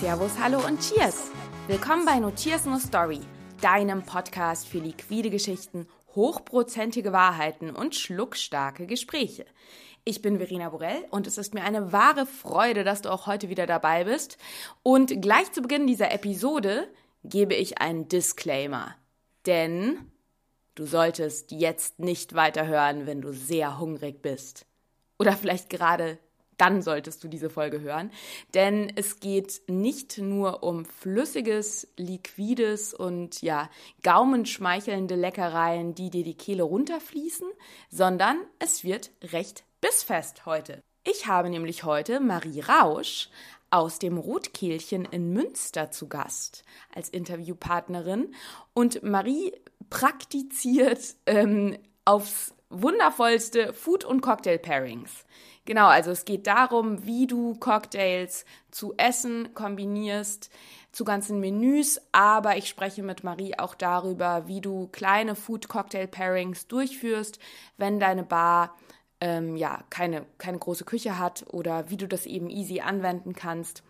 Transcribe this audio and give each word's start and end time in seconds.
Servus, 0.00 0.38
hallo 0.38 0.66
und 0.66 0.80
Cheers! 0.80 1.30
Willkommen 1.68 2.06
bei 2.06 2.18
No 2.20 2.32
No 2.64 2.78
Story, 2.78 3.20
deinem 3.60 4.02
Podcast 4.02 4.66
für 4.66 4.78
liquide 4.78 5.28
Geschichten, 5.28 5.86
hochprozentige 6.14 7.12
Wahrheiten 7.12 7.68
und 7.76 7.94
schluckstarke 7.94 8.86
Gespräche. 8.86 9.44
Ich 10.04 10.22
bin 10.22 10.38
Verena 10.38 10.70
Borell 10.70 11.04
und 11.10 11.26
es 11.26 11.36
ist 11.36 11.52
mir 11.52 11.64
eine 11.64 11.92
wahre 11.92 12.24
Freude, 12.24 12.82
dass 12.82 13.02
du 13.02 13.10
auch 13.10 13.26
heute 13.26 13.50
wieder 13.50 13.66
dabei 13.66 14.04
bist. 14.04 14.38
Und 14.82 15.20
gleich 15.20 15.52
zu 15.52 15.60
Beginn 15.60 15.86
dieser 15.86 16.10
Episode 16.12 16.88
gebe 17.22 17.52
ich 17.54 17.82
einen 17.82 18.08
Disclaimer. 18.08 18.94
Denn 19.44 20.10
du 20.76 20.86
solltest 20.86 21.52
jetzt 21.52 21.98
nicht 21.98 22.34
weiterhören, 22.34 23.04
wenn 23.04 23.20
du 23.20 23.34
sehr 23.34 23.78
hungrig 23.78 24.22
bist. 24.22 24.64
Oder 25.18 25.34
vielleicht 25.34 25.68
gerade 25.68 26.18
dann 26.60 26.82
solltest 26.82 27.24
du 27.24 27.28
diese 27.28 27.50
Folge 27.50 27.80
hören. 27.80 28.10
Denn 28.54 28.92
es 28.96 29.20
geht 29.20 29.62
nicht 29.66 30.18
nur 30.18 30.62
um 30.62 30.84
flüssiges, 30.84 31.88
liquides 31.96 32.92
und 32.94 33.40
ja, 33.42 33.70
gaumenschmeichelnde 34.02 35.14
Leckereien, 35.14 35.94
die 35.94 36.10
dir 36.10 36.24
die 36.24 36.36
Kehle 36.36 36.62
runterfließen, 36.62 37.48
sondern 37.88 38.38
es 38.58 38.84
wird 38.84 39.10
recht 39.22 39.64
bissfest 39.80 40.44
heute. 40.46 40.82
Ich 41.04 41.26
habe 41.26 41.48
nämlich 41.48 41.84
heute 41.84 42.20
Marie 42.20 42.60
Rausch 42.60 43.30
aus 43.70 43.98
dem 43.98 44.18
Rotkehlchen 44.18 45.04
in 45.06 45.32
Münster 45.32 45.90
zu 45.90 46.08
Gast 46.08 46.64
als 46.94 47.08
Interviewpartnerin. 47.08 48.34
Und 48.74 49.02
Marie 49.02 49.52
praktiziert 49.88 51.14
ähm, 51.26 51.78
aufs 52.04 52.52
wundervollste 52.70 53.72
Food- 53.72 54.04
und 54.04 54.20
Cocktail-Pairings. 54.22 55.24
Genau, 55.66 55.88
also 55.88 56.10
es 56.10 56.24
geht 56.24 56.46
darum, 56.46 57.04
wie 57.04 57.26
du 57.26 57.54
Cocktails 57.56 58.44
zu 58.70 58.94
Essen 58.96 59.54
kombinierst, 59.54 60.50
zu 60.90 61.04
ganzen 61.04 61.38
Menüs, 61.38 62.00
aber 62.10 62.56
ich 62.56 62.68
spreche 62.68 63.02
mit 63.02 63.22
Marie 63.22 63.56
auch 63.58 63.74
darüber, 63.74 64.48
wie 64.48 64.60
du 64.60 64.88
kleine 64.88 65.36
Food-Cocktail-Pairings 65.36 66.66
durchführst, 66.66 67.38
wenn 67.76 68.00
deine 68.00 68.24
Bar 68.24 68.76
ähm, 69.20 69.56
ja 69.56 69.84
keine, 69.90 70.24
keine 70.38 70.58
große 70.58 70.84
Küche 70.84 71.18
hat 71.18 71.44
oder 71.50 71.90
wie 71.90 71.96
du 71.96 72.08
das 72.08 72.26
eben 72.26 72.50
easy 72.50 72.80
anwenden 72.80 73.34
kannst. 73.34 73.82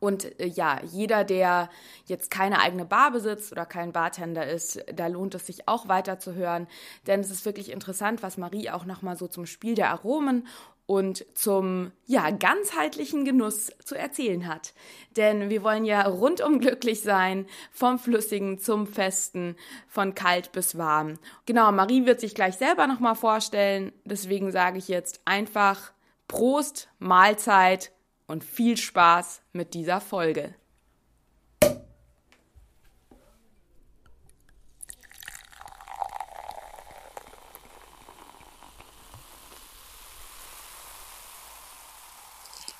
Und 0.00 0.38
äh, 0.40 0.46
ja, 0.46 0.80
jeder, 0.84 1.24
der 1.24 1.70
jetzt 2.06 2.30
keine 2.30 2.60
eigene 2.60 2.84
Bar 2.84 3.10
besitzt 3.10 3.52
oder 3.52 3.66
kein 3.66 3.92
Bartender 3.92 4.46
ist, 4.46 4.84
da 4.92 5.06
lohnt 5.06 5.34
es 5.34 5.46
sich 5.46 5.68
auch 5.68 5.88
weiter 5.88 6.18
zu 6.18 6.34
hören, 6.34 6.66
denn 7.06 7.20
es 7.20 7.30
ist 7.30 7.44
wirklich 7.44 7.70
interessant, 7.70 8.22
was 8.22 8.36
Marie 8.36 8.70
auch 8.70 8.84
nochmal 8.84 9.16
so 9.16 9.26
zum 9.26 9.46
Spiel 9.46 9.74
der 9.74 9.90
Aromen 9.90 10.46
und 10.88 11.26
zum 11.34 11.92
ja 12.06 12.30
ganzheitlichen 12.30 13.26
Genuss 13.26 13.70
zu 13.84 13.94
erzählen 13.94 14.46
hat. 14.46 14.72
Denn 15.18 15.50
wir 15.50 15.62
wollen 15.62 15.84
ja 15.84 16.06
rundum 16.06 16.60
glücklich 16.60 17.02
sein, 17.02 17.46
vom 17.70 17.98
flüssigen 17.98 18.58
zum 18.58 18.86
festen, 18.86 19.56
von 19.86 20.14
kalt 20.14 20.50
bis 20.52 20.78
warm. 20.78 21.18
Genau, 21.44 21.70
Marie 21.72 22.06
wird 22.06 22.20
sich 22.20 22.34
gleich 22.34 22.56
selber 22.56 22.86
noch 22.86 23.16
vorstellen, 23.16 23.92
deswegen 24.06 24.50
sage 24.50 24.78
ich 24.78 24.88
jetzt 24.88 25.20
einfach 25.26 25.92
Prost, 26.26 26.88
Mahlzeit 26.98 27.92
und 28.28 28.44
viel 28.44 28.76
Spaß 28.76 29.42
mit 29.52 29.74
dieser 29.74 30.00
Folge. 30.00 30.54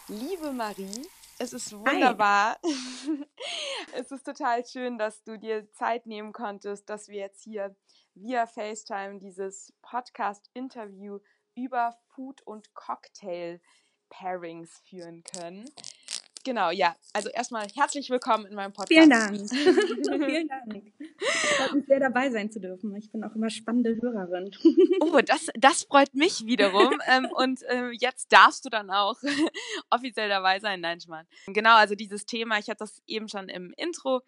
Liebe 0.07 0.53
Marie, 0.53 1.07
es 1.39 1.53
ist 1.53 1.73
wunderbar. 1.73 2.59
es 3.95 4.11
ist 4.11 4.25
total 4.25 4.65
schön, 4.65 4.97
dass 4.97 5.23
du 5.23 5.39
dir 5.39 5.71
Zeit 5.73 6.07
nehmen 6.07 6.33
konntest, 6.33 6.89
dass 6.89 7.09
wir 7.09 7.19
jetzt 7.19 7.43
hier 7.43 7.77
via 8.15 8.47
FaceTime 8.47 9.19
dieses 9.19 9.75
Podcast-Interview 9.83 11.19
über 11.55 11.95
Food- 12.15 12.43
und 12.43 12.73
Cocktail-Pairings 14.09 14.83
führen 14.89 15.23
können. 15.23 15.65
Genau, 16.45 16.71
ja. 16.71 16.95
Also 17.13 17.29
erstmal 17.29 17.67
herzlich 17.75 18.09
willkommen 18.09 18.47
in 18.47 18.55
meinem 18.55 18.73
Podcast. 18.73 18.89
Vielen 18.89 19.11
Dank. 19.11 19.51
Vielen 19.51 20.49
Dank. 20.49 20.93
Freut 21.19 21.75
mich 21.75 21.87
sehr 21.87 22.01
dabei 22.01 22.31
sein 22.31 22.51
zu 22.51 22.61
dürfen. 22.61 22.95
Ich 22.97 23.11
bin 23.11 23.23
auch 23.25 23.35
immer 23.35 23.51
spannende 23.51 23.99
Hörerin. 24.01 24.51
oh, 25.01 25.21
das, 25.21 25.49
das 25.59 25.83
freut 25.85 26.15
mich 26.15 26.47
wiederum. 26.47 26.95
ähm, 27.09 27.29
und 27.37 27.63
äh, 27.65 27.91
jetzt 27.91 28.33
darfst 28.33 28.65
du 28.65 28.71
dann 28.71 28.91
auch 28.91 29.17
offiziell 29.91 30.29
dabei 30.29 30.61
sein. 30.61 30.81
Nein, 30.81 31.01
Schmarrn. 31.01 31.27
Genau, 31.49 31.77
also 31.77 31.95
dieses 31.95 32.25
Thema, 32.25 32.59
ich 32.59 32.69
hatte 32.71 32.79
das 32.79 33.03
eben 33.07 33.29
schon 33.29 33.49
im 33.49 33.75
Intro 33.77 34.23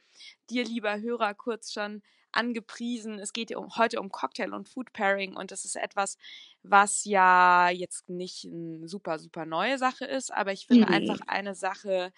dir, 0.51 0.65
lieber 0.65 1.01
Hörer, 1.01 1.33
kurz 1.35 1.73
schon 1.73 2.03
angepriesen. 2.33 3.19
Es 3.19 3.33
geht 3.33 3.55
um, 3.55 3.77
heute 3.77 4.01
um 4.01 4.11
Cocktail 4.11 4.53
und 4.53 4.69
Food 4.69 4.93
Pairing 4.93 5.37
und 5.37 5.51
das 5.51 5.65
ist 5.65 5.77
etwas, 5.77 6.19
was 6.63 7.05
ja 7.05 7.71
jetzt 7.71 8.09
nicht 8.09 8.47
eine 8.47 8.89
super, 8.89 9.19
super 9.19 9.47
neue 9.47 9.79
Sache 9.79 10.05
ist, 10.05 10.33
aber 10.33 10.53
ich 10.53 10.67
finde 10.67 10.87
mhm. 10.87 10.95
einfach 10.95 11.21
eine 11.27 11.55
Sache, 11.55 12.13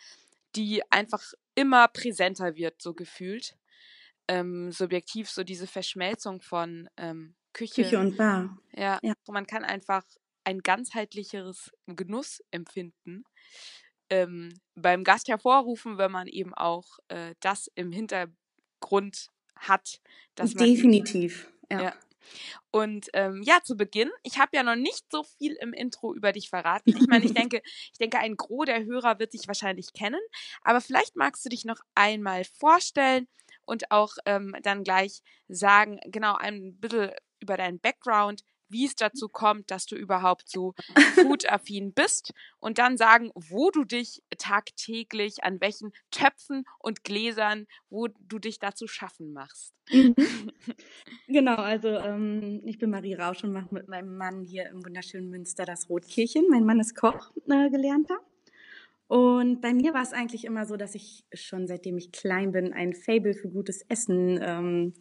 die 0.55 0.83
einfach 0.91 1.33
immer 1.55 1.89
präsenter 1.89 2.56
wird, 2.56 2.81
so 2.83 2.95
gefühlt. 2.95 3.56
Ähm, 4.28 4.71
subjektiv, 4.71 5.28
so 5.28 5.43
diese 5.43 5.67
Verschmelzung 5.67 6.41
von 6.41 6.89
ähm, 6.97 7.34
Küche. 7.53 7.83
Küche 7.83 7.99
und 7.99 8.17
Bar. 8.17 8.56
Ja, 8.73 8.99
ja. 9.03 9.15
man 9.29 9.47
kann 9.47 9.65
einfach 9.65 10.05
ein 10.44 10.61
ganzheitlicheres 10.61 11.73
Genussempfinden 11.87 13.25
ähm, 14.11 14.53
beim 14.75 15.05
Gast 15.05 15.29
hervorrufen, 15.29 15.99
wenn 15.99 16.12
man 16.12 16.27
eben 16.27 16.55
auch 16.55 16.99
äh, 17.09 17.34
das 17.41 17.71
im 17.75 17.93
Hintergrund 17.93 19.31
hat. 19.56 20.00
Dass 20.34 20.54
Definitiv, 20.54 21.48
man, 21.68 21.80
ja. 21.80 21.84
ja. 21.86 21.94
Und 22.70 23.08
ähm, 23.12 23.42
ja, 23.42 23.58
zu 23.62 23.76
Beginn, 23.76 24.10
ich 24.22 24.38
habe 24.38 24.56
ja 24.56 24.62
noch 24.62 24.76
nicht 24.76 25.04
so 25.10 25.22
viel 25.22 25.54
im 25.60 25.72
Intro 25.72 26.14
über 26.14 26.32
dich 26.32 26.48
verraten. 26.48 26.96
Ich 26.96 27.06
meine, 27.06 27.24
ich 27.24 27.34
denke, 27.34 27.62
ich 27.64 27.98
denke, 27.98 28.18
ein 28.18 28.36
Gros 28.36 28.66
der 28.66 28.84
Hörer 28.84 29.18
wird 29.18 29.34
dich 29.34 29.46
wahrscheinlich 29.46 29.92
kennen, 29.92 30.20
aber 30.62 30.80
vielleicht 30.80 31.16
magst 31.16 31.44
du 31.44 31.48
dich 31.48 31.64
noch 31.64 31.80
einmal 31.94 32.44
vorstellen 32.44 33.28
und 33.64 33.90
auch 33.90 34.14
ähm, 34.24 34.56
dann 34.62 34.84
gleich 34.84 35.22
sagen, 35.48 36.00
genau 36.06 36.36
ein 36.36 36.76
bisschen 36.78 37.10
über 37.40 37.56
deinen 37.56 37.80
Background, 37.80 38.44
wie 38.72 38.87
es 38.87 38.97
dazu 38.97 39.28
kommt, 39.28 39.71
dass 39.71 39.87
du 39.87 39.97
überhaupt 39.97 40.49
so 40.49 40.75
food-affin 41.15 41.93
bist 41.93 42.33
und 42.59 42.78
dann 42.78 42.97
sagen, 42.97 43.31
wo 43.34 43.71
du 43.71 43.84
dich 43.84 44.22
tagtäglich, 44.38 45.44
an 45.44 45.60
welchen 45.60 45.93
Töpfen 46.10 46.65
und 46.78 47.05
Gläsern, 47.05 47.66
wo 47.91 48.09
du 48.09 48.38
dich 48.38 48.59
dazu 48.59 48.87
schaffen 48.87 49.32
machst. 49.32 49.75
Mhm. 49.91 50.15
Genau, 51.28 51.56
also 51.56 51.88
ähm, 51.88 52.61
ich 52.65 52.78
bin 52.78 52.91
Marie 52.91 53.15
Rausch 53.15 53.43
und 53.43 53.53
mache 53.53 53.75
mit 53.75 53.88
meinem 53.88 54.16
Mann 54.16 54.43
hier 54.43 54.69
im 54.69 54.84
wunderschönen 54.84 55.31
Münster 55.31 55.65
das 55.65 55.88
Rotkirchen. 55.88 56.44
Mein 56.50 56.65
Mann 56.65 56.78
ist 56.78 56.94
Koch 56.94 57.32
äh, 57.49 57.71
gelernter. 57.71 58.19
Und 59.09 59.61
bei 59.61 59.75
mir 59.75 59.93
war 59.93 60.03
es 60.03 60.12
eigentlich 60.12 60.44
immer 60.44 60.65
so, 60.65 60.77
dass 60.77 60.94
ich 60.94 61.25
schon 61.34 61.66
seitdem 61.66 61.99
ich 61.99 62.12
klein 62.12 62.53
bin 62.53 62.72
ein 62.72 62.94
Fable 62.94 63.34
für 63.34 63.49
gutes 63.49 63.82
Essen 63.88 64.41
ähm, 64.43 64.94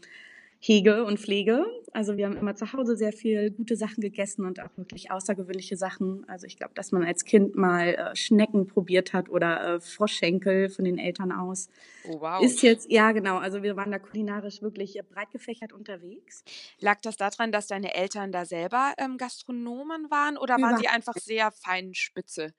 hege 0.63 1.03
und 1.05 1.19
pflege. 1.19 1.65
Also 1.91 2.17
wir 2.17 2.27
haben 2.27 2.37
immer 2.37 2.55
zu 2.55 2.71
Hause 2.71 2.95
sehr 2.95 3.11
viel 3.11 3.49
gute 3.49 3.75
Sachen 3.75 3.99
gegessen 3.99 4.45
und 4.45 4.59
auch 4.61 4.69
wirklich 4.77 5.11
außergewöhnliche 5.11 5.75
Sachen. 5.75 6.23
Also 6.29 6.45
ich 6.45 6.55
glaube, 6.55 6.73
dass 6.75 6.91
man 6.91 7.03
als 7.03 7.25
Kind 7.25 7.55
mal 7.55 7.95
äh, 7.95 8.15
Schnecken 8.15 8.67
probiert 8.67 9.11
hat 9.11 9.27
oder 9.27 9.75
äh, 9.75 9.79
Froschschenkel 9.81 10.69
von 10.69 10.85
den 10.85 10.99
Eltern 10.99 11.31
aus. 11.31 11.67
Oh, 12.07 12.21
wow. 12.21 12.43
Ist 12.43 12.61
jetzt, 12.61 12.91
ja 12.91 13.11
genau, 13.11 13.37
also 13.37 13.63
wir 13.63 13.75
waren 13.75 13.91
da 13.91 13.97
kulinarisch 13.97 14.61
wirklich 14.61 14.97
äh, 14.97 15.03
breit 15.03 15.31
gefächert 15.31 15.73
unterwegs. 15.73 16.43
Lag 16.79 17.01
das 17.01 17.17
daran, 17.17 17.51
dass 17.51 17.65
deine 17.65 17.95
Eltern 17.95 18.31
da 18.31 18.45
selber 18.45 18.93
ähm, 18.99 19.17
Gastronomen 19.17 20.11
waren 20.11 20.37
oder 20.37 20.61
waren 20.61 20.77
sie 20.77 20.87
einfach 20.87 21.15
sehr 21.15 21.51
fein 21.51 21.95
spitze? 21.95 22.53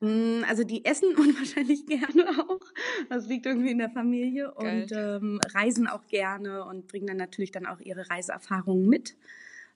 Hm, 0.00 0.44
also 0.48 0.64
die 0.64 0.84
essen 0.84 1.14
unwahrscheinlich 1.16 1.86
gerne 1.86 2.44
auch. 2.46 2.60
Das 3.08 3.26
liegt 3.26 3.46
irgendwie 3.46 3.70
in 3.70 3.78
der 3.78 3.90
Familie 3.90 4.52
Geil. 4.56 4.82
und 4.82 4.92
ähm, 4.92 5.40
reisen 5.54 5.86
auch 5.86 6.06
gerne 6.06 6.64
und 6.64 6.86
bringen 6.86 7.06
dann 7.06 7.13
natürlich 7.16 7.52
dann 7.52 7.66
auch 7.66 7.80
ihre 7.80 8.08
Reiseerfahrungen 8.10 8.86
mit. 8.86 9.16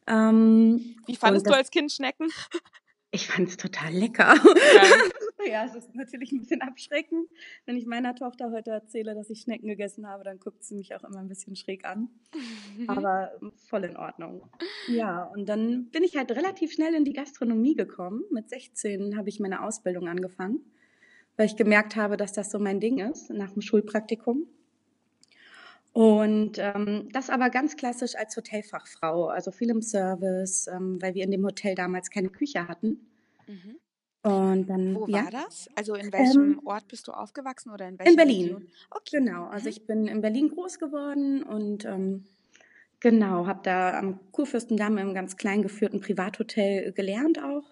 Ähm, 0.07 0.97
Wie 1.07 1.17
fandest 1.17 1.47
du 1.47 1.55
als 1.55 1.71
Kind 1.71 1.93
Schnecken? 1.93 2.29
Ich 3.11 3.27
fand 3.27 3.49
es 3.49 3.57
total 3.57 3.91
lecker. 3.95 4.35
ja, 5.51 5.65
es 5.65 5.75
ist 5.75 5.95
natürlich 5.95 6.31
ein 6.31 6.41
bisschen 6.41 6.61
abschreckend. 6.61 7.27
Wenn 7.65 7.79
ich 7.79 7.87
meiner 7.87 8.15
Tochter 8.15 8.53
heute 8.53 8.71
erzähle, 8.71 9.15
dass 9.15 9.31
ich 9.31 9.41
Schnecken 9.41 9.67
gegessen 9.67 10.07
habe, 10.07 10.25
dann 10.25 10.39
guckt 10.39 10.63
sie 10.63 10.75
mich 10.75 10.95
auch 10.95 11.05
immer 11.05 11.19
ein 11.19 11.29
bisschen 11.29 11.57
schräg 11.57 11.87
an. 11.87 12.11
Aber 12.87 13.33
voll 13.69 13.85
in 13.85 13.97
Ordnung. 13.97 14.47
Ja, 14.89 15.25
und 15.25 15.49
dann 15.49 15.87
bin 15.87 16.03
ich 16.03 16.17
halt 16.17 16.31
relativ 16.33 16.73
schnell 16.73 16.95
in 16.95 17.07
die 17.07 17.15
Gastronomie 17.15 17.75
gekommen. 17.75 18.25
Mit 18.31 18.51
16 18.51 19.17
habe 19.17 19.31
ich 19.31 19.41
meine 19.41 19.63
Ausbildung 19.63 20.07
angefangen, 20.07 20.61
weil 21.39 21.47
ich 21.47 21.57
gemerkt 21.57 21.97
habe, 21.97 22.19
dass 22.19 22.35
das 22.35 22.51
so 22.51 22.59
mein 22.59 22.79
Ding 22.79 22.99
ist, 22.99 23.31
nach 23.31 23.53
dem 23.53 23.63
Schulpraktikum. 23.63 24.47
Und 25.99 26.59
ähm, 26.59 27.09
das 27.13 27.29
aber 27.29 27.51
ganz 27.51 27.75
klassisch 27.77 28.15
als 28.15 28.37
Hotelfachfrau, 28.37 29.27
also 29.29 29.51
viel 29.51 29.71
im 29.71 29.83
Service, 29.83 30.69
ähm, 30.69 31.03
weil 31.03 31.15
wir 31.15 31.25
in 31.25 31.33
dem 31.33 31.45
Hotel 31.45 31.75
damals 31.75 32.11
keine 32.11 32.29
Küche 32.31 32.69
hatten. 32.69 33.09
Mhm. 33.47 33.81
Und 34.23 34.67
dann, 34.69 34.95
Wo 34.95 35.07
ja, 35.07 35.25
war 35.25 35.31
das? 35.31 35.69
Also 35.75 35.95
in 35.95 36.13
welchem 36.13 36.59
ähm, 36.59 36.61
Ort 36.65 36.89
bist 36.89 37.09
du 37.09 37.13
aufgewachsen 37.13 37.71
oder 37.71 37.89
in 37.89 37.99
in 38.05 38.17
welcher 38.17 38.17
Berlin. 38.17 38.45
Region? 38.47 38.73
Okay. 38.91 39.19
Genau, 39.19 39.47
also 39.47 39.69
Mhm. 39.69 39.71
ich 39.71 39.87
bin 39.87 40.07
in 40.07 40.21
Berlin 40.21 40.49
groß 40.51 40.79
geworden 40.79 41.43
und 41.43 41.85
ähm, 41.85 42.25
genau, 43.01 43.47
habe 43.47 43.61
da 43.65 43.99
am 43.99 44.21
Kurfürstendamm 44.33 44.99
im 44.99 45.15
ganz 45.15 45.37
klein 45.37 45.63
geführten 45.63 46.01
Privathotel 46.01 46.93
gelernt 46.93 47.43
auch, 47.43 47.65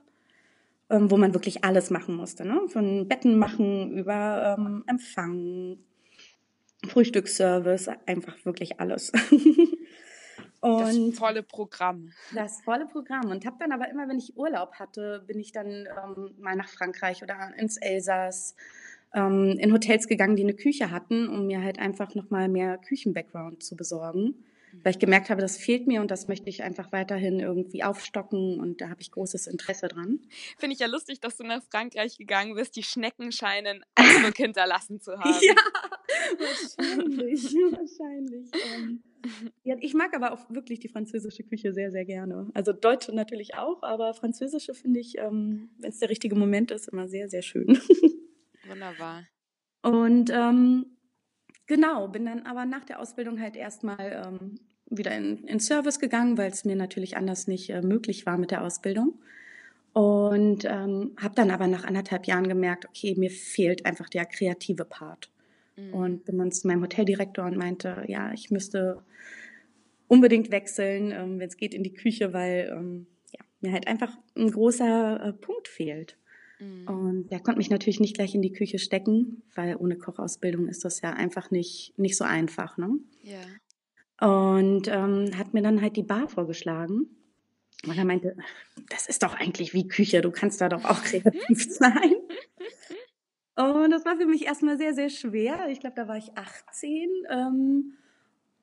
ähm, 0.90 1.10
wo 1.10 1.16
man 1.16 1.34
wirklich 1.34 1.64
alles 1.64 1.90
machen 1.90 2.16
musste, 2.16 2.44
ne? 2.46 2.60
Von 2.68 3.08
Betten 3.08 3.38
machen 3.38 3.92
über 3.98 4.56
ähm, 4.58 4.84
Empfang, 4.86 5.78
Frühstücksservice, 6.86 7.88
einfach 8.06 8.36
wirklich 8.44 8.80
alles. 8.80 9.12
Das 10.62 10.96
Und 10.96 11.12
volle 11.12 11.42
Programm. 11.42 12.10
das 12.34 12.60
volle 12.62 12.86
Programm. 12.86 13.30
Und 13.30 13.46
habe 13.46 13.56
dann 13.60 13.72
aber 13.72 13.88
immer, 13.88 14.08
wenn 14.08 14.18
ich 14.18 14.36
Urlaub 14.36 14.74
hatte, 14.74 15.22
bin 15.26 15.38
ich 15.38 15.52
dann 15.52 15.68
ähm, 15.68 16.34
mal 16.38 16.56
nach 16.56 16.68
Frankreich 16.68 17.22
oder 17.22 17.52
ins 17.56 17.76
Elsass, 17.76 18.56
ähm, 19.14 19.56
in 19.60 19.72
Hotels 19.72 20.08
gegangen, 20.08 20.34
die 20.34 20.42
eine 20.42 20.54
Küche 20.54 20.90
hatten, 20.90 21.28
um 21.28 21.46
mir 21.46 21.62
halt 21.62 21.78
einfach 21.78 22.14
nochmal 22.14 22.48
mehr 22.48 22.78
Küchen-Background 22.78 23.62
zu 23.62 23.76
besorgen. 23.76 24.44
Weil 24.82 24.92
ich 24.92 24.98
gemerkt 24.98 25.30
habe, 25.30 25.40
das 25.40 25.56
fehlt 25.56 25.86
mir 25.86 26.00
und 26.00 26.10
das 26.10 26.28
möchte 26.28 26.48
ich 26.48 26.62
einfach 26.62 26.92
weiterhin 26.92 27.40
irgendwie 27.40 27.82
aufstocken 27.82 28.60
und 28.60 28.80
da 28.80 28.88
habe 28.88 29.00
ich 29.00 29.10
großes 29.10 29.46
Interesse 29.46 29.88
dran. 29.88 30.20
Finde 30.58 30.74
ich 30.74 30.80
ja 30.80 30.86
lustig, 30.86 31.20
dass 31.20 31.36
du 31.36 31.44
nach 31.44 31.62
Frankreich 31.70 32.16
gegangen 32.16 32.54
bist. 32.54 32.76
Die 32.76 32.82
Schnecken 32.82 33.32
scheinen 33.32 33.84
Eindruck 33.94 34.36
hinterlassen 34.36 35.00
zu 35.00 35.18
haben. 35.18 35.40
Ja, 35.40 35.54
wahrscheinlich, 36.38 37.54
wahrscheinlich. 37.54 38.50
Ähm, 38.74 39.02
ja, 39.64 39.76
ich 39.80 39.94
mag 39.94 40.14
aber 40.14 40.32
auch 40.32 40.48
wirklich 40.50 40.80
die 40.80 40.88
französische 40.88 41.42
Küche 41.42 41.72
sehr, 41.72 41.90
sehr 41.90 42.04
gerne. 42.04 42.48
Also 42.54 42.72
deutsche 42.72 43.14
natürlich 43.14 43.54
auch, 43.54 43.82
aber 43.82 44.14
französische 44.14 44.74
finde 44.74 45.00
ich, 45.00 45.18
ähm, 45.18 45.70
wenn 45.78 45.90
es 45.90 45.98
der 45.98 46.10
richtige 46.10 46.36
Moment 46.36 46.70
ist, 46.70 46.88
immer 46.88 47.08
sehr, 47.08 47.28
sehr 47.28 47.42
schön. 47.42 47.66
Wunderbar. 48.66 49.26
Und 49.82 50.30
ähm, 50.30 50.95
genau, 51.66 52.08
bin 52.08 52.26
dann 52.26 52.42
aber 52.42 52.64
nach 52.64 52.84
der 52.84 53.00
Ausbildung 53.00 53.40
halt 53.40 53.56
erstmal 53.56 54.24
ähm, 54.26 54.58
wieder 54.88 55.16
in, 55.16 55.44
in 55.44 55.60
Service 55.60 55.98
gegangen, 55.98 56.38
weil 56.38 56.50
es 56.50 56.64
mir 56.64 56.76
natürlich 56.76 57.16
anders 57.16 57.46
nicht 57.46 57.70
äh, 57.70 57.82
möglich 57.82 58.26
war 58.26 58.38
mit 58.38 58.50
der 58.50 58.62
Ausbildung. 58.62 59.18
Und 59.92 60.66
ähm, 60.66 61.12
habe 61.16 61.34
dann 61.34 61.50
aber 61.50 61.66
nach 61.68 61.84
anderthalb 61.84 62.26
Jahren 62.26 62.48
gemerkt, 62.48 62.86
okay, 62.86 63.14
mir 63.16 63.30
fehlt 63.30 63.86
einfach 63.86 64.10
der 64.10 64.26
kreative 64.26 64.84
Part. 64.84 65.30
Mhm. 65.76 65.94
Und 65.94 66.24
bin 66.26 66.38
dann 66.38 66.52
zu 66.52 66.66
meinem 66.66 66.82
Hoteldirektor 66.82 67.46
und 67.46 67.56
meinte, 67.56 68.04
ja, 68.06 68.32
ich 68.32 68.50
müsste 68.50 69.02
unbedingt 70.06 70.50
wechseln, 70.50 71.12
ähm, 71.12 71.38
wenn 71.38 71.48
es 71.48 71.56
geht, 71.56 71.74
in 71.74 71.82
die 71.82 71.94
Küche, 71.94 72.32
weil 72.32 72.70
ähm, 72.76 73.06
ja, 73.32 73.44
mir 73.60 73.72
halt 73.72 73.88
einfach 73.88 74.16
ein 74.36 74.50
großer 74.50 75.28
äh, 75.28 75.32
Punkt 75.32 75.68
fehlt. 75.68 76.16
Mhm. 76.58 76.88
Und 76.88 77.28
der 77.30 77.40
konnte 77.40 77.58
mich 77.58 77.70
natürlich 77.70 78.00
nicht 78.00 78.14
gleich 78.14 78.34
in 78.34 78.42
die 78.42 78.52
Küche 78.52 78.78
stecken, 78.78 79.42
weil 79.54 79.76
ohne 79.76 79.96
Kochausbildung 79.96 80.68
ist 80.68 80.84
das 80.84 81.00
ja 81.00 81.12
einfach 81.12 81.50
nicht, 81.50 81.94
nicht 81.98 82.16
so 82.16 82.24
einfach. 82.24 82.78
Ne? 82.78 82.98
Ja. 83.22 83.40
Und 84.20 84.88
ähm, 84.88 85.36
hat 85.36 85.54
mir 85.54 85.62
dann 85.62 85.82
halt 85.82 85.96
die 85.96 86.02
Bar 86.02 86.28
vorgeschlagen. 86.28 87.06
Und 87.86 87.98
er 87.98 88.04
meinte, 88.04 88.36
das 88.88 89.06
ist 89.06 89.22
doch 89.22 89.34
eigentlich 89.34 89.74
wie 89.74 89.86
Küche, 89.86 90.22
du 90.22 90.30
kannst 90.30 90.60
da 90.60 90.68
doch 90.68 90.84
auch 90.84 91.02
kreativ 91.02 91.66
sein. 91.70 92.14
Und 93.56 93.90
das 93.90 94.04
war 94.04 94.16
für 94.16 94.26
mich 94.26 94.44
erstmal 94.44 94.76
sehr, 94.76 94.94
sehr 94.94 95.08
schwer. 95.08 95.68
Ich 95.70 95.80
glaube, 95.80 95.96
da 95.96 96.08
war 96.08 96.16
ich 96.16 96.36
18. 96.36 97.08
Ähm, 97.30 97.92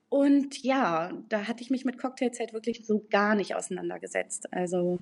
und 0.10 0.62
ja, 0.62 1.12
da 1.30 1.48
hatte 1.48 1.64
ich 1.64 1.72
mich 1.72 1.86
mit 1.86 1.98
Cocktails 1.98 2.40
halt 2.40 2.54
wirklich 2.54 2.86
so 2.86 3.06
gar 3.10 3.34
nicht 3.34 3.56
auseinandergesetzt. 3.56 4.54
Also 4.54 5.00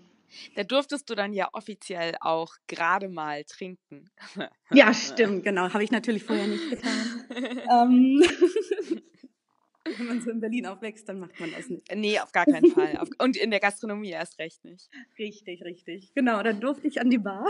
Da 0.56 0.64
durftest 0.64 1.10
du 1.10 1.16
dann 1.16 1.34
ja 1.34 1.50
offiziell 1.54 2.16
auch 2.22 2.56
gerade 2.68 3.10
mal 3.10 3.44
trinken. 3.44 4.10
ja, 4.72 4.94
stimmt, 4.94 5.44
genau. 5.44 5.74
Habe 5.74 5.84
ich 5.84 5.92
natürlich 5.92 6.24
vorher 6.24 6.48
nicht 6.48 6.70
getan. 6.70 7.26
ähm, 7.72 8.24
wenn 9.98 10.06
man 10.06 10.22
so 10.22 10.30
in 10.30 10.40
Berlin 10.40 10.68
aufwächst, 10.68 11.10
dann 11.10 11.20
macht 11.20 11.40
man 11.40 11.52
das 11.52 11.70
nicht. 11.70 11.94
nee, 11.96 12.20
auf 12.20 12.32
gar 12.32 12.46
keinen 12.46 12.72
Fall. 12.72 13.00
Und 13.18 13.36
in 13.36 13.50
der 13.50 13.60
Gastronomie 13.60 14.12
erst 14.12 14.38
recht 14.40 14.64
nicht. 14.64 14.90
Richtig, 15.18 15.64
richtig. 15.64 16.14
Genau, 16.14 16.44
dann 16.44 16.60
durfte 16.60 16.88
ich 16.88 17.02
an 17.02 17.10
die 17.10 17.18
Bar 17.18 17.48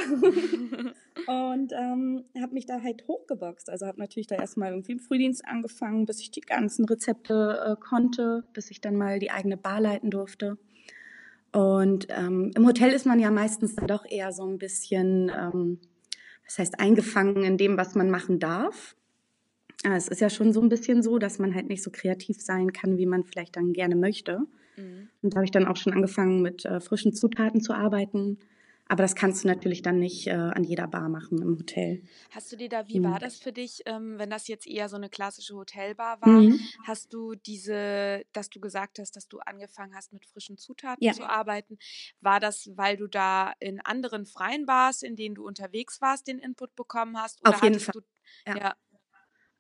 und 1.28 1.74
ähm, 1.74 2.24
habe 2.40 2.54
mich 2.54 2.66
da 2.66 2.82
halt 2.82 3.08
hochgeboxt. 3.08 3.70
Also 3.70 3.86
habe 3.86 4.00
natürlich 4.00 4.28
da 4.28 4.36
erstmal 4.36 4.72
irgendwie 4.72 4.94
im 4.94 5.00
Frühdienst 5.00 5.46
angefangen, 5.46 6.06
bis 6.06 6.22
ich 6.22 6.32
die 6.32 6.42
ganzen 6.42 6.86
Rezepte 6.86 7.78
äh, 7.78 7.80
konnte, 7.80 8.46
bis 8.54 8.72
ich 8.72 8.82
dann 8.82 8.96
mal 8.96 9.20
die 9.20 9.32
eigene 9.32 9.58
Bar 9.58 9.82
leiten 9.82 10.10
durfte. 10.10 10.58
Und 11.52 12.08
ähm, 12.10 12.52
im 12.56 12.66
Hotel 12.66 12.92
ist 12.92 13.06
man 13.06 13.20
ja 13.20 13.30
meistens 13.30 13.76
dann 13.76 13.88
doch 13.88 14.06
eher 14.06 14.32
so 14.32 14.46
ein 14.48 14.58
bisschen, 14.58 15.30
ähm, 15.30 15.80
was 16.46 16.60
heißt, 16.60 16.80
eingefangen 16.80 17.44
in 17.44 17.58
dem, 17.58 17.78
was 17.78 17.96
man 17.96 18.10
machen 18.10 18.40
darf. 18.40 18.96
Aber 19.84 19.96
es 19.96 20.08
ist 20.08 20.22
ja 20.22 20.30
schon 20.30 20.54
so 20.54 20.62
ein 20.62 20.70
bisschen 20.70 21.04
so, 21.04 21.18
dass 21.18 21.40
man 21.40 21.54
halt 21.56 21.68
nicht 21.68 21.84
so 21.84 21.92
kreativ 21.92 22.42
sein 22.42 22.72
kann, 22.72 22.98
wie 22.98 23.06
man 23.06 23.24
vielleicht 23.24 23.56
dann 23.56 23.74
gerne 23.74 23.96
möchte. 23.96 24.42
Mhm. 24.78 25.10
Und 25.22 25.34
da 25.34 25.38
habe 25.38 25.46
ich 25.46 25.52
dann 25.52 25.68
auch 25.68 25.78
schon 25.78 25.94
angefangen, 25.94 26.42
mit 26.42 26.66
äh, 26.66 26.80
frischen 26.80 27.14
Zutaten 27.14 27.62
zu 27.62 27.74
arbeiten. 27.74 28.38
Aber 28.92 29.04
das 29.04 29.16
kannst 29.16 29.44
du 29.44 29.48
natürlich 29.48 29.82
dann 29.84 30.00
nicht 30.00 30.28
äh, 30.28 30.32
an 30.32 30.66
jeder 30.66 30.86
Bar 30.88 31.08
machen 31.08 31.42
im 31.42 31.58
Hotel. 31.58 32.04
Hast 32.30 32.52
du 32.52 32.56
dir 32.58 32.70
da, 32.70 32.88
wie 32.88 33.04
Mhm. 33.04 33.04
war 33.04 33.20
das 33.20 33.38
für 33.40 33.52
dich, 33.54 33.82
ähm, 33.86 34.18
wenn 34.18 34.30
das 34.30 34.48
jetzt 34.48 34.66
eher 34.68 34.90
so 34.90 34.96
eine 34.96 35.10
klassische 35.10 35.56
Hotelbar 35.56 36.22
war? 36.22 36.46
Mhm. 36.46 36.72
Hast 36.82 37.14
du 37.14 37.36
diese, 37.36 38.24
dass 38.32 38.50
du 38.50 38.60
gesagt 38.60 39.00
hast, 39.00 39.16
dass 39.16 39.28
du 39.28 39.40
angefangen 39.40 39.96
hast, 39.96 40.14
mit 40.14 40.26
frischen 40.26 40.58
Zutaten 40.58 41.10
Ja. 41.10 41.12
zu 41.12 41.26
arbeiten? 41.26 41.78
War 42.22 42.40
das, 42.40 42.70
weil 42.76 42.98
du 42.98 43.08
da 43.08 43.54
in 43.60 43.80
anderen 43.82 44.26
freien 44.26 44.66
Bars, 44.66 45.02
in 45.04 45.16
denen 45.16 45.36
du 45.36 45.46
unterwegs 45.46 46.02
warst, 46.02 46.28
den 46.28 46.40
Input 46.40 46.76
bekommen 46.76 47.18
hast? 47.20 47.42
Oder 47.44 47.58
Auf 47.58 47.62
jeden 47.62 47.80
Fall. 47.80 47.94
du, 47.94 48.00
Ja. 48.48 48.58
ja, 48.58 48.76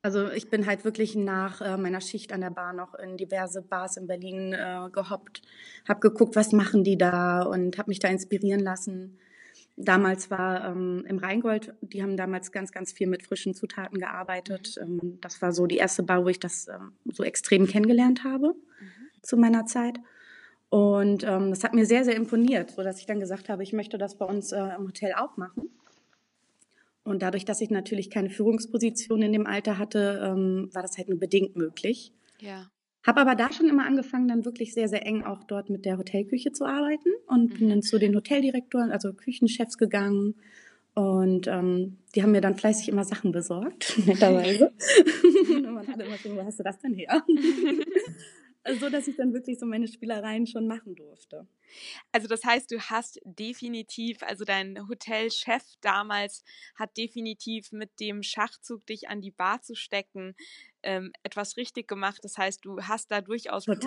Also 0.03 0.29
ich 0.31 0.49
bin 0.49 0.65
halt 0.65 0.83
wirklich 0.83 1.15
nach 1.15 1.61
äh, 1.61 1.77
meiner 1.77 2.01
Schicht 2.01 2.33
an 2.33 2.41
der 2.41 2.49
Bar 2.49 2.73
noch 2.73 2.95
in 2.95 3.17
diverse 3.17 3.61
Bars 3.61 3.97
in 3.97 4.07
Berlin 4.07 4.53
äh, 4.53 4.89
gehoppt, 4.91 5.43
habe 5.87 5.99
geguckt, 5.99 6.35
was 6.35 6.53
machen 6.53 6.83
die 6.83 6.97
da 6.97 7.43
und 7.43 7.77
habe 7.77 7.89
mich 7.89 7.99
da 7.99 8.07
inspirieren 8.07 8.61
lassen. 8.61 9.19
Damals 9.77 10.31
war 10.31 10.65
ähm, 10.65 11.05
im 11.07 11.19
Rheingold, 11.19 11.73
die 11.81 12.01
haben 12.01 12.17
damals 12.17 12.51
ganz, 12.51 12.71
ganz 12.71 12.91
viel 12.91 13.07
mit 13.07 13.23
frischen 13.23 13.53
Zutaten 13.53 13.99
gearbeitet. 13.99 14.79
Ähm, 14.81 15.19
das 15.21 15.41
war 15.41 15.51
so 15.51 15.67
die 15.67 15.77
erste 15.77 16.03
Bar, 16.03 16.23
wo 16.23 16.29
ich 16.29 16.39
das 16.39 16.67
ähm, 16.67 16.93
so 17.05 17.23
extrem 17.23 17.67
kennengelernt 17.67 18.23
habe 18.23 18.47
mhm. 18.47 19.21
zu 19.21 19.37
meiner 19.37 19.65
Zeit. 19.65 19.97
Und 20.69 21.23
ähm, 21.23 21.51
das 21.51 21.63
hat 21.63 21.73
mir 21.73 21.85
sehr, 21.85 22.03
sehr 22.05 22.15
imponiert, 22.15 22.71
so 22.71 22.81
dass 22.81 22.99
ich 22.99 23.05
dann 23.05 23.19
gesagt 23.19 23.49
habe, 23.49 23.61
ich 23.61 23.73
möchte 23.73 23.97
das 23.97 24.17
bei 24.17 24.25
uns 24.25 24.51
äh, 24.51 24.75
im 24.77 24.87
Hotel 24.87 25.13
auch 25.13 25.37
machen. 25.37 25.69
Und 27.03 27.21
dadurch, 27.23 27.45
dass 27.45 27.61
ich 27.61 27.69
natürlich 27.71 28.09
keine 28.09 28.29
Führungsposition 28.29 29.21
in 29.21 29.33
dem 29.33 29.47
Alter 29.47 29.77
hatte, 29.79 30.21
ähm, 30.23 30.69
war 30.73 30.81
das 30.83 30.97
halt 30.97 31.09
nur 31.09 31.19
bedingt 31.19 31.55
möglich. 31.55 32.13
ja. 32.39 32.69
Habe 33.03 33.21
aber 33.21 33.33
da 33.33 33.51
schon 33.51 33.67
immer 33.67 33.87
angefangen, 33.87 34.27
dann 34.27 34.45
wirklich 34.45 34.75
sehr, 34.75 34.87
sehr 34.87 35.03
eng 35.07 35.23
auch 35.23 35.43
dort 35.45 35.71
mit 35.71 35.85
der 35.85 35.97
Hotelküche 35.97 36.51
zu 36.51 36.65
arbeiten 36.65 37.09
und 37.25 37.55
bin 37.57 37.65
Mhm. 37.65 37.69
dann 37.71 37.81
zu 37.81 37.97
den 37.97 38.15
Hoteldirektoren, 38.15 38.91
also 38.91 39.11
Küchenchefs 39.13 39.79
gegangen. 39.79 40.35
Und 40.93 41.47
ähm, 41.47 41.97
die 42.13 42.21
haben 42.21 42.31
mir 42.31 42.41
dann 42.41 42.55
fleißig 42.55 42.89
immer 42.89 43.03
Sachen 43.03 43.31
besorgt, 43.31 43.97
netterweise. 44.05 44.71
und 45.49 45.73
man 45.73 45.87
alle 45.87 46.03
immer 46.05 46.17
so, 46.17 46.35
wo 46.35 46.43
hast 46.43 46.59
du 46.59 46.63
das 46.63 46.77
denn 46.77 46.93
her? 46.93 47.23
so 48.79 48.89
dass 48.91 49.07
ich 49.07 49.15
dann 49.15 49.33
wirklich 49.33 49.57
so 49.57 49.65
meine 49.65 49.87
Spielereien 49.87 50.45
schon 50.45 50.67
machen 50.67 50.93
durfte. 50.93 51.47
Also 52.11 52.27
das 52.27 52.43
heißt, 52.43 52.71
du 52.71 52.79
hast 52.79 53.19
definitiv, 53.23 54.23
also 54.23 54.45
dein 54.45 54.87
Hotelchef 54.87 55.63
damals 55.81 56.43
hat 56.75 56.97
definitiv 56.97 57.71
mit 57.71 57.99
dem 57.99 58.23
Schachzug, 58.23 58.85
dich 58.85 59.09
an 59.09 59.21
die 59.21 59.31
Bar 59.31 59.61
zu 59.61 59.75
stecken, 59.75 60.35
ähm, 60.83 61.11
etwas 61.23 61.57
richtig 61.57 61.87
gemacht. 61.87 62.19
Das 62.23 62.37
heißt, 62.37 62.65
du 62.65 62.81
hast 62.81 63.11
da 63.11 63.21
durchaus 63.21 63.65
Blut. 63.65 63.79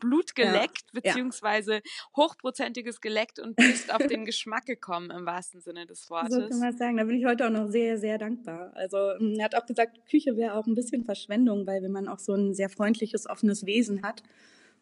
Blut 0.00 0.30
Ja, 0.36 0.52
geleckt, 0.52 0.82
ja. 0.92 1.00
beziehungsweise 1.00 1.80
hochprozentiges 2.16 3.00
geleckt 3.00 3.38
und 3.38 3.56
bist 3.56 3.92
auf 3.94 4.06
den 4.06 4.24
Geschmack 4.24 4.66
gekommen 4.66 5.10
im 5.10 5.26
wahrsten 5.26 5.60
Sinne 5.60 5.86
des 5.86 6.06
So 6.06 6.14
kann 6.14 6.30
Wortes. 6.30 6.58
man 6.58 6.76
sagen. 6.76 6.96
Da 6.96 7.04
bin 7.04 7.16
ich 7.16 7.24
heute 7.24 7.46
auch 7.46 7.50
noch 7.50 7.68
sehr, 7.68 7.98
sehr 7.98 8.18
dankbar. 8.18 8.72
Also 8.74 8.96
ähm, 9.20 9.36
er 9.38 9.44
hat 9.44 9.54
auch 9.54 9.66
gesagt, 9.66 10.04
Küche 10.08 10.36
wäre 10.36 10.54
auch 10.54 10.66
ein 10.66 10.74
bisschen 10.74 11.04
Verschwendung, 11.04 11.66
weil 11.66 11.82
wenn 11.82 11.92
man 11.92 12.08
auch 12.08 12.18
so 12.18 12.34
ein 12.34 12.54
sehr 12.54 12.68
freundliches, 12.68 13.28
offenes 13.28 13.64
Wesen 13.66 14.02
hat, 14.02 14.22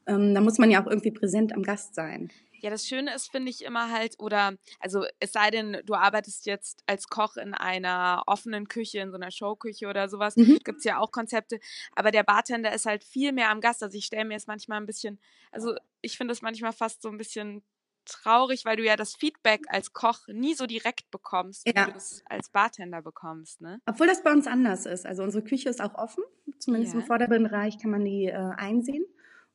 ähm, 0.07 0.35
da 0.35 0.41
muss 0.41 0.59
man 0.59 0.71
ja 0.71 0.83
auch 0.83 0.87
irgendwie 0.87 1.11
präsent 1.11 1.53
am 1.53 1.63
Gast 1.63 1.95
sein. 1.95 2.31
Ja, 2.61 2.71
das 2.71 2.87
Schöne 2.87 3.15
ist, 3.15 3.31
finde 3.31 3.51
ich 3.51 3.65
immer 3.65 3.91
halt, 3.93 4.17
oder, 4.19 4.57
also 4.81 5.05
es 5.21 5.33
sei 5.33 5.51
denn, 5.51 5.81
du 5.85 5.95
arbeitest 5.95 6.45
jetzt 6.47 6.83
als 6.87 7.07
Koch 7.09 7.37
in 7.37 7.55
einer 7.55 8.25
offenen 8.27 8.67
Küche, 8.67 8.99
in 8.99 9.11
so 9.11 9.17
einer 9.17 9.31
Showküche 9.31 9.87
oder 9.89 10.09
sowas, 10.09 10.35
Mhm. 10.37 10.59
gibt's 10.65 10.85
ja 10.85 10.99
auch 10.99 11.13
Konzepte, 11.13 11.61
aber 11.95 12.11
der 12.11 12.25
Bartender 12.25 12.73
ist 12.73 12.87
halt 12.87 13.05
viel 13.05 13.33
mehr 13.33 13.51
am 13.51 13.61
Gast. 13.61 13.83
Also 13.83 13.97
ich 13.97 14.07
stelle 14.07 14.25
mir 14.25 14.35
jetzt 14.35 14.49
manchmal 14.49 14.81
ein 14.81 14.87
bisschen, 14.87 15.21
also 15.53 15.75
ich 16.01 16.17
finde 16.17 16.33
es 16.33 16.43
manchmal 16.43 16.73
fast 16.73 17.03
so 17.03 17.09
ein 17.11 17.17
bisschen 17.19 17.63
traurig, 18.05 18.65
weil 18.65 18.77
du 18.77 18.85
ja 18.85 18.97
das 18.97 19.15
Feedback 19.15 19.63
als 19.69 19.93
Koch 19.93 20.27
nie 20.29 20.55
so 20.55 20.67
direkt 20.67 21.11
bekommst, 21.11 21.67
wie 21.67 21.73
Ja. 21.77 21.85
du 21.85 21.93
es 21.93 22.23
als 22.27 22.49
Bartender 22.51 23.03
bekommst, 23.03 23.61
ne? 23.61 23.81
Obwohl 23.87 24.07
das 24.07 24.23
bei 24.25 24.33
uns 24.33 24.47
anders 24.47 24.87
ist. 24.87 25.07
Also 25.07 25.23
unsere 25.23 25.45
Küche 25.45 25.69
ist 25.69 25.81
auch 25.81 25.95
offen. 25.95 26.25
Zumindest 26.59 26.95
im 26.95 27.01
Ja. 27.01 27.07
vorderen 27.07 27.43
Bereich 27.45 27.79
kann 27.79 27.91
man 27.91 28.05
die 28.05 28.27
äh, 28.27 28.33
einsehen. 28.57 29.05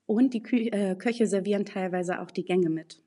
Und 0.06 0.34
die 0.34 0.44
Kü 0.44 0.68
äh, 0.68 0.96
Köche 0.96 1.28
servieren 1.28 1.66
teilweise 1.66 2.22
auch 2.22 2.32
die 2.32 2.44
Gänge 2.44 2.70
mit. 2.70 3.02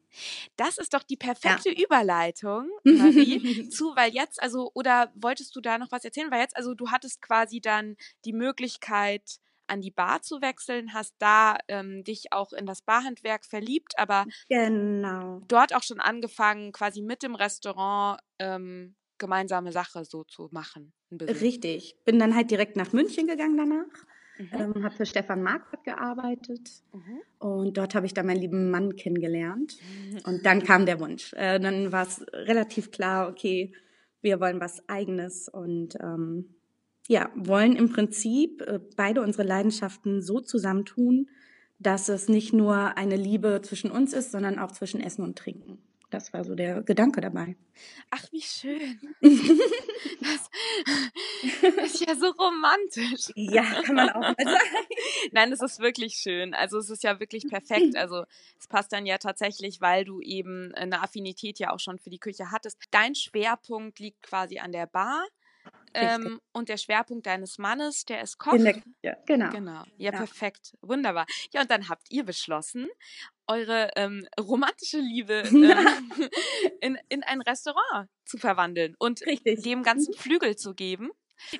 Das 0.56 0.78
ist 0.78 0.94
doch 0.94 1.02
die 1.02 1.16
perfekte 1.16 1.70
ja. 1.70 1.84
Überleitung, 1.84 2.70
Marie, 2.84 3.68
zu, 3.68 3.94
weil 3.96 4.14
jetzt, 4.14 4.42
also, 4.42 4.70
oder 4.74 5.12
wolltest 5.14 5.54
du 5.54 5.60
da 5.60 5.78
noch 5.78 5.92
was 5.92 6.04
erzählen? 6.04 6.30
Weil 6.30 6.40
jetzt, 6.40 6.56
also 6.56 6.74
du 6.74 6.90
hattest 6.90 7.20
quasi 7.20 7.60
dann 7.60 7.96
die 8.24 8.32
Möglichkeit, 8.32 9.38
an 9.68 9.80
die 9.80 9.90
Bar 9.90 10.22
zu 10.22 10.40
wechseln, 10.40 10.94
hast 10.94 11.14
da 11.18 11.58
ähm, 11.66 12.04
dich 12.04 12.32
auch 12.32 12.52
in 12.52 12.66
das 12.66 12.82
Barhandwerk 12.82 13.44
verliebt, 13.44 13.98
aber 13.98 14.26
genau. 14.48 15.42
dort 15.48 15.74
auch 15.74 15.82
schon 15.82 16.00
angefangen, 16.00 16.70
quasi 16.70 17.02
mit 17.02 17.24
dem 17.24 17.34
Restaurant 17.34 18.20
ähm, 18.38 18.94
gemeinsame 19.18 19.72
Sache 19.72 20.04
so 20.04 20.22
zu 20.24 20.48
machen. 20.52 20.92
Richtig. 21.10 21.96
Bin 22.04 22.20
dann 22.20 22.36
halt 22.36 22.50
direkt 22.50 22.76
nach 22.76 22.92
München 22.92 23.26
gegangen 23.26 23.56
danach 23.56 24.06
Mhm. 24.38 24.48
Ähm, 24.52 24.84
habe 24.84 24.94
für 24.94 25.06
Stefan 25.06 25.42
Marquardt 25.42 25.84
gearbeitet 25.84 26.82
mhm. 26.92 27.20
und 27.38 27.76
dort 27.76 27.94
habe 27.94 28.06
ich 28.06 28.14
dann 28.14 28.26
meinen 28.26 28.40
lieben 28.40 28.70
Mann 28.70 28.96
kennengelernt. 28.96 29.76
Mhm. 29.80 30.18
Und 30.24 30.46
dann 30.46 30.62
kam 30.62 30.86
der 30.86 31.00
Wunsch. 31.00 31.32
Äh, 31.34 31.58
dann 31.58 31.92
war 31.92 32.06
es 32.06 32.24
relativ 32.32 32.90
klar, 32.90 33.28
okay, 33.28 33.72
wir 34.20 34.40
wollen 34.40 34.60
was 34.60 34.86
Eigenes 34.88 35.48
und 35.48 35.96
ähm, 36.00 36.54
ja, 37.08 37.30
wollen 37.34 37.76
im 37.76 37.90
Prinzip 37.90 38.62
äh, 38.62 38.80
beide 38.96 39.22
unsere 39.22 39.44
Leidenschaften 39.44 40.22
so 40.22 40.40
zusammentun, 40.40 41.28
dass 41.78 42.08
es 42.08 42.28
nicht 42.28 42.52
nur 42.52 42.96
eine 42.96 43.16
Liebe 43.16 43.60
zwischen 43.62 43.90
uns 43.90 44.12
ist, 44.12 44.32
sondern 44.32 44.58
auch 44.58 44.72
zwischen 44.72 45.00
Essen 45.00 45.22
und 45.22 45.38
Trinken. 45.38 45.78
Das 46.16 46.32
war 46.32 46.44
so 46.44 46.54
der 46.54 46.82
Gedanke 46.82 47.20
dabei. 47.20 47.56
Ach, 48.10 48.24
wie 48.32 48.40
schön. 48.40 48.98
Das 51.60 51.92
ist 51.92 52.06
ja 52.06 52.14
so 52.14 52.28
romantisch. 52.30 53.30
Ja, 53.34 53.62
kann 53.82 53.96
man 53.96 54.08
auch 54.08 54.20
mal 54.20 54.34
sagen. 54.38 54.86
Nein, 55.32 55.52
es 55.52 55.60
ist 55.60 55.80
wirklich 55.80 56.14
schön. 56.14 56.54
Also 56.54 56.78
es 56.78 56.88
ist 56.88 57.04
ja 57.04 57.20
wirklich 57.20 57.46
perfekt. 57.46 57.94
Also 57.96 58.24
es 58.58 58.66
passt 58.66 58.92
dann 58.92 59.04
ja 59.04 59.18
tatsächlich, 59.18 59.82
weil 59.82 60.04
du 60.04 60.22
eben 60.22 60.74
eine 60.74 61.02
Affinität 61.02 61.58
ja 61.58 61.70
auch 61.72 61.80
schon 61.80 61.98
für 61.98 62.08
die 62.08 62.18
Küche 62.18 62.50
hattest. 62.50 62.78
Dein 62.90 63.14
Schwerpunkt 63.14 63.98
liegt 63.98 64.22
quasi 64.22 64.58
an 64.58 64.72
der 64.72 64.86
Bar. 64.86 65.26
Ähm, 65.96 66.40
und 66.52 66.68
der 66.68 66.76
Schwerpunkt 66.76 67.26
deines 67.26 67.58
Mannes, 67.58 68.04
der 68.04 68.22
ist 68.22 68.38
Koch. 68.38 68.56
Der, 68.56 68.82
ja, 69.02 69.16
genau. 69.26 69.50
Genau. 69.50 69.82
Ja, 69.96 70.12
ja, 70.12 70.12
perfekt. 70.12 70.76
Wunderbar. 70.80 71.26
Ja, 71.52 71.62
und 71.62 71.70
dann 71.70 71.88
habt 71.88 72.10
ihr 72.10 72.24
beschlossen, 72.24 72.88
eure 73.46 73.90
ähm, 73.96 74.26
romantische 74.38 74.98
Liebe 74.98 75.34
ähm, 75.52 76.10
in, 76.80 76.98
in 77.08 77.22
ein 77.22 77.40
Restaurant 77.40 78.08
zu 78.24 78.38
verwandeln 78.38 78.94
und 78.98 79.22
Richtig. 79.26 79.62
dem 79.62 79.82
ganzen 79.82 80.12
mhm. 80.14 80.18
Flügel 80.18 80.56
zu 80.56 80.74
geben. 80.74 81.10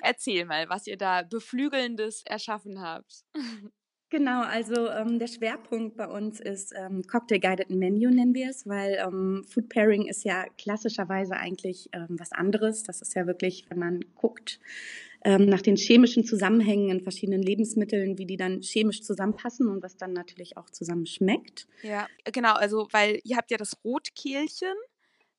Erzähl 0.01 0.45
mal, 0.45 0.69
was 0.69 0.87
ihr 0.87 0.97
da 0.97 1.23
Beflügelndes 1.23 2.23
erschaffen 2.25 2.81
habt. 2.81 3.23
Genau, 4.09 4.41
also 4.41 4.89
ähm, 4.89 5.19
der 5.19 5.27
Schwerpunkt 5.27 5.97
bei 5.97 6.07
uns 6.07 6.39
ist 6.39 6.73
ähm, 6.77 7.03
Cocktail 7.07 7.39
Guided 7.39 7.69
Menu 7.69 8.09
nennen 8.09 8.33
wir 8.33 8.49
es, 8.49 8.65
weil 8.65 8.93
ähm, 9.05 9.43
Food 9.49 9.67
Pairing 9.67 10.07
ist 10.07 10.23
ja 10.23 10.45
klassischerweise 10.57 11.35
eigentlich 11.35 11.89
ähm, 11.91 12.07
was 12.11 12.31
anderes. 12.31 12.83
Das 12.83 13.01
ist 13.01 13.15
ja 13.15 13.27
wirklich, 13.27 13.65
wenn 13.69 13.79
man 13.79 14.05
guckt 14.15 14.61
ähm, 15.25 15.47
nach 15.47 15.61
den 15.61 15.75
chemischen 15.75 16.23
Zusammenhängen 16.23 16.89
in 16.89 17.01
verschiedenen 17.01 17.41
Lebensmitteln, 17.41 18.17
wie 18.17 18.25
die 18.25 18.37
dann 18.37 18.61
chemisch 18.61 19.03
zusammenpassen 19.03 19.67
und 19.67 19.83
was 19.83 19.97
dann 19.97 20.13
natürlich 20.13 20.55
auch 20.55 20.69
zusammen 20.69 21.05
schmeckt. 21.05 21.67
Ja, 21.83 22.07
genau, 22.31 22.53
also 22.53 22.87
weil 22.91 23.19
ihr 23.25 23.35
habt 23.35 23.51
ja 23.51 23.57
das 23.57 23.83
Rotkehlchen 23.83 24.75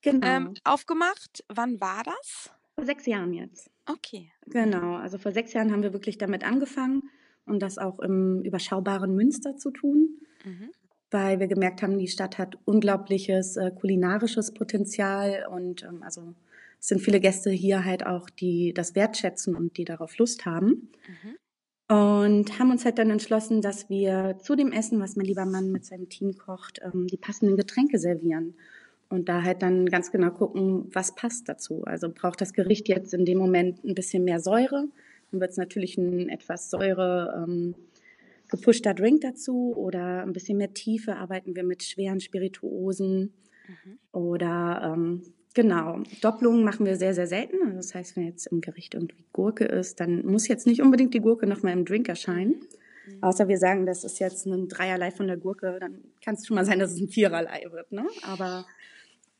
genau. 0.03 0.27
ähm, 0.27 0.53
aufgemacht. 0.63 1.43
Wann 1.47 1.81
war 1.81 2.03
das? 2.03 2.51
Vor 2.75 2.85
sechs 2.85 3.07
Jahren 3.07 3.33
jetzt. 3.33 3.71
Okay. 3.87 4.31
Genau, 4.45 4.95
also 4.97 5.17
vor 5.17 5.31
sechs 5.31 5.53
Jahren 5.53 5.71
haben 5.71 5.81
wir 5.81 5.93
wirklich 5.93 6.19
damit 6.19 6.43
angefangen 6.43 7.09
und 7.49 7.61
das 7.61 7.77
auch 7.77 7.99
im 7.99 8.41
überschaubaren 8.43 9.15
Münster 9.15 9.57
zu 9.57 9.71
tun, 9.71 10.19
mhm. 10.45 10.69
weil 11.11 11.39
wir 11.39 11.47
gemerkt 11.47 11.81
haben, 11.81 11.97
die 11.97 12.07
Stadt 12.07 12.37
hat 12.37 12.57
unglaubliches 12.65 13.57
äh, 13.57 13.71
kulinarisches 13.71 14.53
Potenzial 14.53 15.47
und 15.51 15.83
ähm, 15.83 16.03
also 16.03 16.33
es 16.79 16.87
sind 16.87 17.01
viele 17.01 17.19
Gäste 17.19 17.51
hier 17.51 17.83
halt 17.83 18.05
auch, 18.05 18.29
die 18.29 18.73
das 18.73 18.95
wertschätzen 18.95 19.55
und 19.55 19.77
die 19.77 19.83
darauf 19.83 20.17
Lust 20.17 20.45
haben. 20.45 20.89
Mhm. 21.07 21.35
Und 21.93 22.59
haben 22.59 22.69
uns 22.69 22.85
halt 22.85 22.99
dann 22.99 23.09
entschlossen, 23.09 23.61
dass 23.61 23.89
wir 23.89 24.37
zu 24.39 24.55
dem 24.55 24.71
Essen, 24.71 24.99
was 24.99 25.15
mein 25.15 25.25
lieber 25.25 25.45
Mann 25.45 25.71
mit 25.71 25.85
seinem 25.85 26.07
Team 26.07 26.37
kocht, 26.37 26.79
ähm, 26.83 27.07
die 27.07 27.17
passenden 27.17 27.57
Getränke 27.57 27.97
servieren. 27.97 28.53
Und 29.09 29.27
da 29.27 29.41
halt 29.41 29.63
dann 29.63 29.87
ganz 29.87 30.11
genau 30.11 30.29
gucken, 30.29 30.85
was 30.93 31.15
passt 31.15 31.49
dazu. 31.49 31.83
Also 31.85 32.09
braucht 32.13 32.41
das 32.41 32.53
Gericht 32.53 32.87
jetzt 32.87 33.13
in 33.15 33.25
dem 33.25 33.39
Moment 33.39 33.83
ein 33.83 33.95
bisschen 33.95 34.23
mehr 34.23 34.39
Säure, 34.39 34.87
dann 35.31 35.41
wird 35.41 35.51
es 35.51 35.57
natürlich 35.57 35.97
ein 35.97 36.29
etwas 36.29 36.69
Säure 36.69 37.45
ähm, 37.47 37.75
gepushter 38.49 38.93
Drink 38.93 39.21
dazu 39.21 39.73
oder 39.75 40.23
ein 40.23 40.33
bisschen 40.33 40.57
mehr 40.57 40.73
Tiefe 40.73 41.15
arbeiten 41.15 41.55
wir 41.55 41.63
mit 41.63 41.83
schweren 41.83 42.19
Spirituosen 42.19 43.33
mhm. 43.67 43.99
oder 44.11 44.93
ähm, 44.93 45.21
genau 45.53 46.01
Doppelungen 46.21 46.63
machen 46.63 46.85
wir 46.85 46.95
sehr 46.95 47.13
sehr 47.13 47.27
selten. 47.27 47.57
Also 47.63 47.77
das 47.77 47.93
heißt, 47.93 48.15
wenn 48.17 48.25
jetzt 48.25 48.47
im 48.47 48.61
Gericht 48.61 48.95
irgendwie 48.95 49.25
Gurke 49.33 49.65
ist, 49.65 49.99
dann 49.99 50.25
muss 50.25 50.47
jetzt 50.47 50.67
nicht 50.67 50.81
unbedingt 50.81 51.13
die 51.13 51.21
Gurke 51.21 51.47
noch 51.47 51.63
mal 51.63 51.73
im 51.73 51.85
Drink 51.85 52.09
erscheinen. 52.09 52.55
Mhm. 53.07 53.23
Außer 53.23 53.47
wir 53.47 53.57
sagen, 53.57 53.85
das 53.85 54.03
ist 54.03 54.19
jetzt 54.19 54.45
ein 54.45 54.67
Dreierlei 54.67 55.11
von 55.11 55.27
der 55.27 55.37
Gurke, 55.37 55.77
dann 55.79 55.99
kann 56.23 56.35
es 56.35 56.47
schon 56.47 56.55
mal 56.55 56.65
sein, 56.65 56.79
dass 56.79 56.91
es 56.91 56.99
ein 56.99 57.09
Viererlei 57.09 57.65
wird. 57.71 57.91
Ne? 57.91 58.07
Aber 58.23 58.65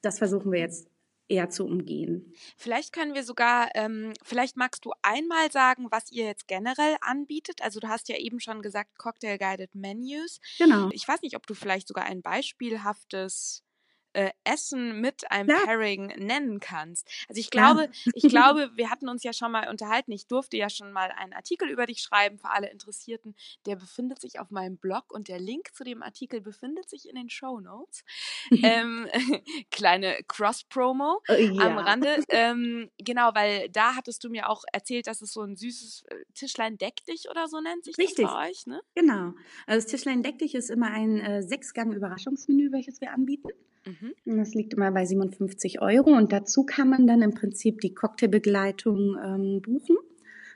das 0.02 0.20
versuchen 0.20 0.52
wir 0.52 0.60
jetzt 0.60 0.88
eher 1.30 1.50
zu 1.50 1.66
umgehen. 1.66 2.34
Vielleicht 2.58 2.92
können 2.92 3.14
wir 3.14 3.24
sogar, 3.24 3.70
ähm, 3.76 4.14
vielleicht 4.24 4.58
magst 4.58 4.84
du 4.84 4.92
einmal 5.02 5.52
sagen, 5.52 5.88
was 5.92 6.12
ihr 6.12 6.26
jetzt 6.26 6.48
generell 6.48 6.98
anbietet. 7.02 7.62
Also 7.62 7.80
du 7.80 7.88
hast 7.88 8.10
ja 8.10 8.18
eben 8.18 8.40
schon 8.40 8.62
gesagt, 8.62 8.98
Cocktail 8.98 9.38
Guided 9.38 9.76
Menus. 9.76 10.40
Genau. 10.58 10.90
Ich 10.92 11.08
weiß 11.08 11.22
nicht, 11.22 11.36
ob 11.36 11.48
du 11.48 11.54
vielleicht 11.54 11.88
sogar 11.88 12.06
ein 12.06 12.22
beispielhaftes 12.22 13.64
äh, 14.14 14.32
Essen 14.44 15.02
mit 15.02 15.30
einem 15.32 15.50
ja. 15.50 15.58
Pairing 15.66 16.08
nennen 16.18 16.60
kannst. 16.60 17.08
Also 17.28 17.40
ich 17.40 17.50
glaube, 17.50 17.84
ja. 17.84 18.12
ich 18.16 18.24
glaube, 18.30 18.72
wir 18.76 18.90
hatten 18.90 19.10
uns 19.10 19.24
ja 19.24 19.34
schon 19.34 19.52
mal 19.52 19.70
unterhalten. 19.70 20.12
Ich 20.12 20.28
durfte 20.28 20.58
ja 20.58 20.70
schon 20.70 20.92
mal 20.92 21.12
einen 21.12 21.34
Artikel 21.34 21.70
über 21.70 21.86
dich 21.86 22.02
schreiben 22.02 22.40
für 22.40 22.50
alle 22.50 22.70
Interessierten. 22.70 23.36
Der 23.66 23.76
befindet 23.76 24.22
sich 24.22 24.40
auf 24.40 24.52
meinem 24.52 24.78
Blog 24.78 25.12
und 25.12 25.28
der 25.28 25.40
Link 25.40 25.74
zu 25.74 25.84
dem 25.84 26.02
Artikel 26.02 26.42
befindet 26.42 26.90
sich 26.90 27.08
in 27.08 27.16
den 27.16 27.30
Show 27.30 27.60
Notes. 27.60 28.04
ähm, 28.52 29.08
kleine 29.72 30.20
Cross-Promo 30.28 31.22
uh, 31.30 31.34
ja. 31.34 31.66
am 31.66 31.78
Rande. 31.78 32.24
Ähm, 32.30 32.90
genau, 32.98 33.32
weil 33.34 33.70
da 33.70 33.96
hattest 33.96 34.24
du 34.24 34.30
mir 34.30 34.50
auch 34.50 34.64
erzählt, 34.72 35.08
dass 35.08 35.22
es 35.22 35.34
so 35.34 35.42
ein 35.42 35.56
süßes 35.56 36.04
äh, 36.08 36.16
Tischlein 36.34 36.78
deck 36.78 37.06
dich 37.06 37.30
oder 37.30 37.48
so 37.48 37.62
nennt 37.62 37.86
sich 37.86 37.98
Richtig. 37.98 38.26
das 38.26 38.34
bei 38.34 38.50
euch, 38.50 38.66
ne? 38.66 38.82
Genau. 38.96 39.34
Also 39.68 39.84
das 39.84 39.86
Tischlein 39.86 40.24
deck 40.24 40.40
dich 40.40 40.56
ist 40.56 40.70
immer 40.70 40.92
ein 40.92 41.20
äh, 41.20 41.44
Sechsgang-Überraschungsmenü, 41.44 42.72
welches 42.72 43.02
wir 43.02 43.12
anbieten. 43.12 43.50
Mhm. 43.90 44.38
Das 44.38 44.54
liegt 44.54 44.74
immer 44.74 44.92
bei 44.92 45.06
57 45.06 45.82
Euro 45.82 46.12
und 46.12 46.32
dazu 46.32 46.66
kann 46.66 46.90
man 46.90 47.08
dann 47.08 47.22
im 47.22 47.34
Prinzip 47.34 47.82
die 47.82 47.94
Cocktailbegleitung 47.94 49.18
ähm, 49.24 49.62
buchen. 49.62 49.98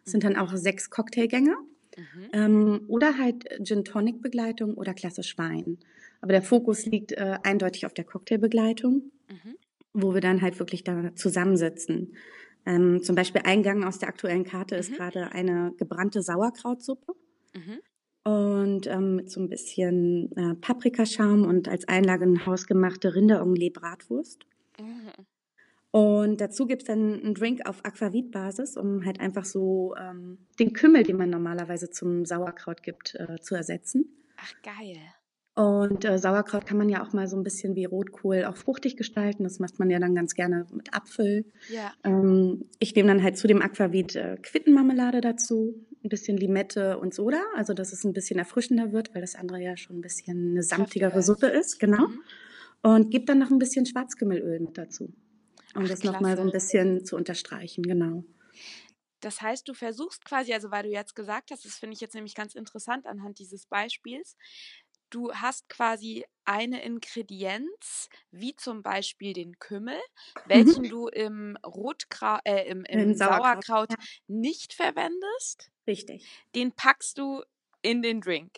Das 0.03 0.11
sind 0.11 0.23
dann 0.23 0.35
auch 0.35 0.53
sechs 0.55 0.89
Cocktailgänge. 0.89 1.55
Mhm. 1.95 2.29
Ähm, 2.33 2.81
oder 2.87 3.17
halt 3.17 3.45
Gin 3.63 3.85
Tonic 3.85 4.21
Begleitung 4.21 4.75
oder 4.75 4.93
klassisch 4.93 5.37
Wein. 5.37 5.77
Aber 6.21 6.31
der 6.31 6.41
Fokus 6.41 6.85
liegt 6.85 7.11
äh, 7.11 7.37
eindeutig 7.43 7.85
auf 7.85 7.93
der 7.93 8.05
Cocktailbegleitung, 8.05 9.11
mhm. 9.29 9.55
wo 9.93 10.13
wir 10.13 10.21
dann 10.21 10.41
halt 10.41 10.59
wirklich 10.59 10.83
da 10.83 11.13
zusammensitzen. 11.15 12.15
Ähm, 12.65 13.03
zum 13.03 13.15
Beispiel 13.15 13.41
Eingang 13.43 13.83
aus 13.83 13.99
der 13.99 14.09
aktuellen 14.09 14.45
Karte 14.45 14.75
ist 14.75 14.91
mhm. 14.91 14.95
gerade 14.95 15.31
eine 15.31 15.73
gebrannte 15.77 16.21
Sauerkrautsuppe. 16.21 17.13
Und 18.23 18.87
ähm, 18.87 19.17
mit 19.17 19.29
so 19.29 19.41
ein 19.41 19.49
bisschen 19.49 20.31
äh, 20.37 20.55
Paprikaschaum 20.55 21.45
und 21.45 21.67
als 21.67 21.87
Einlage 21.87 22.23
eine 22.23 22.45
hausgemachte 22.45 23.15
Rinderonglet-Bratwurst. 23.15 24.45
Mhm. 24.79 25.25
Und 25.91 26.41
dazu 26.41 26.65
gibt's 26.65 26.85
dann 26.85 27.21
einen 27.21 27.35
Drink 27.35 27.67
auf 27.67 27.85
Aquavit-Basis, 27.85 28.77
um 28.77 29.05
halt 29.05 29.19
einfach 29.19 29.45
so 29.45 29.93
ähm, 29.95 30.39
den 30.59 30.73
Kümmel, 30.73 31.03
den 31.03 31.17
man 31.17 31.29
normalerweise 31.29 31.91
zum 31.91 32.25
Sauerkraut 32.25 32.81
gibt, 32.81 33.13
äh, 33.15 33.39
zu 33.39 33.53
ersetzen. 33.53 34.05
Ach, 34.37 34.53
geil. 34.63 34.97
Und 35.55 36.03
äh, 36.03 36.17
Sauerkraut 36.17 36.65
kann 36.65 36.77
man 36.77 36.89
ja 36.89 37.03
auch 37.03 37.13
mal 37.13 37.27
so 37.27 37.37
ein 37.37 37.43
bisschen 37.43 37.75
wie 37.75 37.85
Rotkohl 37.85 38.45
auch 38.45 38.57
fruchtig 38.57 38.97
gestalten. 38.97 39.43
Das 39.43 39.59
macht 39.59 39.77
man 39.77 39.89
ja 39.91 39.99
dann 39.99 40.15
ganz 40.15 40.33
gerne 40.33 40.65
mit 40.71 40.95
Apfel. 40.95 41.45
Ja. 41.69 41.91
Ähm, 42.03 42.65
ich 42.79 42.95
nehme 42.95 43.09
dann 43.09 43.21
halt 43.21 43.37
zu 43.37 43.47
dem 43.47 43.61
Aquavit 43.61 44.15
äh, 44.15 44.37
Quittenmarmelade 44.41 45.21
dazu, 45.21 45.75
ein 46.03 46.09
bisschen 46.09 46.37
Limette 46.37 46.97
und 46.97 47.13
Soda, 47.13 47.41
also 47.55 47.73
dass 47.73 47.93
es 47.93 48.03
ein 48.03 48.13
bisschen 48.13 48.39
erfrischender 48.39 48.91
wird, 48.91 49.13
weil 49.13 49.21
das 49.21 49.35
andere 49.35 49.61
ja 49.61 49.77
schon 49.77 49.97
ein 49.97 50.01
bisschen 50.01 50.51
eine 50.51 50.63
samtigere 50.63 51.21
Suppe 51.21 51.47
ist, 51.47 51.79
genau. 51.79 52.07
Mhm. 52.07 52.19
Und 52.81 53.11
gebe 53.11 53.25
dann 53.25 53.39
noch 53.39 53.49
ein 53.49 53.59
bisschen 53.59 53.85
Schwarzkümmelöl 53.85 54.59
mit 54.59 54.77
dazu, 54.77 55.05
um 55.75 55.83
Ach, 55.83 55.87
das 55.87 56.03
nochmal 56.03 56.35
so 56.35 56.43
ein 56.43 56.51
bisschen 56.51 57.05
zu 57.05 57.15
unterstreichen, 57.15 57.83
genau. 57.83 58.25
Das 59.21 59.41
heißt, 59.41 59.67
du 59.69 59.73
versuchst 59.73 60.25
quasi, 60.25 60.53
also 60.53 60.69
weil 60.69 60.83
du 60.83 60.89
jetzt 60.89 61.15
gesagt 61.15 61.51
hast, 61.51 61.63
das 61.63 61.75
finde 61.75 61.93
ich 61.93 62.01
jetzt 62.01 62.13
nämlich 62.13 62.35
ganz 62.35 62.55
interessant 62.55 63.05
anhand 63.05 63.39
dieses 63.39 63.65
Beispiels, 63.65 64.35
du 65.13 65.31
hast 65.33 65.69
quasi 65.69 66.25
eine 66.45 66.83
Ingredienz, 66.83 68.09
wie 68.31 68.55
zum 68.55 68.81
Beispiel 68.81 69.33
den 69.33 69.59
Kümmel, 69.59 69.95
mhm. 69.95 70.49
welchen 70.49 70.83
du 70.89 71.07
im 71.07 71.57
Rotkraut, 71.65 72.41
äh, 72.45 72.67
im, 72.67 72.83
im, 72.85 72.99
Im 72.99 73.13
Sauerkraut, 73.15 73.65
Sauerkraut 73.65 73.91
ja. 73.91 73.97
nicht 74.27 74.73
verwendest. 74.73 75.71
Richtig. 75.87 76.27
Den 76.55 76.71
packst 76.71 77.17
du 77.17 77.43
in 77.81 78.01
den 78.01 78.21
Drink. 78.21 78.51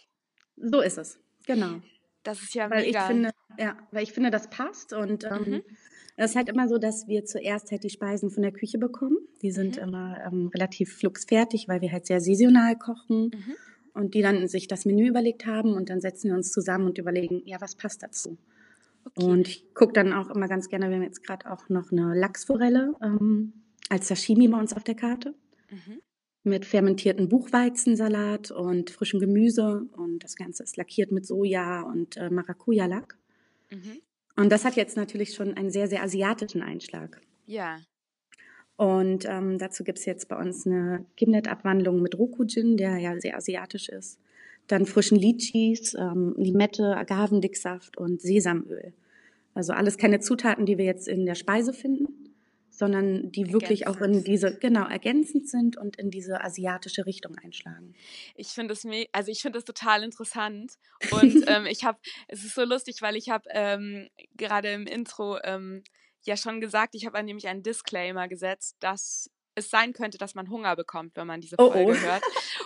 So 0.58 0.82
ist 0.82 0.98
es, 0.98 1.20
genau. 1.46 1.82
Das 2.24 2.42
ist 2.42 2.56
ja 2.56 2.70
Weil 2.70 2.86
mega. 2.86 3.02
ich 3.02 3.06
finde, 3.06 3.32
ja, 3.60 3.78
weil 3.92 4.04
ich 4.04 4.14
finde, 4.14 4.32
das 4.32 4.50
passt 4.50 4.94
und 4.94 5.26
ähm, 5.26 5.44
mhm. 5.46 5.64
es 6.18 6.32
ist 6.32 6.36
halt 6.36 6.50
immer 6.50 6.68
so, 6.68 6.80
dass 6.80 7.08
wir 7.08 7.26
zuerst 7.26 7.72
halt 7.72 7.84
die 7.84 7.90
Speisen 7.90 8.32
von 8.32 8.42
der 8.42 8.52
Küche 8.52 8.80
bekommen. 8.80 9.18
Die 9.44 9.52
sind 9.52 9.78
mhm. 9.78 9.84
immer 9.84 10.18
ähm, 10.26 10.50
relativ 10.54 10.98
fluxfertig, 10.98 11.68
weil 11.68 11.82
wir 11.82 11.92
halt 11.92 12.08
sehr 12.08 12.22
saisonal 12.22 12.78
kochen 12.78 13.26
mhm. 13.26 13.56
Und 13.96 14.14
die 14.14 14.22
dann 14.22 14.48
sich 14.48 14.68
das 14.68 14.86
Menü 14.86 15.08
überlegt 15.08 15.46
haben 15.46 15.74
und 15.74 15.90
dann 15.90 16.02
setzen 16.02 16.30
wir 16.30 16.36
uns 16.36 16.52
zusammen 16.52 16.88
und 16.88 16.98
überlegen, 16.98 17.42
ja, 17.46 17.60
was 17.62 17.75
passt 17.75 18.04
dazu. 18.04 18.38
Okay. 19.06 19.25
Und 19.25 19.48
ich 19.48 19.74
gucke 19.74 19.94
dann 19.94 20.14
auch 20.14 20.30
immer 20.30 20.48
ganz 20.48 20.70
gerne, 20.70 20.90
wir 20.90 20.98
haben 20.98 21.04
jetzt 21.04 21.24
gerade 21.24 21.50
auch 21.50 21.70
noch 21.70 21.92
eine 21.92 22.14
Lachsforelle 22.14 22.94
ähm, 23.02 23.54
als 23.90 24.08
Sashimi 24.08 24.48
bei 24.48 24.60
uns 24.60 24.74
auf 24.74 24.84
der 24.84 24.96
Karte. 24.96 25.34
Mhm. 25.70 26.02
Mit 26.44 26.66
fermentierten 26.66 27.30
Buchweizensalat 27.30 28.52
und 28.52 28.92
frischem 28.92 29.20
Gemüse. 29.20 29.88
Und 29.96 30.24
das 30.24 30.36
Ganze 30.36 30.64
ist 30.64 30.78
lackiert 30.78 31.12
mit 31.12 31.25
Soja 31.25 31.82
und 31.82 32.18
äh, 32.18 32.30
Maracuja-Lack. 32.30 33.18
Mhm. 33.72 34.02
Und 34.36 34.52
das 34.52 34.66
hat 34.66 34.75
jetzt 34.75 34.98
natürlich 34.98 35.34
schon 35.34 35.54
einen 35.54 35.72
sehr, 35.72 35.88
sehr 35.88 36.04
asiatischen 36.04 36.62
Einschlag. 36.62 37.22
Ja. 37.46 37.80
Und 38.77 39.25
ähm, 39.25 39.58
dazu 39.58 39.84
gibt 39.84 40.00
es 40.00 40.05
jetzt 40.05 40.27
bei 40.27 40.38
uns 40.38 40.65
eine 40.65 41.05
Gimlet-Abwandlung 41.15 42.01
mit 42.01 42.17
Roku-Gin, 42.17 42.75
der 42.75 42.98
ja 42.98 43.17
sehr 43.20 43.38
asiatisch 43.38 43.89
ist. 43.89 44.20
Dann 44.67 44.86
frischen 44.86 45.17
Litchis, 45.17 45.94
ähm, 45.94 46.36
Limette, 46.38 46.98
Agavendicksaft 46.98 47.98
und 47.98 48.22
Sesamöl. 48.22 48.94
Also 49.53 49.72
alles 49.72 49.98
keine 49.98 50.20
Zutaten, 50.20 50.65
die 50.65 50.77
wir 50.77 50.86
jetzt 50.86 51.08
in 51.08 51.25
der 51.25 51.36
Speise 51.36 51.72
finden, 51.72 52.34
sondern 52.70 53.32
die 53.32 53.53
wirklich 53.53 53.88
auch 53.88 54.01
in 54.01 54.24
diese, 54.24 54.58
genau, 54.58 54.86
ergänzend 54.86 55.48
sind 55.48 55.77
und 55.77 55.96
in 55.96 56.12
diese 56.12 56.44
asiatische 56.44 57.05
Richtung 57.05 57.38
einschlagen. 57.38 57.96
Ich 58.36 58.50
finde 58.50 58.74
es 58.74 58.86
also 59.13 59.32
ich 59.32 59.41
finde 59.41 59.60
es 59.60 59.65
total 59.65 60.03
interessant 60.03 60.74
und 61.12 61.44
ähm, 61.48 61.65
ich 61.67 61.86
habe, 61.86 61.98
es 62.27 62.44
ist 62.44 62.55
so 62.55 62.65
lustig, 62.65 62.98
weil 63.01 63.15
ich 63.15 63.29
habe 63.29 63.46
ähm, 63.51 64.10
gerade 64.36 64.74
im 64.74 64.88
Intro 64.88 65.38
ähm, 65.44 65.84
ja 66.27 66.38
schon 66.38 66.62
gesagt, 66.62 66.96
ich 66.96 67.05
habe 67.05 67.22
nämlich 67.24 67.48
einen 67.48 67.63
Disclaimer 67.63 68.27
gesetzt, 68.27 68.77
dass 68.79 69.29
es 69.55 69.70
sein 69.70 69.94
könnte, 69.94 70.17
dass 70.17 70.36
man 70.36 70.50
Hunger 70.50 70.75
bekommt, 70.75 71.15
wenn 71.15 71.27
man 71.27 71.41
diese 71.41 71.55
Folge 71.55 71.79
oh 71.79 71.91
oh. 71.91 71.96
hört. 71.96 72.24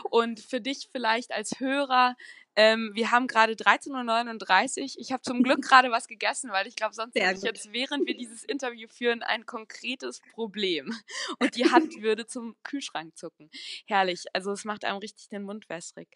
Und 0.10 0.40
für 0.40 0.60
dich 0.60 0.90
vielleicht 0.92 1.32
als 1.32 1.60
Hörer 1.60 2.16
ähm, 2.60 2.92
wir 2.94 3.12
haben 3.12 3.28
gerade 3.28 3.54
13.39 3.54 4.82
Uhr. 4.82 4.90
Ich 4.98 5.14
habe 5.14 5.22
zum 5.22 5.44
Glück 5.44 5.62
gerade 5.62 5.92
was 5.92 6.10
gegessen, 6.10 6.52
weil 6.52 6.68
ich 6.68 6.76
glaube, 6.76 6.94
sonst 6.94 7.16
hätte 7.16 7.38
ich 7.38 7.44
jetzt, 7.44 7.72
während 7.72 8.06
wir 8.06 8.18
dieses 8.18 8.44
Interview 8.44 8.90
führen, 8.90 9.24
ein 9.24 9.46
konkretes 9.46 10.20
Problem. 10.34 10.94
Und 11.40 11.56
die 11.56 11.72
Hand 11.72 11.94
würde 12.02 12.28
zum 12.28 12.58
Kühlschrank 12.64 13.18
zucken. 13.18 13.50
Herrlich. 13.86 14.26
Also 14.34 14.52
es 14.52 14.66
macht 14.66 14.84
einem 14.84 14.98
richtig 14.98 15.30
den 15.30 15.44
Mund 15.44 15.70
wässrig. 15.70 16.10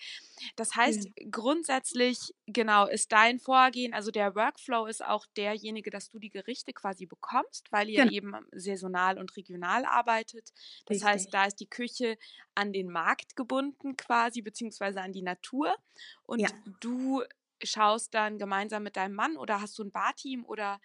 Das 0.57 0.75
heißt, 0.75 1.05
ja. 1.05 1.27
grundsätzlich, 1.31 2.35
genau, 2.45 2.87
ist 2.87 3.13
dein 3.13 3.39
Vorgehen, 3.39 3.93
also 3.93 4.11
der 4.11 4.35
Workflow 4.35 4.87
ist 4.87 5.01
auch 5.05 5.25
derjenige, 5.37 5.91
dass 5.91 6.09
du 6.09 6.19
die 6.19 6.29
Gerichte 6.29 6.73
quasi 6.73 7.05
bekommst, 7.05 7.71
weil 7.71 7.89
ihr 7.89 8.03
genau. 8.03 8.11
eben 8.11 8.33
saisonal 8.51 9.17
und 9.17 9.33
regional 9.37 9.85
arbeitet. 9.85 10.51
Das 10.87 10.95
richtig. 10.95 11.07
heißt, 11.07 11.33
da 11.33 11.45
ist 11.45 11.61
die 11.61 11.69
Küche 11.69 12.17
an 12.55 12.73
den 12.73 12.89
Markt 12.89 13.35
gebunden 13.35 13.95
quasi, 13.95 14.41
beziehungsweise 14.41 15.01
an 15.01 15.13
die 15.13 15.21
Natur. 15.21 15.73
Und 16.25 16.32
ja. 16.41 16.49
du 16.79 17.21
schaust 17.63 18.13
dann 18.13 18.37
gemeinsam 18.37 18.83
mit 18.83 18.95
deinem 18.95 19.15
Mann 19.15 19.37
oder 19.37 19.61
hast 19.61 19.77
du 19.79 19.83
ein 19.83 19.91
Barteam 19.91 20.45
oder 20.45 20.79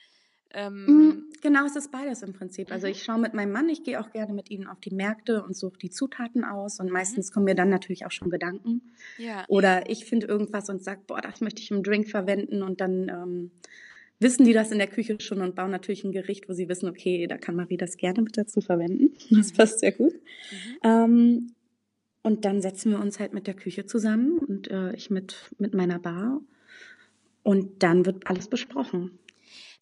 ähm 0.53 0.87
mm, 0.87 1.33
Genau, 1.43 1.67
es 1.67 1.77
ist 1.77 1.91
beides 1.91 2.23
im 2.23 2.33
Prinzip. 2.33 2.73
Also 2.73 2.87
mhm. 2.87 2.93
ich 2.93 3.03
schaue 3.03 3.19
mit 3.19 3.35
meinem 3.35 3.53
Mann, 3.53 3.69
ich 3.69 3.85
gehe 3.85 4.01
auch 4.01 4.11
gerne 4.11 4.33
mit 4.33 4.51
ihm 4.51 4.67
auf 4.67 4.81
die 4.81 4.95
Märkte 4.95 5.43
und 5.43 5.57
suche 5.57 5.79
die 5.79 5.91
Zutaten 5.91 6.45
aus 6.45 6.81
und 6.81 6.87
mhm. 6.87 6.93
meistens 6.93 7.33
kommen 7.33 7.45
mir 7.45 7.55
dann 7.55 7.71
natürlich 7.71 8.07
auch 8.07 8.11
schon 8.13 8.31
Gedanken. 8.31 8.83
Ja. 9.19 9.45
Oder 9.49 9.91
ich 9.91 10.05
finde 10.05 10.27
irgendwas 10.27 10.69
und 10.69 10.83
sage, 10.83 11.01
boah, 11.07 11.21
das 11.21 11.41
möchte 11.41 11.63
ich 11.63 11.71
im 11.71 11.83
Drink 11.83 12.09
verwenden 12.09 12.63
und 12.63 12.81
dann 12.81 13.09
ähm, 13.09 13.51
wissen 14.21 14.45
die 14.45 14.53
das 14.53 14.73
in 14.73 14.79
der 14.79 14.89
Küche 14.89 15.19
schon 15.21 15.41
und 15.41 15.55
bauen 15.55 15.71
natürlich 15.71 16.05
ein 16.05 16.13
Gericht, 16.13 16.49
wo 16.49 16.53
sie 16.53 16.69
wissen, 16.69 16.89
okay, 16.89 17.27
da 17.27 17.39
kann 17.39 17.55
Marie 17.55 17.77
das 17.77 17.97
gerne 17.97 18.23
mit 18.23 18.37
dazu 18.37 18.61
verwenden. 18.61 19.17
Das 19.31 19.53
mhm. 19.53 19.57
passt 19.57 19.81
sehr 19.81 19.93
gut. 19.93 20.15
Mhm. 20.15 20.79
Ähm, 20.83 21.55
und 22.23 22.45
dann 22.45 22.61
setzen 22.61 22.93
wir 22.93 23.01
uns 23.01 23.19
halt 23.21 23.33
mit 23.33 23.47
der 23.47 23.55
Küche 23.55 23.87
zusammen 23.87 24.39
und 24.39 24.71
äh, 24.71 24.93
ich 24.95 25.11
mit, 25.11 25.51
mit 25.59 25.75
meiner 25.75 25.99
Bar. 25.99 26.41
Und 27.43 27.83
dann 27.83 28.05
wird 28.05 28.27
alles 28.27 28.49
besprochen. 28.49 29.19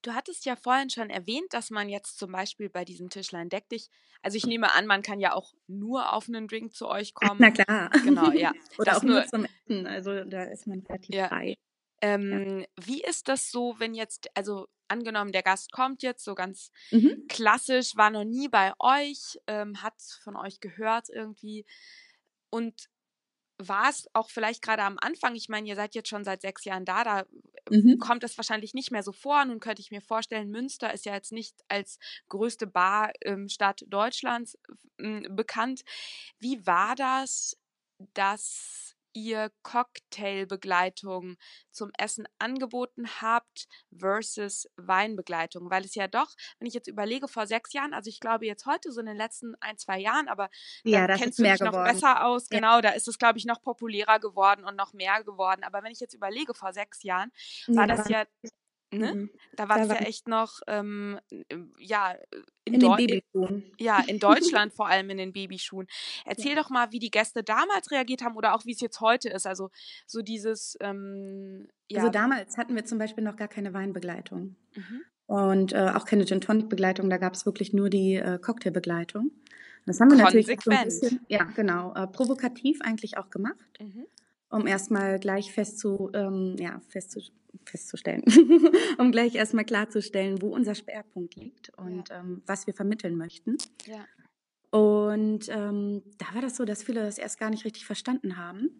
Du 0.02 0.12
hattest 0.12 0.44
ja 0.44 0.54
vorhin 0.54 0.90
schon 0.90 1.10
erwähnt, 1.10 1.46
dass 1.50 1.70
man 1.70 1.88
jetzt 1.88 2.18
zum 2.18 2.30
Beispiel 2.30 2.68
bei 2.68 2.84
diesem 2.84 3.10
Tischlein 3.10 3.48
deck 3.48 3.68
dich, 3.68 3.88
also 4.22 4.36
ich 4.36 4.46
nehme 4.46 4.72
an, 4.72 4.86
man 4.86 5.02
kann 5.02 5.18
ja 5.18 5.34
auch 5.34 5.52
nur 5.66 6.12
auf 6.12 6.28
einen 6.28 6.46
Drink 6.46 6.74
zu 6.74 6.86
euch 6.88 7.14
kommen. 7.14 7.40
Na 7.40 7.50
klar. 7.50 7.90
Genau, 8.04 8.30
ja. 8.30 8.52
Oder 8.78 8.92
das 8.92 8.98
auch 8.98 9.02
nur 9.02 9.24
zum 9.26 9.46
Essen, 9.46 9.86
also 9.86 10.24
da 10.24 10.44
ist 10.44 10.66
man 10.66 10.80
relativ 10.80 11.14
ja. 11.14 11.28
frei. 11.28 11.56
Ähm, 12.02 12.60
ja. 12.60 12.66
Wie 12.84 13.02
ist 13.02 13.28
das 13.28 13.50
so, 13.50 13.74
wenn 13.78 13.94
jetzt, 13.94 14.28
also 14.34 14.68
angenommen, 14.88 15.32
der 15.32 15.42
Gast 15.42 15.72
kommt 15.72 16.02
jetzt 16.02 16.24
so 16.24 16.34
ganz 16.34 16.70
mhm. 16.90 17.24
klassisch, 17.28 17.96
war 17.96 18.10
noch 18.10 18.24
nie 18.24 18.48
bei 18.48 18.72
euch, 18.78 19.38
ähm, 19.46 19.82
hat 19.82 19.94
von 20.22 20.36
euch 20.36 20.60
gehört 20.60 21.08
irgendwie, 21.08 21.64
und 22.50 22.88
war 23.58 23.88
es 23.88 24.06
auch 24.12 24.28
vielleicht 24.28 24.62
gerade 24.62 24.82
am 24.82 24.98
Anfang, 25.00 25.34
ich 25.34 25.48
meine, 25.48 25.66
ihr 25.68 25.76
seid 25.76 25.94
jetzt 25.94 26.08
schon 26.08 26.24
seit 26.24 26.42
sechs 26.42 26.64
Jahren 26.64 26.84
da, 26.84 27.04
da 27.04 27.24
mhm. 27.70 27.98
kommt 27.98 28.22
es 28.22 28.36
wahrscheinlich 28.36 28.74
nicht 28.74 28.90
mehr 28.90 29.02
so 29.02 29.12
vor. 29.12 29.44
Nun 29.44 29.60
könnte 29.60 29.80
ich 29.80 29.90
mir 29.90 30.02
vorstellen, 30.02 30.50
Münster 30.50 30.92
ist 30.92 31.06
ja 31.06 31.14
jetzt 31.14 31.32
nicht 31.32 31.54
als 31.68 31.98
größte 32.28 32.66
Barstadt 32.66 33.82
ähm, 33.82 33.90
Deutschlands 33.90 34.58
bekannt. 35.30 35.82
Wie 36.38 36.66
war 36.66 36.94
das, 36.96 37.56
dass 38.12 38.95
ihr 39.16 39.50
Cocktailbegleitung 39.62 41.36
zum 41.70 41.90
Essen 41.98 42.28
angeboten 42.38 43.06
habt 43.20 43.66
versus 43.98 44.68
Weinbegleitung? 44.76 45.70
Weil 45.70 45.86
es 45.86 45.94
ja 45.94 46.06
doch, 46.06 46.28
wenn 46.58 46.68
ich 46.68 46.74
jetzt 46.74 46.86
überlege, 46.86 47.26
vor 47.26 47.46
sechs 47.46 47.72
Jahren, 47.72 47.94
also 47.94 48.10
ich 48.10 48.20
glaube 48.20 48.44
jetzt 48.44 48.66
heute 48.66 48.92
so 48.92 49.00
in 49.00 49.06
den 49.06 49.16
letzten 49.16 49.54
ein, 49.60 49.78
zwei 49.78 49.98
Jahren, 49.98 50.28
aber 50.28 50.50
ja, 50.84 51.06
da 51.06 51.16
kennst 51.16 51.38
du 51.38 51.42
dich 51.42 51.60
noch 51.60 51.72
besser 51.72 52.26
aus, 52.26 52.48
ja. 52.50 52.58
genau, 52.58 52.80
da 52.82 52.90
ist 52.90 53.08
es, 53.08 53.18
glaube 53.18 53.38
ich, 53.38 53.46
noch 53.46 53.62
populärer 53.62 54.20
geworden 54.20 54.64
und 54.64 54.76
noch 54.76 54.92
mehr 54.92 55.24
geworden. 55.24 55.64
Aber 55.64 55.82
wenn 55.82 55.92
ich 55.92 56.00
jetzt 56.00 56.14
überlege, 56.14 56.52
vor 56.52 56.74
sechs 56.74 57.02
Jahren, 57.02 57.32
war 57.68 57.88
ja. 57.88 57.96
das 57.96 58.08
ja 58.08 58.24
Ne? 58.92 59.14
Mhm. 59.14 59.30
Da 59.56 59.68
war 59.68 59.80
es 59.80 59.88
ja 59.88 59.96
echt 59.96 60.28
noch, 60.28 60.60
ähm, 60.68 61.18
ja, 61.78 62.14
in, 62.64 62.74
in 62.74 62.80
den 62.80 62.96
Babyschuhen. 62.96 63.72
Ja, 63.78 64.02
in 64.06 64.18
Deutschland 64.20 64.72
vor 64.72 64.88
allem 64.88 65.10
in 65.10 65.18
den 65.18 65.32
Babyschuhen. 65.32 65.88
Erzähl 66.24 66.54
ja. 66.54 66.62
doch 66.62 66.70
mal, 66.70 66.92
wie 66.92 66.98
die 66.98 67.10
Gäste 67.10 67.42
damals 67.42 67.90
reagiert 67.90 68.22
haben 68.22 68.36
oder 68.36 68.54
auch 68.54 68.64
wie 68.64 68.72
es 68.72 68.80
jetzt 68.80 69.00
heute 69.00 69.28
ist. 69.28 69.46
Also 69.46 69.70
so 70.06 70.22
dieses, 70.22 70.76
ähm, 70.80 71.68
ja. 71.90 71.98
Also 71.98 72.10
damals 72.10 72.56
hatten 72.56 72.74
wir 72.74 72.84
zum 72.84 72.98
Beispiel 72.98 73.24
noch 73.24 73.36
gar 73.36 73.48
keine 73.48 73.74
Weinbegleitung. 73.74 74.56
Mhm. 74.74 75.02
Und 75.26 75.72
äh, 75.72 75.90
auch 75.94 76.04
keine 76.04 76.24
Gin 76.24 76.40
Tonic 76.40 76.68
Begleitung, 76.68 77.10
da 77.10 77.18
gab 77.18 77.34
es 77.34 77.46
wirklich 77.46 77.72
nur 77.72 77.90
die 77.90 78.14
äh, 78.14 78.38
Cocktailbegleitung. 78.38 79.32
Das 79.84 80.00
haben 80.00 80.10
wir 80.10 80.18
natürlich 80.18 80.46
so 80.46 80.70
ein 80.70 80.84
bisschen, 80.84 81.20
ja 81.28 81.44
genau, 81.44 81.94
äh, 81.94 82.06
provokativ 82.08 82.80
eigentlich 82.82 83.18
auch 83.18 83.30
gemacht, 83.30 83.56
mhm. 83.80 84.06
um 84.50 84.66
erstmal 84.66 85.18
gleich 85.20 85.52
festzu, 85.52 86.10
ähm, 86.12 86.56
ja, 86.58 86.80
festzu, 86.88 87.20
festzustellen, 87.64 88.22
um 88.98 89.12
gleich 89.12 89.34
erstmal 89.34 89.64
klarzustellen, 89.64 90.42
wo 90.42 90.48
unser 90.48 90.74
Schwerpunkt 90.74 91.36
liegt 91.36 91.70
und 91.78 92.08
ja. 92.08 92.20
ähm, 92.20 92.42
was 92.46 92.66
wir 92.66 92.74
vermitteln 92.74 93.16
möchten. 93.16 93.56
Ja. 93.86 94.04
Und 94.70 95.48
ähm, 95.48 96.02
da 96.18 96.34
war 96.34 96.42
das 96.42 96.56
so, 96.56 96.64
dass 96.64 96.82
viele 96.82 97.00
das 97.00 97.18
erst 97.18 97.38
gar 97.38 97.50
nicht 97.50 97.64
richtig 97.64 97.86
verstanden 97.86 98.36
haben. 98.36 98.70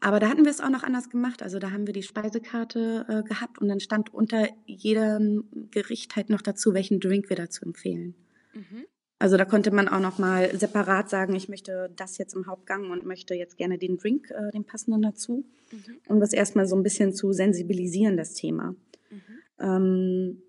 Aber 0.00 0.20
da 0.20 0.28
hatten 0.28 0.44
wir 0.44 0.50
es 0.50 0.60
auch 0.60 0.68
noch 0.68 0.82
anders 0.82 1.08
gemacht. 1.08 1.42
Also 1.42 1.58
da 1.58 1.70
haben 1.70 1.86
wir 1.86 1.94
die 1.94 2.02
Speisekarte 2.02 3.06
äh, 3.08 3.22
gehabt 3.28 3.58
und 3.58 3.68
dann 3.68 3.80
stand 3.80 4.12
unter 4.12 4.48
jedem 4.66 5.68
Gericht 5.70 6.16
halt 6.16 6.28
noch 6.28 6.42
dazu, 6.42 6.74
welchen 6.74 7.00
Drink 7.00 7.28
wir 7.30 7.36
dazu 7.36 7.64
empfehlen. 7.64 8.14
Mhm. 8.52 8.84
Also 9.18 9.38
da 9.38 9.46
konnte 9.46 9.70
man 9.70 9.88
auch 9.88 10.00
noch 10.00 10.18
mal 10.18 10.54
separat 10.56 11.08
sagen, 11.08 11.34
ich 11.34 11.48
möchte 11.48 11.90
das 11.96 12.18
jetzt 12.18 12.34
im 12.34 12.46
Hauptgang 12.46 12.90
und 12.90 13.06
möchte 13.06 13.34
jetzt 13.34 13.56
gerne 13.56 13.78
den 13.78 13.96
Drink, 13.96 14.30
äh, 14.30 14.50
den 14.52 14.64
passenden 14.64 15.00
dazu, 15.00 15.46
mhm. 15.72 15.96
um 16.06 16.20
das 16.20 16.34
erstmal 16.34 16.66
so 16.66 16.76
ein 16.76 16.82
bisschen 16.82 17.14
zu 17.14 17.32
sensibilisieren, 17.32 18.18
das 18.18 18.34
Thema. 18.34 18.74
Mhm. 19.10 19.22
Ähm, 19.58 20.42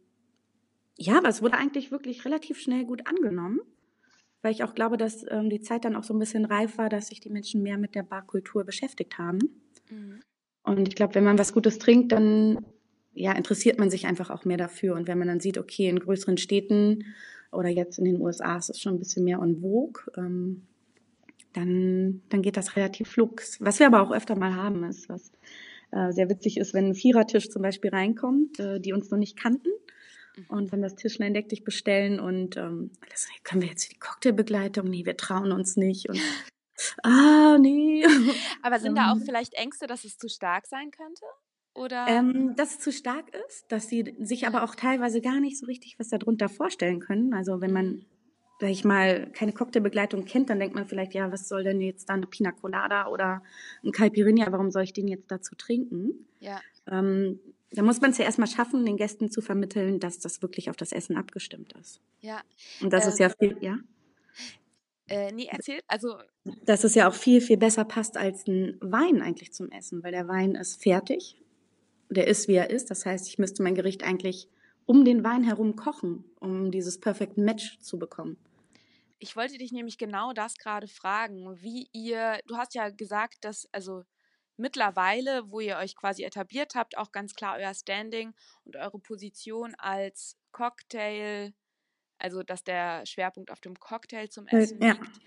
ja, 0.97 1.17
aber 1.17 1.30
es 1.30 1.41
wurde 1.41 1.58
eigentlich 1.58 1.91
wirklich 1.91 2.25
relativ 2.25 2.60
schnell 2.60 2.84
gut 2.84 3.08
angenommen, 3.08 3.62
weil 4.41 4.51
ich 4.51 4.63
auch 4.63 4.75
glaube, 4.75 4.97
dass 4.97 5.25
ähm, 5.30 5.49
die 5.49 5.62
Zeit 5.62 5.86
dann 5.86 5.95
auch 5.95 6.03
so 6.03 6.13
ein 6.13 6.19
bisschen 6.19 6.43
reif 6.43 6.77
war, 6.77 6.89
dass 6.89 7.08
sich 7.08 7.21
die 7.21 7.30
Menschen 7.30 7.63
mehr 7.63 7.77
mit 7.77 7.95
der 7.95 8.03
Barkultur 8.03 8.65
beschäftigt 8.65 9.17
haben. 9.17 9.39
Mhm. 9.89 10.19
Und 10.63 10.89
ich 10.89 10.95
glaube, 10.95 11.15
wenn 11.15 11.23
man 11.23 11.39
was 11.39 11.53
Gutes 11.53 11.80
trinkt, 11.80 12.12
dann 12.12 12.65
ja, 13.13 13.32
interessiert 13.32 13.80
man 13.80 13.89
sich 13.89 14.06
einfach 14.06 14.30
auch 14.30 14.43
mehr 14.43 14.58
dafür. 14.58 14.95
Und 14.95 15.08
wenn 15.08 15.17
man 15.17 15.30
dann 15.30 15.39
sieht, 15.39 15.58
okay, 15.58 15.88
in 15.88 15.99
größeren 15.99 16.38
Städten 16.38 17.06
oder 17.51 17.69
jetzt 17.69 17.97
in 17.99 18.05
den 18.05 18.21
USA 18.21 18.57
ist 18.57 18.69
es 18.69 18.79
schon 18.79 18.95
ein 18.95 18.99
bisschen 18.99 19.23
mehr 19.23 19.39
en 19.39 19.62
vogue, 19.62 20.03
ähm, 20.15 20.67
dann, 21.53 22.21
dann 22.29 22.41
geht 22.41 22.57
das 22.57 22.75
relativ 22.75 23.10
flux. 23.10 23.60
Was 23.62 23.79
wir 23.79 23.88
aber 23.88 24.01
auch 24.01 24.12
öfter 24.12 24.36
mal 24.36 24.55
haben, 24.55 24.83
ist, 24.83 25.10
was 25.10 25.31
äh, 25.91 26.12
sehr 26.12 26.29
witzig 26.29 26.57
ist, 26.57 26.73
wenn 26.73 26.89
ein 26.89 26.95
Vierertisch 26.95 27.49
zum 27.49 27.62
Beispiel 27.62 27.89
reinkommt, 27.89 28.60
äh, 28.60 28.79
die 28.79 28.93
uns 28.93 29.10
noch 29.10 29.17
nicht 29.17 29.38
kannten. 29.38 29.69
Mhm. 30.36 30.45
Und 30.49 30.71
wenn 30.71 30.81
das 30.81 30.95
Tischlein 30.95 31.33
deck 31.33 31.49
dich 31.49 31.63
bestellen 31.63 32.19
und 32.19 32.57
ähm, 32.57 32.91
alles, 33.01 33.27
können 33.43 33.62
wir 33.62 33.69
jetzt 33.69 33.91
die 33.91 33.97
Cocktailbegleitung? 33.97 34.89
Nee, 34.89 35.05
wir 35.05 35.17
trauen 35.17 35.51
uns 35.51 35.77
nicht. 35.77 36.10
Und 36.10 36.19
ah, 37.03 37.57
nee. 37.60 38.05
Aber 38.62 38.79
sind 38.79 38.97
da 38.97 39.12
auch 39.12 39.17
vielleicht 39.25 39.53
Ängste, 39.53 39.88
dass 39.88 40.03
es 40.03 40.17
zu 40.17 40.29
stark 40.29 40.67
sein 40.67 40.91
könnte? 40.91 41.25
Oder? 41.77 42.07
Ähm, 42.07 42.55
dass 42.55 42.71
es 42.71 42.79
zu 42.79 42.91
stark 42.91 43.25
ist, 43.47 43.71
dass 43.71 43.87
sie 43.87 44.15
sich 44.19 44.47
aber 44.47 44.63
auch 44.63 44.75
teilweise 44.75 45.21
gar 45.21 45.39
nicht 45.39 45.59
so 45.59 45.67
richtig 45.67 45.99
was 45.99 46.09
darunter 46.09 46.49
vorstellen 46.49 46.99
können. 46.99 47.33
Also 47.33 47.61
wenn 47.61 47.71
man, 47.71 47.85
mhm. 47.85 48.05
sag 48.59 48.69
ich 48.69 48.83
mal, 48.83 49.29
keine 49.31 49.53
Cocktailbegleitung 49.53 50.25
kennt, 50.25 50.49
dann 50.49 50.59
denkt 50.59 50.75
man 50.75 50.87
vielleicht, 50.87 51.13
ja, 51.13 51.31
was 51.31 51.47
soll 51.47 51.63
denn 51.63 51.79
jetzt 51.79 52.09
da 52.09 52.15
eine 52.15 52.25
Pina 52.25 52.51
Colada 52.51 53.07
oder 53.07 53.43
ein 53.83 53.91
Caipirinha, 53.91 54.51
warum 54.51 54.71
soll 54.71 54.83
ich 54.83 54.93
den 54.93 55.07
jetzt 55.07 55.29
dazu 55.29 55.55
trinken? 55.55 56.25
Ja. 56.39 56.59
Ähm, 56.87 57.39
da 57.71 57.83
muss 57.83 58.01
man 58.01 58.11
es 58.11 58.17
ja 58.17 58.25
erstmal 58.25 58.47
schaffen, 58.47 58.85
den 58.85 58.97
Gästen 58.97 59.29
zu 59.29 59.41
vermitteln, 59.41 59.99
dass 59.99 60.19
das 60.19 60.41
wirklich 60.41 60.69
auf 60.69 60.77
das 60.77 60.91
Essen 60.91 61.15
abgestimmt 61.15 61.73
ist. 61.73 62.01
Ja. 62.21 62.41
Und 62.81 62.91
das 62.91 63.03
ähm, 63.03 63.09
ist 63.11 63.19
ja 63.19 63.29
viel, 63.29 63.57
ja. 63.61 63.77
Äh, 65.09 65.31
nee, 65.31 65.45
erzählt, 65.45 65.83
also. 65.87 66.17
Dass 66.65 66.83
es 66.83 66.95
ja 66.95 67.07
auch 67.07 67.13
viel, 67.13 67.39
viel 67.39 67.57
besser 67.57 67.85
passt 67.85 68.17
als 68.17 68.47
ein 68.47 68.77
Wein 68.81 69.21
eigentlich 69.21 69.53
zum 69.53 69.69
Essen, 69.69 70.03
weil 70.03 70.11
der 70.11 70.27
Wein 70.27 70.55
ist 70.55 70.81
fertig. 70.81 71.37
Der 72.09 72.27
ist, 72.27 72.47
wie 72.47 72.55
er 72.55 72.69
ist. 72.69 72.89
Das 72.89 73.05
heißt, 73.05 73.27
ich 73.27 73.37
müsste 73.37 73.63
mein 73.63 73.75
Gericht 73.75 74.03
eigentlich 74.03 74.49
um 74.85 75.03
den 75.03 75.23
Wein 75.23 75.43
herum 75.43 75.75
kochen, 75.75 76.23
um 76.39 76.71
dieses 76.71 76.99
Perfect 76.99 77.37
Match 77.37 77.79
zu 77.79 77.99
bekommen. 77.99 78.37
Ich 79.19 79.35
wollte 79.35 79.57
dich 79.57 79.71
nämlich 79.71 79.97
genau 79.97 80.31
das 80.31 80.57
gerade 80.57 80.87
fragen, 80.87 81.61
wie 81.61 81.89
ihr, 81.91 82.39
du 82.47 82.55
hast 82.55 82.75
ja 82.75 82.89
gesagt, 82.89 83.43
dass, 83.43 83.67
also 83.71 84.03
mittlerweile, 84.57 85.51
wo 85.51 85.59
ihr 85.59 85.77
euch 85.77 85.95
quasi 85.95 86.23
etabliert 86.23 86.75
habt, 86.75 86.97
auch 86.97 87.11
ganz 87.11 87.33
klar 87.33 87.57
euer 87.57 87.73
Standing 87.73 88.33
und 88.63 88.75
eure 88.75 88.99
Position 88.99 89.75
als 89.75 90.37
Cocktail, 90.51 91.53
also 92.19 92.43
dass 92.43 92.63
der 92.63 93.05
Schwerpunkt 93.05 93.51
auf 93.51 93.59
dem 93.59 93.79
Cocktail 93.79 94.27
zum 94.29 94.47
äh, 94.47 94.57
Essen 94.57 94.81
ja. 94.81 94.93
liegt. 94.93 95.19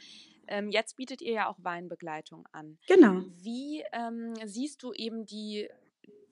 Ähm, 0.46 0.70
jetzt 0.70 0.96
bietet 0.96 1.22
ihr 1.22 1.32
ja 1.32 1.48
auch 1.48 1.58
Weinbegleitung 1.62 2.48
an. 2.52 2.78
Genau. 2.88 3.22
Wie 3.36 3.84
ähm, 3.92 4.34
siehst 4.44 4.82
du 4.82 4.92
eben 4.92 5.24
die 5.24 5.68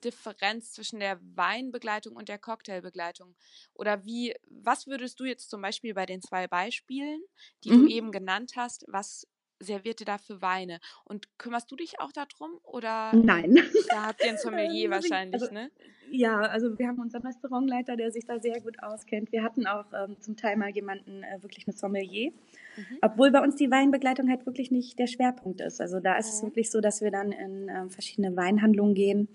Differenz 0.03 0.71
zwischen 0.73 0.99
der 0.99 1.19
Weinbegleitung 1.35 2.15
und 2.15 2.29
der 2.29 2.39
Cocktailbegleitung? 2.39 3.35
Oder 3.73 4.05
wie, 4.05 4.33
was 4.47 4.87
würdest 4.87 5.19
du 5.19 5.25
jetzt 5.25 5.49
zum 5.49 5.61
Beispiel 5.61 5.93
bei 5.93 6.05
den 6.05 6.21
zwei 6.21 6.47
Beispielen, 6.47 7.21
die 7.63 7.71
mhm. 7.71 7.81
du 7.81 7.87
eben 7.93 8.11
genannt 8.11 8.53
hast, 8.55 8.85
was 8.87 9.27
serviert 9.59 9.99
ihr 10.01 10.05
da 10.05 10.17
für 10.17 10.41
Weine? 10.41 10.79
Und 11.03 11.27
kümmerst 11.37 11.71
du 11.71 11.75
dich 11.75 11.99
auch 11.99 12.11
darum? 12.11 12.59
Oder 12.63 13.13
Nein. 13.13 13.57
Da 13.89 14.07
habt 14.07 14.23
ihr 14.23 14.31
ein 14.31 14.37
Sommelier 14.41 14.89
wahrscheinlich, 14.89 15.41
also, 15.41 15.53
ne? 15.53 15.71
Ja, 16.11 16.39
also 16.39 16.77
wir 16.79 16.87
haben 16.87 16.99
unseren 16.99 17.21
Restaurantleiter, 17.21 17.95
der 17.95 18.11
sich 18.11 18.25
da 18.25 18.39
sehr 18.39 18.59
gut 18.61 18.81
auskennt. 18.81 19.31
Wir 19.31 19.43
hatten 19.43 19.67
auch 19.67 19.85
ähm, 19.93 20.17
zum 20.19 20.35
Teil 20.35 20.57
mal 20.57 20.69
jemanden, 20.69 21.23
äh, 21.23 21.41
wirklich 21.43 21.67
eine 21.67 21.75
Sommelier. 21.75 22.31
Mhm. 22.77 22.97
Obwohl 23.01 23.31
bei 23.31 23.41
uns 23.41 23.55
die 23.55 23.69
Weinbegleitung 23.69 24.29
halt 24.29 24.45
wirklich 24.45 24.71
nicht 24.71 24.97
der 24.97 25.07
Schwerpunkt 25.07 25.61
ist. 25.61 25.79
Also 25.81 25.99
da 25.99 26.17
ist 26.17 26.27
mhm. 26.27 26.33
es 26.33 26.43
wirklich 26.43 26.71
so, 26.71 26.81
dass 26.81 27.01
wir 27.01 27.11
dann 27.11 27.31
in 27.31 27.69
äh, 27.69 27.89
verschiedene 27.89 28.35
Weinhandlungen 28.35 28.95
gehen, 28.95 29.29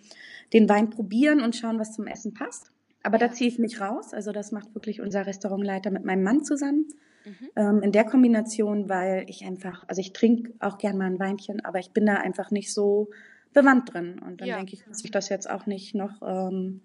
den 0.52 0.68
Wein 0.68 0.90
probieren 0.90 1.40
und 1.40 1.54
schauen, 1.54 1.78
was 1.78 1.94
zum 1.94 2.06
Essen 2.06 2.34
passt. 2.34 2.72
Aber 3.02 3.20
ja. 3.20 3.28
da 3.28 3.32
ziehe 3.32 3.48
ich 3.48 3.58
mich 3.58 3.80
raus. 3.80 4.12
Also 4.12 4.32
das 4.32 4.50
macht 4.50 4.74
wirklich 4.74 5.00
unser 5.00 5.26
Restaurantleiter 5.26 5.90
mit 5.90 6.04
meinem 6.04 6.24
Mann 6.24 6.42
zusammen. 6.42 6.86
Mhm. 7.24 7.50
Ähm, 7.56 7.82
in 7.82 7.92
der 7.92 8.04
Kombination, 8.04 8.88
weil 8.88 9.24
ich 9.28 9.44
einfach, 9.44 9.84
also 9.88 10.00
ich 10.00 10.12
trinke 10.12 10.52
auch 10.60 10.78
gern 10.78 10.98
mal 10.98 11.06
ein 11.06 11.18
Weinchen, 11.18 11.64
aber 11.64 11.78
ich 11.78 11.90
bin 11.92 12.06
da 12.06 12.14
einfach 12.16 12.50
nicht 12.50 12.72
so 12.72 13.10
bewandt 13.52 13.94
drin. 13.94 14.18
Und 14.18 14.40
dann 14.40 14.48
ja. 14.48 14.56
denke 14.56 14.74
ich, 14.74 14.86
muss 14.86 15.04
ich 15.04 15.10
das 15.10 15.28
jetzt 15.30 15.48
auch 15.48 15.66
nicht 15.66 15.94
noch, 15.94 16.20
ähm, 16.22 16.82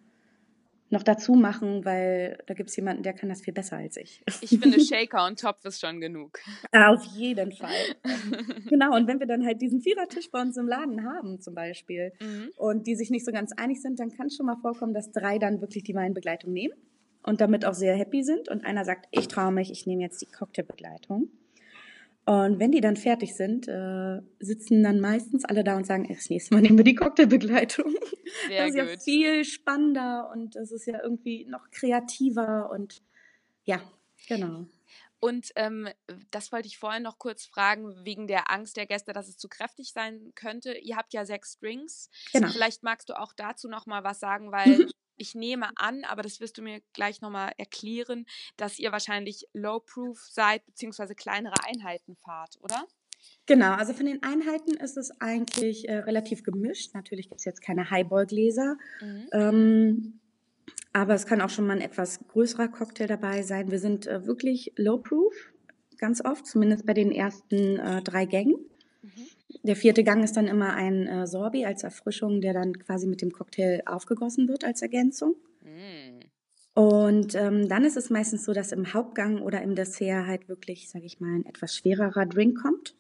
noch 0.92 1.04
dazu 1.04 1.34
machen, 1.34 1.86
weil 1.86 2.42
da 2.48 2.54
gibt 2.56 2.70
es 2.70 2.76
jemanden, 2.76 3.04
der 3.04 3.14
kann 3.14 3.30
das 3.30 3.42
viel 3.42 3.54
besser 3.54 3.78
als 3.78 3.98
ich. 3.98 4.24
Ich 4.42 4.58
finde, 4.60 4.80
Shaker 4.80 5.28
und 5.28 5.40
Topf 5.40 5.64
ist 5.66 5.82
schon 5.82 6.00
genug. 6.00 6.40
Auf 6.72 7.04
jeden 7.16 7.52
Fall. 7.52 7.70
genau, 8.68 8.96
und 8.96 9.08
wenn 9.08 9.20
wir 9.20 9.28
dann 9.28 9.46
halt 9.46 9.62
diesen 9.62 9.82
Vierertisch 9.82 10.32
bei 10.32 10.42
uns 10.42 10.58
im 10.58 10.68
Laden 10.68 11.06
haben 11.06 11.42
zum 11.42 11.54
Beispiel 11.54 12.14
mhm. 12.20 12.50
und 12.56 12.88
die 12.88 12.96
sich 12.96 13.12
nicht 13.12 13.26
so 13.26 13.32
ganz 13.32 13.52
einig 13.52 13.82
sind, 13.82 14.00
dann 14.00 14.10
kann 14.10 14.28
es 14.28 14.36
schon 14.36 14.48
mal 14.48 14.58
vorkommen, 14.58 14.94
dass 14.94 15.12
drei 15.12 15.38
dann 15.38 15.62
wirklich 15.62 15.84
die 15.84 15.94
Weinbegleitung 15.94 16.54
nehmen 16.54 16.74
und 17.24 17.42
damit 17.42 17.66
auch 17.66 17.74
sehr 17.74 17.96
happy 17.96 18.24
sind. 18.24 18.50
Und 18.50 18.66
einer 18.66 18.86
sagt, 18.86 19.08
ich 19.12 19.28
traue 19.28 19.52
mich, 19.52 19.72
ich 19.72 19.86
nehme 19.86 20.04
jetzt 20.04 20.22
die 20.22 20.26
Cocktailbegleitung. 20.26 21.30
Und 22.26 22.60
wenn 22.60 22.72
die 22.72 22.82
dann 22.82 22.96
fertig 22.96 23.36
sind, 23.36 23.68
äh, 23.68 24.22
sitzen 24.40 24.84
dann 24.84 25.00
meistens 25.00 25.46
alle 25.46 25.64
da 25.64 25.76
und 25.76 25.88
sagen, 25.88 26.06
das 26.08 26.30
nächste 26.30 26.54
Mal 26.54 26.62
nehmen 26.62 26.78
wir 26.78 26.84
die 26.84 26.94
Cocktailbegleitung. 26.96 27.92
Sehr 28.48 28.68
das 28.68 28.76
ist 28.76 28.80
gut. 28.80 28.90
ja 28.90 29.00
viel 29.00 29.46
spannender 29.46 30.30
und 30.32 30.56
es 30.56 30.72
ist 30.72 30.86
ja 30.86 31.02
irgendwie 31.02 31.46
noch 31.46 31.72
kreativer 31.72 32.70
und 32.72 33.02
ja, 33.64 33.82
genau. 34.28 34.68
Und 35.20 35.52
ähm, 35.56 35.90
das 36.32 36.52
wollte 36.52 36.68
ich 36.68 36.78
vorhin 36.78 37.04
noch 37.04 37.18
kurz 37.18 37.46
fragen, 37.46 38.06
wegen 38.06 38.28
der 38.28 38.52
Angst 38.52 38.78
der 38.78 38.86
Gäste, 38.86 39.12
dass 39.12 39.28
es 39.28 39.38
zu 39.38 39.50
kräftig 39.50 39.92
sein 39.92 40.32
könnte. 40.36 40.78
Ihr 40.78 40.96
habt 40.96 41.14
ja 41.14 41.26
sechs 41.26 41.58
Drinks. 41.60 42.10
Genau. 42.32 42.48
Vielleicht 42.50 42.84
magst 42.84 43.10
du 43.10 43.20
auch 43.20 43.34
dazu 43.34 43.68
noch 43.68 43.86
mal 43.86 44.04
was 44.04 44.20
sagen, 44.20 44.52
weil 44.52 44.88
ich 45.20 45.36
nehme 45.36 45.70
an, 45.76 46.04
aber 46.06 46.24
das 46.24 46.40
wirst 46.40 46.58
du 46.58 46.62
mir 46.62 46.82
gleich 46.94 47.22
nochmal 47.22 47.52
erklären, 47.58 48.26
dass 48.58 48.80
ihr 48.80 48.92
wahrscheinlich 48.92 49.48
low-proof 49.54 50.20
seid, 50.20 50.66
beziehungsweise 50.66 51.14
kleinere 51.14 51.56
Einheiten 51.68 52.16
fahrt, 52.16 52.58
oder? 52.62 52.88
Genau, 53.46 53.74
also 53.74 53.94
von 53.94 54.06
den 54.06 54.24
Einheiten 54.24 54.76
ist 54.76 54.98
es 54.98 55.12
eigentlich 55.20 55.88
äh, 55.90 55.98
relativ 55.98 56.44
gemischt. 56.44 56.94
Natürlich 56.94 57.30
gibt 57.30 57.42
es 57.42 57.46
jetzt 57.46 57.62
keine 57.62 57.90
Highball-Gläser, 57.90 58.78
mhm. 59.02 59.28
ähm, 59.34 60.20
aber 60.94 61.14
es 61.14 61.26
kann 61.26 61.42
auch 61.42 61.50
schon 61.50 61.68
mal 61.68 61.76
ein 61.76 61.82
etwas 61.82 62.20
größerer 62.28 62.68
Cocktail 62.68 63.08
dabei 63.08 63.44
sein. 63.44 63.72
Wir 63.72 63.80
sind 63.80 64.08
äh, 64.08 64.26
wirklich 64.26 64.74
low-proof, 64.76 65.34
ganz 65.98 66.24
oft, 66.24 66.46
zumindest 66.46 66.86
bei 66.86 66.94
den 66.94 67.12
ersten 67.12 67.78
äh, 67.78 68.02
drei 68.02 68.26
Gängen. 68.26 68.56
Mhm. 69.02 69.28
Der 69.64 69.76
vierte 69.76 70.04
Gang 70.04 70.24
ist 70.24 70.38
dann 70.38 70.48
immer 70.48 70.74
ein 70.74 71.08
äh, 71.08 71.28
Sorbi 71.28 71.66
als 71.66 71.84
Erfrischung, 71.84 72.42
der 72.42 72.54
dann 72.54 72.78
quasi 72.80 73.08
mit 73.08 73.22
dem 73.22 73.32
Cocktail 73.32 73.82
aufgegossen 73.86 74.48
wird 74.48 74.64
als 74.64 74.82
Ergänzung. 74.82 75.36
Mm. 75.62 76.20
Und 76.80 77.36
ähm, 77.36 77.68
dann 77.68 77.84
ist 77.84 77.98
es 77.98 78.10
meistens 78.10 78.46
so, 78.46 78.54
dass 78.54 78.72
im 78.72 78.94
Hauptgang 78.94 79.42
oder 79.42 79.62
im 79.62 79.76
Dessert 79.76 80.28
halt 80.28 80.48
wirklich, 80.48 80.90
sage 80.90 81.06
ich 81.06 81.20
mal, 81.20 81.36
ein 81.36 81.46
etwas 81.46 81.76
schwererer 81.76 82.26
Drink 82.26 82.62
kommt. 82.62 82.96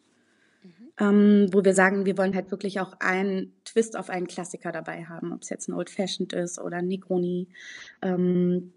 Mhm. 0.63 0.71
Ähm, 0.99 1.47
wo 1.53 1.63
wir 1.63 1.73
sagen, 1.73 2.05
wir 2.05 2.17
wollen 2.17 2.35
halt 2.35 2.51
wirklich 2.51 2.81
auch 2.81 2.99
einen 2.99 3.53
Twist 3.63 3.95
auf 3.95 4.09
einen 4.09 4.27
Klassiker 4.27 4.73
dabei 4.73 5.05
haben, 5.05 5.31
ob 5.31 5.43
es 5.43 5.49
jetzt 5.49 5.69
ein 5.69 5.73
Old 5.73 5.89
Fashioned 5.89 6.33
ist 6.33 6.59
oder 6.59 6.77
ein 6.77 6.87
Negroni. 6.87 7.47
Ähm, 8.01 8.73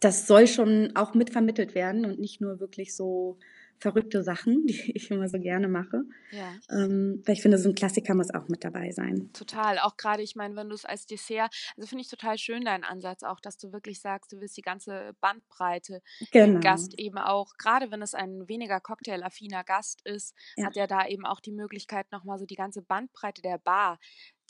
das 0.00 0.26
soll 0.26 0.46
schon 0.46 0.96
auch 0.96 1.14
mitvermittelt 1.14 1.74
werden 1.74 2.04
und 2.04 2.18
nicht 2.18 2.40
nur 2.40 2.58
wirklich 2.58 2.96
so 2.96 3.38
verrückte 3.80 4.22
Sachen, 4.22 4.66
die 4.66 4.92
ich 4.94 5.10
immer 5.10 5.28
so 5.28 5.38
gerne 5.38 5.68
mache. 5.68 6.04
Ja. 6.30 6.52
Ähm, 6.70 7.22
weil 7.24 7.34
ich 7.34 7.42
finde, 7.42 7.58
so 7.58 7.68
ein 7.68 7.74
Klassiker 7.74 8.14
muss 8.14 8.32
auch 8.32 8.48
mit 8.48 8.62
dabei 8.62 8.92
sein. 8.92 9.30
Total. 9.32 9.78
Auch 9.78 9.96
gerade, 9.96 10.22
ich 10.22 10.36
meine, 10.36 10.54
wenn 10.56 10.68
du 10.68 10.74
es 10.74 10.84
als 10.84 11.06
Dessert, 11.06 11.54
also 11.76 11.88
finde 11.88 12.02
ich 12.02 12.08
total 12.08 12.38
schön 12.38 12.64
deinen 12.64 12.84
Ansatz 12.84 13.22
auch, 13.22 13.40
dass 13.40 13.56
du 13.56 13.72
wirklich 13.72 14.00
sagst, 14.00 14.32
du 14.32 14.40
willst 14.40 14.56
die 14.56 14.62
ganze 14.62 15.14
Bandbreite 15.20 16.02
genau. 16.30 16.46
dem 16.46 16.60
Gast 16.60 16.98
eben 16.98 17.18
auch, 17.18 17.54
gerade 17.58 17.90
wenn 17.90 18.02
es 18.02 18.14
ein 18.14 18.48
weniger 18.48 18.80
cocktailaffiner 18.80 19.64
Gast 19.64 20.02
ist, 20.04 20.34
ja. 20.56 20.66
hat 20.66 20.76
er 20.76 20.86
da 20.86 21.06
eben 21.06 21.24
auch 21.26 21.40
die 21.40 21.52
Möglichkeit, 21.52 22.10
nochmal 22.12 22.38
so 22.38 22.46
die 22.46 22.56
ganze 22.56 22.82
Bandbreite 22.82 23.42
der 23.42 23.58
Bar 23.58 23.98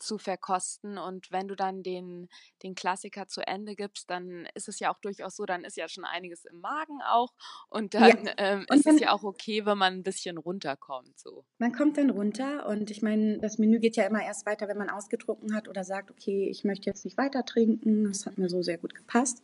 zu 0.01 0.17
verkosten. 0.17 0.97
Und 0.97 1.31
wenn 1.31 1.47
du 1.47 1.55
dann 1.55 1.83
den, 1.83 2.27
den 2.63 2.75
Klassiker 2.75 3.27
zu 3.27 3.45
Ende 3.45 3.75
gibst, 3.75 4.09
dann 4.09 4.47
ist 4.53 4.67
es 4.67 4.79
ja 4.79 4.93
auch 4.93 4.99
durchaus 4.99 5.35
so, 5.35 5.45
dann 5.45 5.63
ist 5.63 5.77
ja 5.77 5.87
schon 5.87 6.05
einiges 6.05 6.45
im 6.45 6.59
Magen 6.59 6.99
auch. 7.07 7.33
Und 7.69 7.93
dann 7.93 8.25
ja. 8.25 8.33
ähm, 8.37 8.65
und 8.69 8.77
ist 8.77 8.87
es 8.87 8.99
ja 8.99 9.11
auch 9.11 9.23
okay, 9.23 9.65
wenn 9.65 9.77
man 9.77 9.93
ein 9.93 10.03
bisschen 10.03 10.37
runterkommt. 10.37 11.19
So. 11.19 11.45
Man 11.57 11.73
kommt 11.73 11.97
dann 11.97 12.09
runter 12.09 12.65
und 12.67 12.91
ich 12.91 13.01
meine, 13.01 13.39
das 13.39 13.57
Menü 13.57 13.79
geht 13.79 13.95
ja 13.95 14.05
immer 14.05 14.23
erst 14.23 14.45
weiter, 14.45 14.67
wenn 14.67 14.77
man 14.77 14.89
ausgetrunken 14.89 15.55
hat 15.55 15.67
oder 15.67 15.83
sagt, 15.83 16.11
okay, 16.11 16.47
ich 16.49 16.63
möchte 16.63 16.89
jetzt 16.89 17.05
nicht 17.05 17.17
weiter 17.17 17.45
trinken. 17.45 18.05
Das 18.05 18.25
hat 18.25 18.37
mir 18.37 18.49
so 18.49 18.61
sehr 18.61 18.77
gut 18.77 18.95
gepasst. 18.95 19.43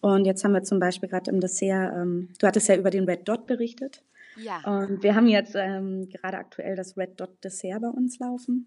Und 0.00 0.24
jetzt 0.24 0.44
haben 0.44 0.52
wir 0.52 0.64
zum 0.64 0.80
Beispiel 0.80 1.08
gerade 1.08 1.30
im 1.30 1.40
Dessert, 1.40 1.94
ähm, 1.94 2.30
du 2.38 2.46
hattest 2.46 2.68
ja 2.68 2.76
über 2.76 2.90
den 2.90 3.04
Red 3.04 3.28
Dot 3.28 3.46
berichtet. 3.46 4.02
Ja. 4.36 4.62
Und 4.64 5.02
wir 5.02 5.14
haben 5.14 5.28
jetzt 5.28 5.54
ähm, 5.54 6.08
gerade 6.08 6.38
aktuell 6.38 6.74
das 6.74 6.96
Red 6.96 7.20
Dot 7.20 7.44
Dessert 7.44 7.82
bei 7.82 7.88
uns 7.88 8.18
laufen. 8.18 8.66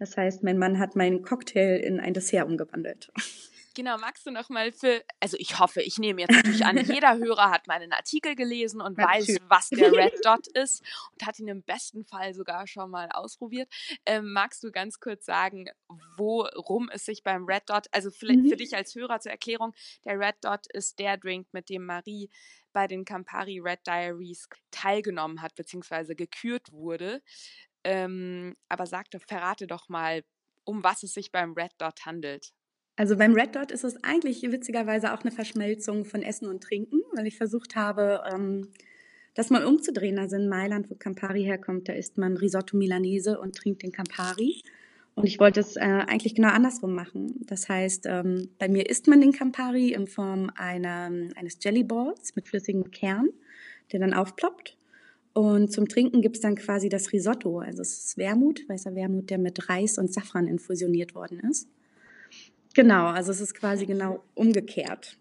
Das 0.00 0.16
heißt, 0.16 0.42
mein 0.42 0.56
Mann 0.58 0.78
hat 0.78 0.96
meinen 0.96 1.22
Cocktail 1.22 1.76
in 1.76 2.00
ein 2.00 2.14
Dessert 2.14 2.46
umgewandelt. 2.46 3.12
Genau, 3.74 3.98
magst 3.98 4.26
du 4.26 4.32
noch 4.32 4.48
mal 4.48 4.72
für, 4.72 5.04
also 5.20 5.36
ich 5.38 5.60
hoffe, 5.60 5.80
ich 5.80 5.98
nehme 5.98 6.22
jetzt 6.22 6.32
natürlich 6.32 6.64
an, 6.64 6.76
jeder 6.84 7.18
Hörer 7.18 7.50
hat 7.50 7.68
meinen 7.68 7.92
Artikel 7.92 8.34
gelesen 8.34 8.80
und 8.80 8.98
weiß, 8.98 9.36
was 9.48 9.68
der 9.68 9.92
Red 9.92 10.24
Dot 10.24 10.48
ist 10.48 10.82
und 11.12 11.24
hat 11.24 11.38
ihn 11.38 11.46
im 11.46 11.62
besten 11.62 12.04
Fall 12.04 12.34
sogar 12.34 12.66
schon 12.66 12.90
mal 12.90 13.08
ausprobiert. 13.12 13.68
Ähm, 14.06 14.32
magst 14.32 14.64
du 14.64 14.72
ganz 14.72 14.98
kurz 14.98 15.24
sagen, 15.24 15.66
worum 16.16 16.88
es 16.92 17.04
sich 17.04 17.22
beim 17.22 17.44
Red 17.44 17.68
Dot, 17.68 17.86
also 17.92 18.10
für, 18.10 18.32
mhm. 18.32 18.48
für 18.48 18.56
dich 18.56 18.74
als 18.74 18.94
Hörer 18.94 19.20
zur 19.20 19.30
Erklärung, 19.32 19.72
der 20.04 20.18
Red 20.18 20.36
Dot 20.42 20.66
ist 20.72 20.98
der 20.98 21.16
Drink, 21.16 21.46
mit 21.52 21.68
dem 21.68 21.84
Marie 21.84 22.28
bei 22.72 22.86
den 22.86 23.04
Campari 23.04 23.60
Red 23.60 23.86
Diaries 23.86 24.48
teilgenommen 24.70 25.42
hat, 25.42 25.54
beziehungsweise 25.54 26.14
gekürt 26.14 26.72
wurde. 26.72 27.22
Ähm, 27.84 28.56
aber 28.68 28.86
sag 28.86 29.10
doch, 29.10 29.20
verrate 29.26 29.66
doch 29.66 29.88
mal, 29.88 30.22
um 30.64 30.84
was 30.84 31.02
es 31.02 31.14
sich 31.14 31.32
beim 31.32 31.54
Red 31.54 31.72
Dot 31.78 32.04
handelt. 32.04 32.52
Also 32.96 33.16
beim 33.16 33.32
Red 33.32 33.56
Dot 33.56 33.70
ist 33.70 33.84
es 33.84 33.96
eigentlich 34.04 34.42
witzigerweise 34.42 35.14
auch 35.14 35.22
eine 35.22 35.30
Verschmelzung 35.30 36.04
von 36.04 36.22
Essen 36.22 36.48
und 36.48 36.62
Trinken, 36.62 37.00
weil 37.14 37.26
ich 37.26 37.36
versucht 37.36 37.74
habe, 37.74 38.22
ähm, 38.30 38.68
das 39.34 39.50
mal 39.50 39.64
umzudrehen. 39.64 40.18
Also 40.18 40.36
in 40.36 40.48
Mailand, 40.48 40.90
wo 40.90 40.96
Campari 40.96 41.42
herkommt, 41.42 41.88
da 41.88 41.94
isst 41.94 42.18
man 42.18 42.36
Risotto 42.36 42.76
Milanese 42.76 43.40
und 43.40 43.56
trinkt 43.56 43.82
den 43.82 43.92
Campari. 43.92 44.60
Und 45.14 45.26
ich 45.26 45.38
wollte 45.38 45.60
es 45.60 45.76
äh, 45.76 45.80
eigentlich 45.80 46.34
genau 46.34 46.48
andersrum 46.48 46.94
machen. 46.94 47.34
Das 47.46 47.68
heißt, 47.68 48.06
ähm, 48.06 48.50
bei 48.58 48.68
mir 48.68 48.88
isst 48.88 49.06
man 49.06 49.20
den 49.20 49.32
Campari 49.32 49.92
in 49.92 50.06
Form 50.06 50.50
einer, 50.54 51.10
eines 51.36 51.58
Jellyballs 51.62 52.36
mit 52.36 52.48
flüssigem 52.48 52.90
Kern, 52.90 53.28
der 53.92 54.00
dann 54.00 54.14
aufploppt. 54.14 54.76
Und 55.32 55.72
zum 55.72 55.88
Trinken 55.88 56.22
gibt's 56.22 56.40
dann 56.40 56.56
quasi 56.56 56.88
das 56.88 57.12
Risotto. 57.12 57.60
Also 57.60 57.82
es 57.82 58.04
ist 58.04 58.18
Wermut, 58.18 58.68
weißer 58.68 58.94
Wermut, 58.94 59.30
der 59.30 59.38
mit 59.38 59.68
Reis 59.68 59.96
und 59.96 60.12
Safran 60.12 60.48
infusioniert 60.48 61.14
worden 61.14 61.40
ist. 61.48 61.68
Genau, 62.74 63.06
also 63.06 63.30
es 63.30 63.40
ist 63.40 63.54
quasi 63.54 63.86
genau 63.86 64.22
umgekehrt. 64.34 65.18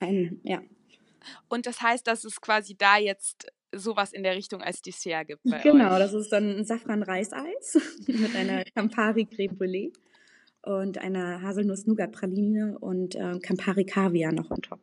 Ein, 0.00 0.40
ja. 0.44 0.62
Und 1.48 1.66
das 1.66 1.80
heißt, 1.82 2.06
dass 2.06 2.24
es 2.24 2.40
quasi 2.40 2.76
da 2.76 2.98
jetzt 2.98 3.46
sowas 3.72 4.12
in 4.12 4.22
der 4.22 4.36
Richtung 4.36 4.62
als 4.62 4.82
Dessert 4.82 5.28
gibt. 5.28 5.42
genau, 5.62 5.92
euch. 5.92 5.98
das 5.98 6.14
ist 6.14 6.30
dann 6.30 6.58
ein 6.58 6.64
Safran-Reiseis 6.64 7.78
mit 8.06 8.34
einer 8.34 8.64
Campari 8.74 9.26
Creme 9.26 9.56
Brûlée 9.56 9.92
und 10.62 10.98
einer 10.98 11.42
Haselnuss-Nougat-Praline 11.42 12.78
und 12.78 13.14
äh, 13.14 13.38
Campari 13.40 13.84
Kaviar 13.84 14.32
noch 14.32 14.50
on 14.50 14.62
top. 14.62 14.80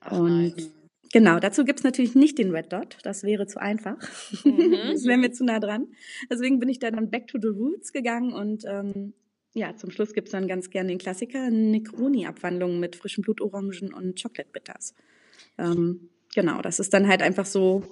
Ach, 0.00 0.12
und 0.18 0.56
nice. 0.56 0.70
Genau, 1.14 1.38
dazu 1.38 1.64
gibt's 1.64 1.84
natürlich 1.84 2.16
nicht 2.16 2.38
den 2.38 2.50
Red 2.50 2.72
Dot, 2.72 2.98
das 3.04 3.22
wäre 3.22 3.46
zu 3.46 3.60
einfach. 3.60 3.96
Mhm. 4.44 4.72
das 4.92 5.04
wäre 5.04 5.16
mir 5.16 5.30
zu 5.30 5.44
nah 5.44 5.60
dran. 5.60 5.86
Deswegen 6.28 6.58
bin 6.58 6.68
ich 6.68 6.80
dann 6.80 7.08
back 7.08 7.28
to 7.28 7.38
the 7.40 7.48
roots 7.48 7.92
gegangen 7.92 8.32
und 8.32 8.64
ähm, 8.66 9.14
ja, 9.54 9.76
zum 9.76 9.92
Schluss 9.92 10.12
gibt's 10.12 10.32
dann 10.32 10.48
ganz 10.48 10.70
gerne 10.70 10.88
den 10.88 10.98
Klassiker, 10.98 11.50
Negroni-Abwandlung 11.50 12.80
mit 12.80 12.96
frischen 12.96 13.22
Blutorangen 13.22 13.94
und 13.94 14.20
Chocolate 14.20 14.50
Bitters. 14.52 14.94
Ähm, 15.56 16.10
genau, 16.34 16.60
das 16.60 16.80
ist 16.80 16.92
dann 16.92 17.06
halt 17.06 17.22
einfach 17.22 17.46
so, 17.46 17.84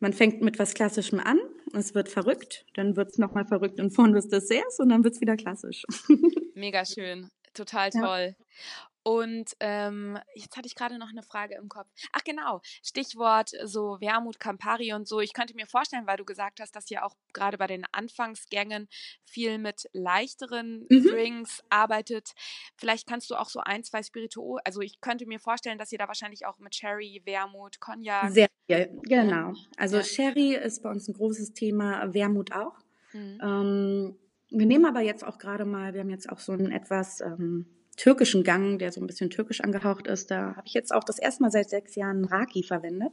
man 0.00 0.14
fängt 0.14 0.40
mit 0.40 0.58
was 0.58 0.72
Klassischem 0.72 1.20
an, 1.20 1.38
es 1.74 1.94
wird 1.94 2.08
verrückt, 2.08 2.64
dann 2.74 2.96
wird's 2.96 3.18
nochmal 3.18 3.44
verrückt 3.44 3.78
in 3.78 3.90
Form 3.90 4.14
des 4.14 4.28
Desserts 4.28 4.80
und 4.80 4.88
dann 4.88 5.04
wird's 5.04 5.20
wieder 5.20 5.36
klassisch. 5.36 5.84
Mega 6.54 6.86
schön, 6.86 7.28
total 7.52 7.90
toll. 7.90 8.34
Ja. 8.38 8.88
Und 9.08 9.56
ähm, 9.60 10.18
jetzt 10.34 10.54
hatte 10.58 10.66
ich 10.66 10.74
gerade 10.74 10.98
noch 10.98 11.08
eine 11.08 11.22
Frage 11.22 11.54
im 11.54 11.70
Kopf. 11.70 11.88
Ach 12.12 12.22
genau, 12.24 12.60
Stichwort 12.82 13.52
so 13.64 13.96
Wermut, 14.02 14.38
Campari 14.38 14.92
und 14.92 15.08
so. 15.08 15.20
Ich 15.20 15.32
könnte 15.32 15.54
mir 15.54 15.66
vorstellen, 15.66 16.06
weil 16.06 16.18
du 16.18 16.26
gesagt 16.26 16.60
hast, 16.60 16.76
dass 16.76 16.90
ihr 16.90 17.02
auch 17.02 17.14
gerade 17.32 17.56
bei 17.56 17.66
den 17.66 17.86
Anfangsgängen 17.90 18.86
viel 19.24 19.56
mit 19.56 19.88
leichteren 19.94 20.84
mhm. 20.90 21.06
Drinks 21.06 21.64
arbeitet. 21.70 22.32
Vielleicht 22.76 23.06
kannst 23.08 23.30
du 23.30 23.36
auch 23.36 23.48
so 23.48 23.60
ein, 23.60 23.82
zwei 23.82 24.02
Spirituo. 24.02 24.58
Also 24.62 24.82
ich 24.82 25.00
könnte 25.00 25.24
mir 25.24 25.40
vorstellen, 25.40 25.78
dass 25.78 25.90
ihr 25.90 25.96
da 25.96 26.06
wahrscheinlich 26.06 26.44
auch 26.44 26.58
mit 26.58 26.74
Sherry, 26.74 27.22
Wermut, 27.24 27.80
Cognac. 27.80 28.30
Sehr 28.30 28.48
viel, 28.66 29.00
genau. 29.04 29.54
Also 29.78 29.96
ja. 29.96 30.04
Sherry 30.04 30.54
ist 30.54 30.82
bei 30.82 30.90
uns 30.90 31.08
ein 31.08 31.14
großes 31.14 31.54
Thema, 31.54 32.12
Wermut 32.12 32.52
auch. 32.52 32.76
Mhm. 33.14 33.40
Ähm, 33.42 34.18
wir 34.50 34.66
nehmen 34.66 34.84
aber 34.84 35.00
jetzt 35.00 35.24
auch 35.24 35.38
gerade 35.38 35.64
mal, 35.64 35.94
wir 35.94 36.02
haben 36.02 36.10
jetzt 36.10 36.28
auch 36.28 36.40
so 36.40 36.52
ein 36.52 36.70
etwas 36.72 37.22
ähm, 37.22 37.77
türkischen 37.98 38.44
Gang, 38.44 38.78
der 38.78 38.92
so 38.92 39.00
ein 39.00 39.06
bisschen 39.06 39.28
türkisch 39.28 39.60
angehaucht 39.60 40.06
ist. 40.06 40.30
Da 40.30 40.56
habe 40.56 40.66
ich 40.66 40.72
jetzt 40.72 40.94
auch 40.94 41.04
das 41.04 41.18
erste 41.18 41.42
Mal 41.42 41.50
seit 41.50 41.68
sechs 41.68 41.94
Jahren 41.96 42.24
Raki 42.24 42.62
verwendet. 42.62 43.12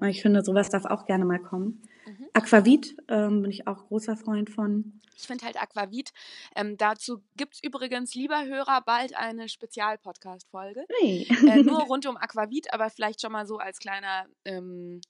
Ah. 0.00 0.06
Ich 0.06 0.22
finde, 0.22 0.42
sowas 0.42 0.70
darf 0.70 0.86
auch 0.86 1.04
gerne 1.04 1.24
mal 1.24 1.38
kommen. 1.38 1.82
Mhm. 2.06 2.28
Aquavit 2.32 2.96
ähm, 3.08 3.42
bin 3.42 3.50
ich 3.50 3.68
auch 3.68 3.86
großer 3.86 4.16
Freund 4.16 4.50
von. 4.50 5.00
Ich 5.16 5.26
finde 5.26 5.44
halt 5.44 5.60
Aquavit. 5.60 6.12
Ähm, 6.56 6.76
dazu 6.78 7.22
gibt 7.36 7.54
es 7.54 7.62
übrigens, 7.62 8.14
lieber 8.14 8.44
Hörer, 8.44 8.80
bald 8.84 9.14
eine 9.14 9.48
Spezial-Podcast-Folge. 9.48 10.86
Hey. 11.00 11.28
Äh, 11.46 11.62
nur 11.62 11.82
rund 11.82 12.06
um 12.06 12.16
Aquavit, 12.16 12.72
aber 12.72 12.88
vielleicht 12.88 13.20
schon 13.20 13.32
mal 13.32 13.46
so 13.46 13.58
als 13.58 13.78
kleiner 13.78 14.26
ähm, 14.44 15.02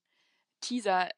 Teaser. 0.60 1.08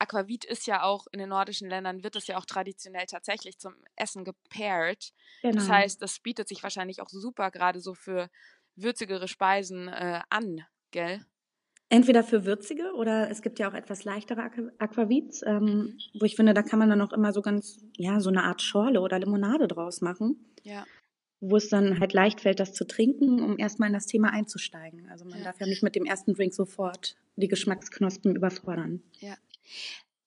Aquavit 0.00 0.44
ist 0.44 0.66
ja 0.66 0.82
auch 0.82 1.06
in 1.12 1.18
den 1.18 1.28
nordischen 1.28 1.68
Ländern, 1.68 2.02
wird 2.02 2.16
es 2.16 2.26
ja 2.26 2.38
auch 2.38 2.46
traditionell 2.46 3.06
tatsächlich 3.06 3.58
zum 3.58 3.74
Essen 3.96 4.24
gepairt. 4.24 5.12
Genau. 5.42 5.54
Das 5.54 5.68
heißt, 5.68 6.02
das 6.02 6.20
bietet 6.20 6.48
sich 6.48 6.62
wahrscheinlich 6.62 7.02
auch 7.02 7.10
super 7.10 7.50
gerade 7.50 7.80
so 7.80 7.94
für 7.94 8.30
würzigere 8.76 9.28
Speisen 9.28 9.88
äh, 9.88 10.20
an, 10.30 10.64
gell? 10.90 11.24
Entweder 11.90 12.22
für 12.22 12.44
würzige 12.44 12.94
oder 12.94 13.30
es 13.30 13.42
gibt 13.42 13.58
ja 13.58 13.68
auch 13.68 13.74
etwas 13.74 14.04
leichtere 14.04 14.42
Aqu 14.42 14.70
Aquavits, 14.78 15.42
ähm, 15.44 15.64
mhm. 15.64 15.98
wo 16.18 16.24
ich 16.24 16.36
finde, 16.36 16.54
da 16.54 16.62
kann 16.62 16.78
man 16.78 16.88
dann 16.88 17.00
auch 17.02 17.12
immer 17.12 17.32
so 17.32 17.42
ganz, 17.42 17.84
ja, 17.96 18.20
so 18.20 18.30
eine 18.30 18.44
Art 18.44 18.62
Schorle 18.62 19.00
oder 19.00 19.18
Limonade 19.18 19.66
draus 19.66 20.00
machen. 20.00 20.54
Ja. 20.62 20.86
Wo 21.40 21.56
es 21.56 21.68
dann 21.68 21.98
halt 22.00 22.12
leicht 22.12 22.40
fällt, 22.40 22.60
das 22.60 22.74
zu 22.74 22.86
trinken, 22.86 23.42
um 23.42 23.58
erstmal 23.58 23.88
in 23.88 23.94
das 23.94 24.06
Thema 24.06 24.32
einzusteigen. 24.32 25.08
Also 25.10 25.24
man 25.24 25.38
ja. 25.38 25.44
darf 25.44 25.58
ja 25.58 25.66
nicht 25.66 25.82
mit 25.82 25.96
dem 25.96 26.04
ersten 26.04 26.34
Drink 26.34 26.54
sofort 26.54 27.16
die 27.36 27.48
Geschmacksknospen 27.48 28.36
überfordern. 28.36 29.02
Ja. 29.18 29.36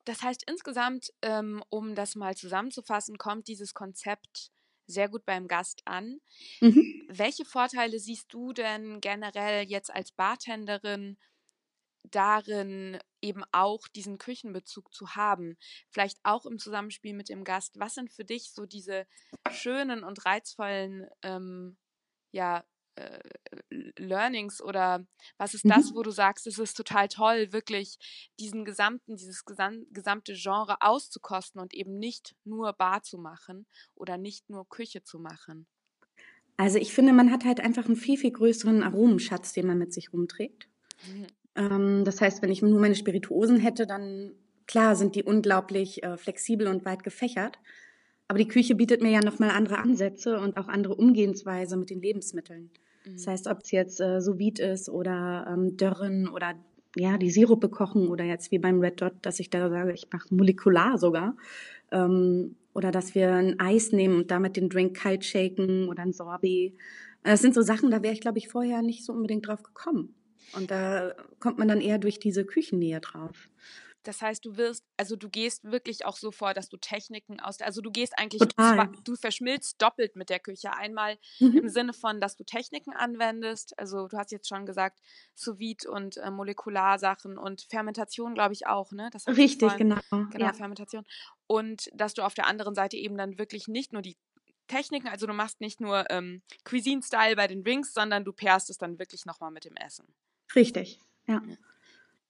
Das 0.05 0.21
heißt 0.21 0.43
insgesamt, 0.47 1.13
ähm, 1.21 1.63
um 1.69 1.95
das 1.95 2.15
mal 2.15 2.35
zusammenzufassen, 2.35 3.17
kommt 3.17 3.47
dieses 3.47 3.73
Konzept 3.73 4.51
sehr 4.85 5.07
gut 5.07 5.25
beim 5.25 5.47
Gast 5.47 5.81
an. 5.85 6.19
Mhm. 6.59 7.05
Welche 7.07 7.45
Vorteile 7.45 7.99
siehst 7.99 8.33
du 8.33 8.53
denn 8.53 8.99
generell 8.99 9.65
jetzt 9.65 9.93
als 9.93 10.11
Bartenderin 10.11 11.17
darin, 12.03 12.99
eben 13.21 13.43
auch 13.53 13.87
diesen 13.87 14.17
Küchenbezug 14.17 14.93
zu 14.93 15.15
haben? 15.15 15.57
Vielleicht 15.89 16.19
auch 16.23 16.45
im 16.45 16.59
Zusammenspiel 16.59 17.13
mit 17.13 17.29
dem 17.29 17.45
Gast. 17.45 17.79
Was 17.79 17.93
sind 17.93 18.11
für 18.11 18.25
dich 18.25 18.51
so 18.51 18.65
diese 18.65 19.07
schönen 19.51 20.03
und 20.03 20.25
reizvollen 20.25 21.07
ähm, 21.21 21.77
ja, 22.31 22.65
äh, 22.95 23.19
Learnings 23.97 24.61
oder 24.61 25.05
was 25.37 25.53
ist 25.53 25.65
das, 25.65 25.91
mhm. 25.91 25.95
wo 25.95 26.03
du 26.03 26.11
sagst, 26.11 26.47
es 26.47 26.59
ist 26.59 26.75
total 26.75 27.07
toll, 27.07 27.51
wirklich 27.51 27.97
diesen 28.39 28.65
gesamten, 28.65 29.15
dieses 29.15 29.45
gesam 29.45 29.85
gesamte 29.91 30.33
Genre 30.33 30.77
auszukosten 30.81 31.59
und 31.61 31.73
eben 31.73 31.97
nicht 31.97 32.35
nur 32.43 32.73
Bar 32.73 33.03
zu 33.03 33.17
machen 33.17 33.65
oder 33.95 34.17
nicht 34.17 34.49
nur 34.49 34.67
Küche 34.67 35.03
zu 35.03 35.19
machen? 35.19 35.67
Also 36.57 36.77
ich 36.77 36.93
finde, 36.93 37.13
man 37.13 37.31
hat 37.31 37.45
halt 37.45 37.59
einfach 37.59 37.85
einen 37.85 37.95
viel, 37.95 38.17
viel 38.17 38.31
größeren 38.31 38.83
Aromenschatz, 38.83 39.53
den 39.53 39.67
man 39.67 39.79
mit 39.79 39.93
sich 39.93 40.13
rumträgt. 40.13 40.67
Mhm. 41.07 41.27
Ähm, 41.55 42.05
das 42.05 42.21
heißt, 42.21 42.41
wenn 42.41 42.51
ich 42.51 42.61
nur 42.61 42.79
meine 42.79 42.95
Spirituosen 42.95 43.59
hätte, 43.59 43.87
dann 43.87 44.33
klar 44.67 44.95
sind 44.95 45.15
die 45.15 45.23
unglaublich 45.23 46.03
äh, 46.03 46.17
flexibel 46.17 46.67
und 46.67 46.85
weit 46.85 47.03
gefächert. 47.03 47.57
Aber 48.27 48.39
die 48.39 48.47
Küche 48.47 48.75
bietet 48.75 49.01
mir 49.01 49.11
ja 49.11 49.21
nochmal 49.21 49.51
andere 49.51 49.77
Ansätze 49.77 50.39
und 50.39 50.57
auch 50.57 50.67
andere 50.67 50.95
Umgehensweise 50.95 51.77
mit 51.77 51.89
den 51.89 52.01
Lebensmitteln. 52.01 52.69
Mhm. 53.05 53.13
Das 53.13 53.27
heißt, 53.27 53.47
ob 53.47 53.59
es 53.63 53.71
jetzt 53.71 53.99
äh, 53.99 54.21
sous 54.21 54.59
ist 54.59 54.89
oder 54.89 55.45
ähm, 55.49 55.77
Dörren 55.77 56.27
oder 56.27 56.55
ja, 56.95 57.17
die 57.17 57.31
Sirupe 57.31 57.69
kochen 57.69 58.07
oder 58.07 58.23
jetzt 58.23 58.51
wie 58.51 58.59
beim 58.59 58.79
Red 58.79 59.01
Dot, 59.01 59.13
dass 59.23 59.39
ich 59.39 59.49
da 59.49 59.69
sage, 59.69 59.93
ich 59.93 60.07
mache 60.11 60.33
molekular 60.33 60.97
sogar. 60.97 61.35
Ähm, 61.91 62.55
oder 62.73 62.91
dass 62.91 63.13
wir 63.13 63.31
ein 63.33 63.59
Eis 63.59 63.91
nehmen 63.91 64.15
und 64.15 64.31
damit 64.31 64.55
den 64.57 64.69
Drink 64.69 64.95
kalt 64.95 65.23
shaken 65.25 65.89
oder 65.89 66.03
ein 66.03 66.13
Sorbet. 66.13 66.75
Das 67.23 67.41
sind 67.41 67.53
so 67.53 67.61
Sachen, 67.61 67.91
da 67.91 68.01
wäre 68.03 68.13
ich, 68.13 68.21
glaube 68.21 68.39
ich, 68.39 68.49
vorher 68.49 68.81
nicht 68.81 69.05
so 69.05 69.13
unbedingt 69.13 69.47
drauf 69.47 69.63
gekommen. 69.63 70.15
Und 70.55 70.71
da 70.71 71.13
kommt 71.39 71.57
man 71.57 71.67
dann 71.67 71.81
eher 71.81 71.99
durch 71.99 72.19
diese 72.19 72.45
Küchennähe 72.45 72.99
drauf. 72.99 73.49
Das 74.03 74.21
heißt, 74.21 74.43
du 74.45 74.57
wirst, 74.57 74.83
also 74.97 75.15
du 75.15 75.29
gehst 75.29 75.63
wirklich 75.63 76.05
auch 76.05 76.17
so 76.17 76.31
vor, 76.31 76.53
dass 76.53 76.69
du 76.69 76.77
Techniken 76.77 77.39
aus, 77.39 77.59
also 77.61 77.81
du 77.81 77.89
gehst 77.89 78.13
eigentlich, 78.17 78.39
Total. 78.39 78.89
du 79.03 79.15
verschmilzt 79.15 79.81
doppelt 79.81 80.15
mit 80.15 80.29
der 80.29 80.39
Küche. 80.39 80.73
Einmal 80.73 81.17
mhm. 81.39 81.57
im 81.57 81.69
Sinne 81.69 81.93
von, 81.93 82.19
dass 82.19 82.35
du 82.35 82.43
Techniken 82.43 82.93
anwendest, 82.93 83.77
also 83.79 84.07
du 84.07 84.17
hast 84.17 84.31
jetzt 84.31 84.47
schon 84.47 84.65
gesagt, 84.65 84.99
sous 85.35 85.85
und 85.87 86.17
äh, 86.17 86.29
Molekularsachen 86.29 87.37
und 87.37 87.65
Fermentation, 87.69 88.33
glaube 88.33 88.53
ich 88.53 88.67
auch, 88.67 88.91
ne? 88.91 89.09
Das 89.11 89.27
Richtig, 89.27 89.69
vorhin, 89.69 89.89
genau. 89.89 90.25
Genau, 90.31 90.45
ja. 90.45 90.53
Fermentation. 90.53 91.05
Und 91.47 91.89
dass 91.93 92.13
du 92.13 92.23
auf 92.23 92.33
der 92.33 92.47
anderen 92.47 92.75
Seite 92.75 92.97
eben 92.97 93.17
dann 93.17 93.37
wirklich 93.37 93.67
nicht 93.67 93.93
nur 93.93 94.01
die 94.01 94.17
Techniken, 94.67 95.07
also 95.07 95.27
du 95.27 95.33
machst 95.33 95.61
nicht 95.61 95.79
nur 95.79 96.09
ähm, 96.09 96.41
Cuisine-Style 96.63 97.35
bei 97.35 97.47
den 97.47 97.63
Drinks, 97.63 97.93
sondern 97.93 98.25
du 98.25 98.33
pairst 98.33 98.69
es 98.69 98.77
dann 98.77 98.99
wirklich 98.99 99.25
nochmal 99.25 99.51
mit 99.51 99.65
dem 99.65 99.75
Essen. 99.75 100.07
Richtig, 100.55 100.99
ja. 101.27 101.41
ja. 101.45 101.55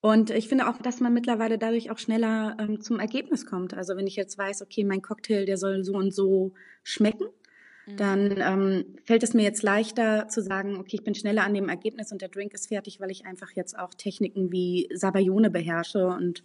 Und 0.04 0.32
ich 0.32 0.50
finde 0.50 0.68
auch, 0.68 0.78
dass 0.80 1.00
man 1.00 1.14
mittlerweile 1.14 1.58
dadurch 1.58 1.90
auch 1.90 1.98
schneller 1.98 2.58
ähm, 2.60 2.82
zum 2.82 3.00
Ergebnis 3.00 3.46
kommt. 3.46 3.74
Also 3.74 3.96
wenn 3.96 4.06
ich 4.06 4.18
jetzt 4.18 4.38
weiß, 4.38 4.62
okay, 4.62 4.84
mein 4.84 5.02
Cocktail, 5.02 5.46
der 5.46 5.56
soll 5.56 5.86
so 5.86 5.94
und 5.94 6.14
so 6.14 6.52
schmecken, 6.84 7.28
mhm. 7.86 7.96
dann 7.96 8.36
ähm, 8.38 8.86
fällt 9.06 9.24
es 9.24 9.34
mir 9.34 9.44
jetzt 9.44 9.64
leichter 9.64 10.28
zu 10.28 10.42
sagen, 10.42 10.76
okay, 10.76 10.98
ich 10.98 11.06
bin 11.06 11.16
schneller 11.16 11.46
an 11.46 11.54
dem 11.54 11.70
Ergebnis 11.70 12.12
und 12.12 12.22
der 12.22 12.28
Drink 12.28 12.54
ist 12.54 12.68
fertig, 12.68 13.00
weil 13.00 13.12
ich 13.12 13.26
einfach 13.26 13.52
jetzt 13.52 13.80
auch 13.80 13.94
Techniken 13.94 14.52
wie 14.52 14.90
Sabayone 14.94 15.50
beherrsche 15.50 16.08
und 16.08 16.44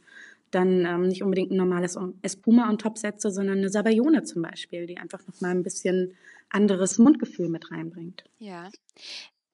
dann 0.52 0.86
ähm, 0.86 1.08
nicht 1.08 1.24
unbedingt 1.24 1.50
ein 1.50 1.56
normales 1.56 1.98
Espuma 2.22 2.70
on 2.70 2.78
top 2.78 2.96
setze, 2.96 3.32
sondern 3.32 3.58
eine 3.58 3.70
Sabayone 3.70 4.22
zum 4.22 4.42
Beispiel, 4.42 4.86
die 4.86 4.98
einfach 4.98 5.26
nochmal 5.26 5.50
ein 5.50 5.64
bisschen 5.64 6.14
anderes 6.48 6.98
Mundgefühl 6.98 7.48
mit 7.48 7.72
reinbringt. 7.72 8.22
Ja 8.38 8.70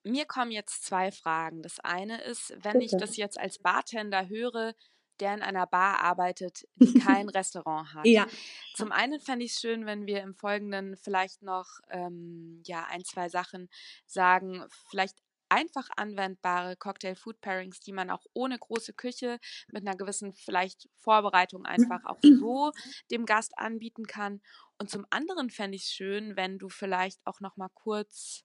mir 0.04 0.26
kommen 0.26 0.50
jetzt 0.50 0.84
zwei 0.84 1.10
Fragen. 1.10 1.62
Das 1.62 1.80
eine 1.80 2.20
ist, 2.22 2.54
wenn 2.62 2.80
ich 2.80 2.92
das 2.92 3.16
jetzt 3.16 3.38
als 3.38 3.58
Bartender 3.58 4.28
höre, 4.28 4.74
der 5.20 5.34
in 5.34 5.42
einer 5.42 5.66
Bar 5.66 6.00
arbeitet, 6.00 6.66
die 6.76 6.98
kein 6.98 7.28
Restaurant 7.30 7.94
hat. 7.94 8.06
Ja. 8.06 8.26
Zum 8.74 8.92
einen 8.92 9.20
fände 9.20 9.44
ich 9.44 9.52
es 9.52 9.60
schön, 9.60 9.86
wenn 9.86 10.06
wir 10.06 10.22
im 10.22 10.34
Folgenden 10.34 10.96
vielleicht 10.96 11.42
noch 11.42 11.80
ähm, 11.90 12.62
ja, 12.66 12.86
ein, 12.90 13.04
zwei 13.04 13.28
Sachen 13.28 13.68
sagen. 14.06 14.64
Vielleicht 14.90 15.16
einfach 15.48 15.88
anwendbare 15.96 16.76
Cocktail-Food-Pairings, 16.76 17.80
die 17.80 17.92
man 17.92 18.10
auch 18.10 18.24
ohne 18.32 18.58
große 18.58 18.92
Küche 18.92 19.38
mit 19.70 19.86
einer 19.86 19.96
gewissen 19.96 20.34
vielleicht 20.34 20.88
Vorbereitung 20.96 21.64
einfach 21.64 22.04
auch 22.06 22.18
so 22.22 22.72
dem 23.10 23.24
Gast 23.24 23.56
anbieten 23.56 24.06
kann. 24.06 24.40
Und 24.78 24.90
zum 24.90 25.06
anderen 25.10 25.50
fände 25.50 25.76
ich 25.76 25.84
es 25.84 25.92
schön, 25.92 26.36
wenn 26.36 26.58
du 26.58 26.68
vielleicht 26.68 27.24
auch 27.24 27.40
noch 27.40 27.56
mal 27.56 27.70
kurz 27.72 28.44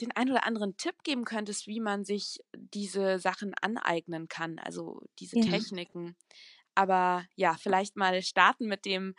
den 0.00 0.12
ein 0.12 0.30
oder 0.30 0.46
anderen 0.46 0.76
Tipp 0.76 1.02
geben 1.04 1.24
könntest, 1.24 1.66
wie 1.66 1.80
man 1.80 2.04
sich 2.04 2.40
diese 2.54 3.18
Sachen 3.18 3.54
aneignen 3.60 4.28
kann, 4.28 4.58
also 4.58 5.02
diese 5.18 5.38
ja. 5.38 5.44
Techniken. 5.44 6.16
Aber 6.74 7.24
ja, 7.34 7.56
vielleicht 7.58 7.96
mal 7.96 8.22
starten 8.22 8.66
mit 8.66 8.84
dem 8.84 9.14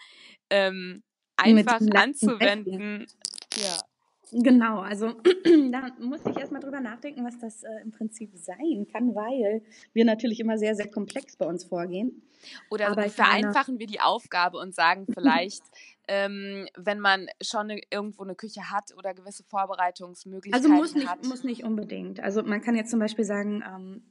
ähm, 0.49 1.03
einfach 1.37 1.79
mit 1.79 1.95
anzuwenden. 1.95 3.07
Ja. 3.55 3.77
Genau, 4.33 4.79
also 4.79 5.11
da 5.71 5.89
muss 5.99 6.21
ich 6.25 6.37
erstmal 6.37 6.61
drüber 6.61 6.79
nachdenken, 6.79 7.25
was 7.25 7.37
das 7.39 7.63
äh, 7.63 7.81
im 7.83 7.91
Prinzip 7.91 8.31
sein 8.35 8.87
kann, 8.91 9.13
weil 9.13 9.61
wir 9.91 10.05
natürlich 10.05 10.39
immer 10.39 10.57
sehr, 10.57 10.73
sehr 10.73 10.89
komplex 10.89 11.35
bei 11.35 11.45
uns 11.45 11.65
vorgehen. 11.65 12.21
Oder 12.69 13.09
vereinfachen 13.09 13.77
wir 13.79 13.87
die 13.87 13.99
Aufgabe 13.99 14.57
und 14.57 14.73
sagen 14.73 15.05
vielleicht, 15.13 15.63
ähm, 16.07 16.67
wenn 16.75 16.99
man 16.99 17.27
schon 17.41 17.71
eine, 17.71 17.81
irgendwo 17.89 18.23
eine 18.23 18.35
Küche 18.35 18.71
hat 18.71 18.95
oder 18.97 19.13
gewisse 19.13 19.43
Vorbereitungsmöglichkeiten 19.43 20.71
also 20.71 20.81
muss 20.81 20.95
nicht, 20.95 21.07
hat. 21.07 21.25
muss 21.25 21.43
nicht 21.43 21.63
unbedingt. 21.63 22.19
Also 22.19 22.43
man 22.43 22.61
kann 22.61 22.75
jetzt 22.75 22.91
zum 22.91 22.99
Beispiel 22.99 23.25
sagen, 23.25 23.63
ähm, 23.67 24.03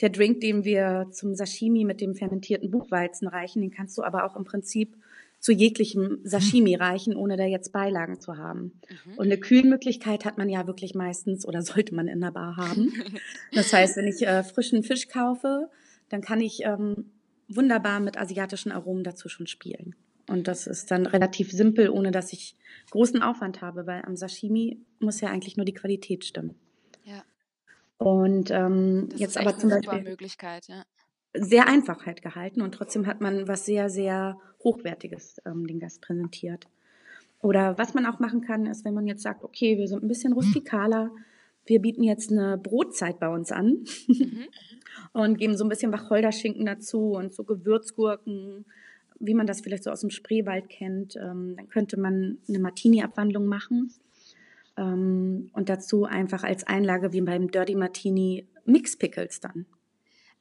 der 0.00 0.10
Drink, 0.10 0.40
den 0.40 0.64
wir 0.64 1.08
zum 1.10 1.34
Sashimi 1.34 1.84
mit 1.84 2.00
dem 2.00 2.14
fermentierten 2.14 2.70
Buchweizen 2.70 3.28
reichen, 3.28 3.60
den 3.60 3.70
kannst 3.70 3.98
du 3.98 4.02
aber 4.02 4.24
auch 4.24 4.36
im 4.36 4.44
Prinzip 4.44 4.96
zu 5.40 5.52
jeglichem 5.52 6.18
Sashimi 6.22 6.74
reichen, 6.76 7.16
ohne 7.16 7.36
da 7.36 7.44
jetzt 7.44 7.72
Beilagen 7.72 8.20
zu 8.20 8.36
haben. 8.36 8.80
Mhm. 9.06 9.14
Und 9.16 9.26
eine 9.26 9.38
Kühlmöglichkeit 9.38 10.24
hat 10.26 10.36
man 10.36 10.48
ja 10.50 10.66
wirklich 10.66 10.94
meistens 10.94 11.46
oder 11.46 11.62
sollte 11.62 11.94
man 11.94 12.08
in 12.08 12.20
der 12.20 12.30
Bar 12.30 12.56
haben. 12.56 12.92
Das 13.52 13.72
heißt, 13.72 13.96
wenn 13.96 14.06
ich 14.06 14.26
äh, 14.26 14.42
frischen 14.42 14.82
Fisch 14.82 15.08
kaufe, 15.08 15.70
dann 16.10 16.20
kann 16.20 16.40
ich 16.40 16.60
ähm, 16.64 17.10
wunderbar 17.48 18.00
mit 18.00 18.18
asiatischen 18.18 18.70
Aromen 18.70 19.02
dazu 19.02 19.28
schon 19.28 19.46
spielen. 19.46 19.94
Und 20.30 20.46
das 20.46 20.68
ist 20.68 20.92
dann 20.92 21.06
relativ 21.06 21.50
simpel, 21.50 21.90
ohne 21.90 22.12
dass 22.12 22.32
ich 22.32 22.54
großen 22.90 23.20
Aufwand 23.20 23.62
habe, 23.62 23.88
weil 23.88 24.02
am 24.04 24.14
Sashimi 24.14 24.78
muss 25.00 25.20
ja 25.20 25.28
eigentlich 25.28 25.56
nur 25.56 25.66
die 25.66 25.74
Qualität 25.74 26.24
stimmen. 26.24 26.54
Ja. 27.02 27.24
Und 27.98 28.52
ähm, 28.52 29.08
jetzt 29.16 29.36
aber 29.36 29.58
zum 29.58 29.70
Beispiel 29.70 30.02
Möglichkeit, 30.02 30.68
ja. 30.68 30.84
sehr 31.34 31.66
einfach 31.66 32.06
halt 32.06 32.22
gehalten 32.22 32.62
und 32.62 32.72
trotzdem 32.72 33.08
hat 33.08 33.20
man 33.20 33.48
was 33.48 33.66
sehr, 33.66 33.90
sehr 33.90 34.38
Hochwertiges 34.62 35.42
ähm, 35.44 35.66
den 35.66 35.80
Gast 35.80 36.00
präsentiert. 36.00 36.68
Oder 37.42 37.76
was 37.76 37.94
man 37.94 38.06
auch 38.06 38.20
machen 38.20 38.40
kann, 38.40 38.66
ist, 38.66 38.84
wenn 38.84 38.94
man 38.94 39.08
jetzt 39.08 39.22
sagt, 39.22 39.42
okay, 39.42 39.78
wir 39.78 39.88
sind 39.88 40.04
ein 40.04 40.08
bisschen 40.08 40.32
rustikaler, 40.32 41.10
wir 41.66 41.80
bieten 41.80 42.04
jetzt 42.04 42.30
eine 42.30 42.56
Brotzeit 42.56 43.18
bei 43.18 43.28
uns 43.28 43.50
an 43.50 43.84
mhm. 44.06 44.44
und 45.12 45.38
geben 45.38 45.56
so 45.56 45.64
ein 45.64 45.68
bisschen 45.68 45.92
Wacholderschinken 45.92 46.66
dazu 46.66 47.14
und 47.14 47.34
so 47.34 47.42
Gewürzgurken, 47.42 48.64
wie 49.20 49.34
man 49.34 49.46
das 49.46 49.60
vielleicht 49.60 49.84
so 49.84 49.90
aus 49.90 50.00
dem 50.00 50.10
Spreewald 50.10 50.68
kennt. 50.68 51.16
Ähm, 51.16 51.54
dann 51.56 51.68
könnte 51.68 52.00
man 52.00 52.38
eine 52.48 52.58
Martini-Abwandlung 52.58 53.46
machen 53.46 53.92
ähm, 54.76 55.50
und 55.52 55.68
dazu 55.68 56.04
einfach 56.04 56.42
als 56.42 56.66
Einlage 56.66 57.12
wie 57.12 57.20
beim 57.20 57.50
Dirty 57.50 57.74
Martini 57.74 58.48
Mix 58.64 58.96
Pickles 58.96 59.40
dann. 59.40 59.66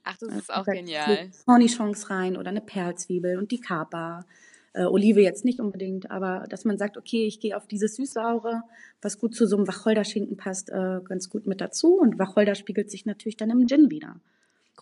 Ach, 0.04 0.18
das 0.18 0.34
ist 0.34 0.54
auch 0.54 0.65
genial. 0.65 1.30
Cornichons 1.46 2.10
rein 2.10 2.38
oder 2.38 2.50
eine 2.50 2.62
Perlzwiebel 2.62 3.38
und 3.38 3.52
die 3.52 3.60
Kapa. 3.60 4.26
Äh, 4.74 4.86
Olive 4.86 5.22
jetzt 5.22 5.46
nicht 5.46 5.60
unbedingt, 5.60 6.10
aber 6.10 6.46
dass 6.50 6.63
man 6.63 6.78
sagt, 6.78 6.98
okay, 6.98 7.26
ich 7.26 7.39
gehe 7.39 7.58
auf 7.58 7.68
dieses 7.68 7.96
Süßsaure, 7.96 8.63
was 9.02 9.20
gut 9.20 9.36
zu 9.36 9.46
so 9.46 9.58
einem 9.58 9.68
Wacholderschinken 9.68 10.38
passt, 10.38 10.70
äh, 10.70 11.02
ganz 11.04 11.30
gut 11.30 11.48
mit 11.48 11.60
dazu. 11.60 11.96
Und 11.96 12.18
Wacholder 12.18 12.56
spiegelt 12.56 12.89
sich 12.89 13.06
natürlich 13.06 13.36
dann 13.36 13.50
im 13.50 13.68
Gin 13.68 13.89
wieder. 13.89 14.22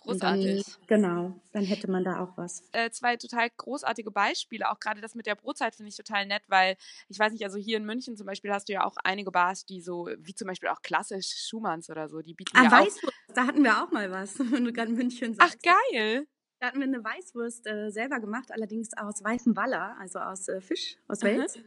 Großartig. 0.08 0.64
Dann, 0.64 1.02
genau, 1.02 1.40
dann 1.52 1.64
hätte 1.64 1.90
man 1.90 2.02
da 2.02 2.20
auch 2.20 2.36
was. 2.36 2.62
Äh, 2.72 2.90
zwei 2.90 3.16
total 3.16 3.48
großartige 3.56 4.10
Beispiele. 4.10 4.70
Auch 4.70 4.80
gerade 4.80 5.00
das 5.00 5.14
mit 5.14 5.26
der 5.26 5.34
Brotzeit 5.34 5.74
finde 5.74 5.90
ich 5.90 5.96
total 5.96 6.26
nett, 6.26 6.42
weil 6.48 6.76
ich 7.08 7.18
weiß 7.18 7.32
nicht, 7.32 7.44
also 7.44 7.58
hier 7.58 7.76
in 7.76 7.84
München 7.84 8.16
zum 8.16 8.26
Beispiel 8.26 8.50
hast 8.50 8.68
du 8.68 8.72
ja 8.72 8.84
auch 8.84 8.96
einige 9.04 9.30
Bars, 9.30 9.66
die 9.66 9.82
so, 9.82 10.08
wie 10.18 10.34
zum 10.34 10.48
Beispiel 10.48 10.70
auch 10.70 10.80
klassisch 10.80 11.46
Schumanns 11.48 11.90
oder 11.90 12.08
so, 12.08 12.20
die 12.20 12.34
bieten 12.34 12.56
ah, 12.56 12.64
ja 12.64 12.72
Weißwurst, 12.72 13.04
auch. 13.28 13.34
da 13.34 13.46
hatten 13.46 13.62
wir 13.62 13.82
auch 13.82 13.90
mal 13.90 14.10
was, 14.10 14.38
wenn 14.52 14.64
du 14.64 14.72
gerade 14.72 14.92
München 14.92 15.34
sagst. 15.34 15.58
Ach, 15.58 15.74
geil. 15.92 16.26
Da 16.60 16.68
hatten 16.68 16.80
wir 16.80 16.86
eine 16.86 17.04
Weißwurst 17.04 17.66
äh, 17.68 17.90
selber 17.90 18.18
gemacht, 18.18 18.50
allerdings 18.50 18.90
aus 18.96 19.22
weißem 19.22 19.54
Waller, 19.56 19.96
also 20.00 20.18
aus 20.18 20.48
äh, 20.48 20.60
Fisch, 20.60 20.96
aus 21.06 21.22
Wels. 21.22 21.58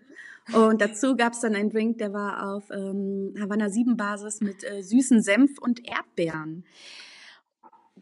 Und 0.52 0.82
dazu 0.82 1.16
gab 1.16 1.32
es 1.32 1.40
dann 1.40 1.56
einen 1.56 1.70
Drink, 1.70 2.00
der 2.00 2.12
war 2.12 2.52
auf 2.52 2.70
ähm, 2.72 3.36
Havanna 3.40 3.70
7 3.70 3.96
Basis 3.96 4.42
mit 4.42 4.64
äh, 4.64 4.82
süßen 4.82 5.22
Senf 5.22 5.60
und 5.60 5.88
Erdbeeren. 5.88 6.66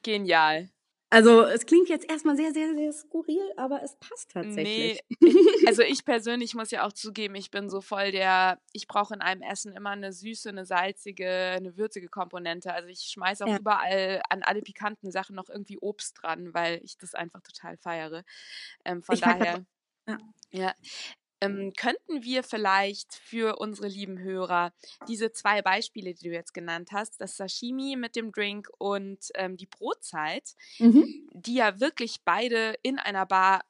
Genial. 0.02 0.70
Also 1.12 1.42
es 1.42 1.66
klingt 1.66 1.90
jetzt 1.90 2.08
erstmal 2.08 2.36
sehr, 2.36 2.54
sehr, 2.54 2.76
sehr 2.76 2.94
skurril, 2.94 3.42
aber 3.58 3.82
es 3.82 3.96
passt 3.96 4.30
tatsächlich. 4.32 5.02
Nee, 5.20 5.28
ich, 5.28 5.68
also 5.68 5.82
ich 5.82 6.06
persönlich 6.06 6.54
muss 6.54 6.70
ja 6.70 6.86
auch 6.86 6.94
zugeben, 6.94 7.34
ich 7.34 7.50
bin 7.50 7.68
so 7.68 7.82
voll 7.82 8.12
der, 8.12 8.62
ich 8.74 8.88
brauche 8.88 9.16
in 9.16 9.22
einem 9.22 9.42
Essen 9.42 9.74
immer 9.74 9.90
eine 9.90 10.14
süße, 10.14 10.50
eine 10.50 10.68
salzige, 10.68 11.28
eine 11.28 11.78
würzige 11.78 12.10
Komponente. 12.10 12.74
Also 12.74 12.90
ich 12.90 13.00
schmeiße 13.00 13.44
auch 13.44 13.50
ja. 13.50 13.58
überall 13.58 14.22
an 14.30 14.44
alle 14.44 14.62
pikanten 14.62 15.12
Sachen 15.12 15.36
noch 15.36 15.50
irgendwie 15.50 15.80
Obst 15.80 16.22
dran, 16.22 16.54
weil 16.54 16.80
ich 16.84 16.96
das 17.00 17.16
einfach 17.16 17.42
total 17.42 17.76
feiere. 17.78 18.24
Ähm, 18.86 19.02
von 19.02 19.16
ich 19.16 19.22
daher. 19.22 19.66
Ja. 20.08 20.18
ja. 20.52 20.74
Ähm, 21.42 21.72
könnten 21.78 22.24
wir 22.24 22.44
vielleicht 22.44 23.14
für 23.14 23.58
unsere 23.58 23.88
lieben 23.88 24.20
Hörer 24.20 24.74
diese 25.08 25.32
zwei 25.32 25.62
Beispiele, 25.62 26.14
die 26.14 26.30
du 26.30 26.34
jetzt 26.34 26.54
genannt 26.54 26.90
hast, 26.92 27.22
das 27.22 27.38
Sashimi 27.38 27.96
mit 27.96 28.16
dem 28.16 28.32
Drink 28.32 28.70
und 28.78 29.20
ähm, 29.36 29.56
die 29.56 29.66
Brotzeit, 29.66 30.56
mhm. 30.80 31.30
die 31.32 31.56
ja 31.56 31.80
wirklich 31.80 32.18
beide 32.26 32.76
in 32.82 33.00
einer 33.00 33.26
Bar 33.26 33.64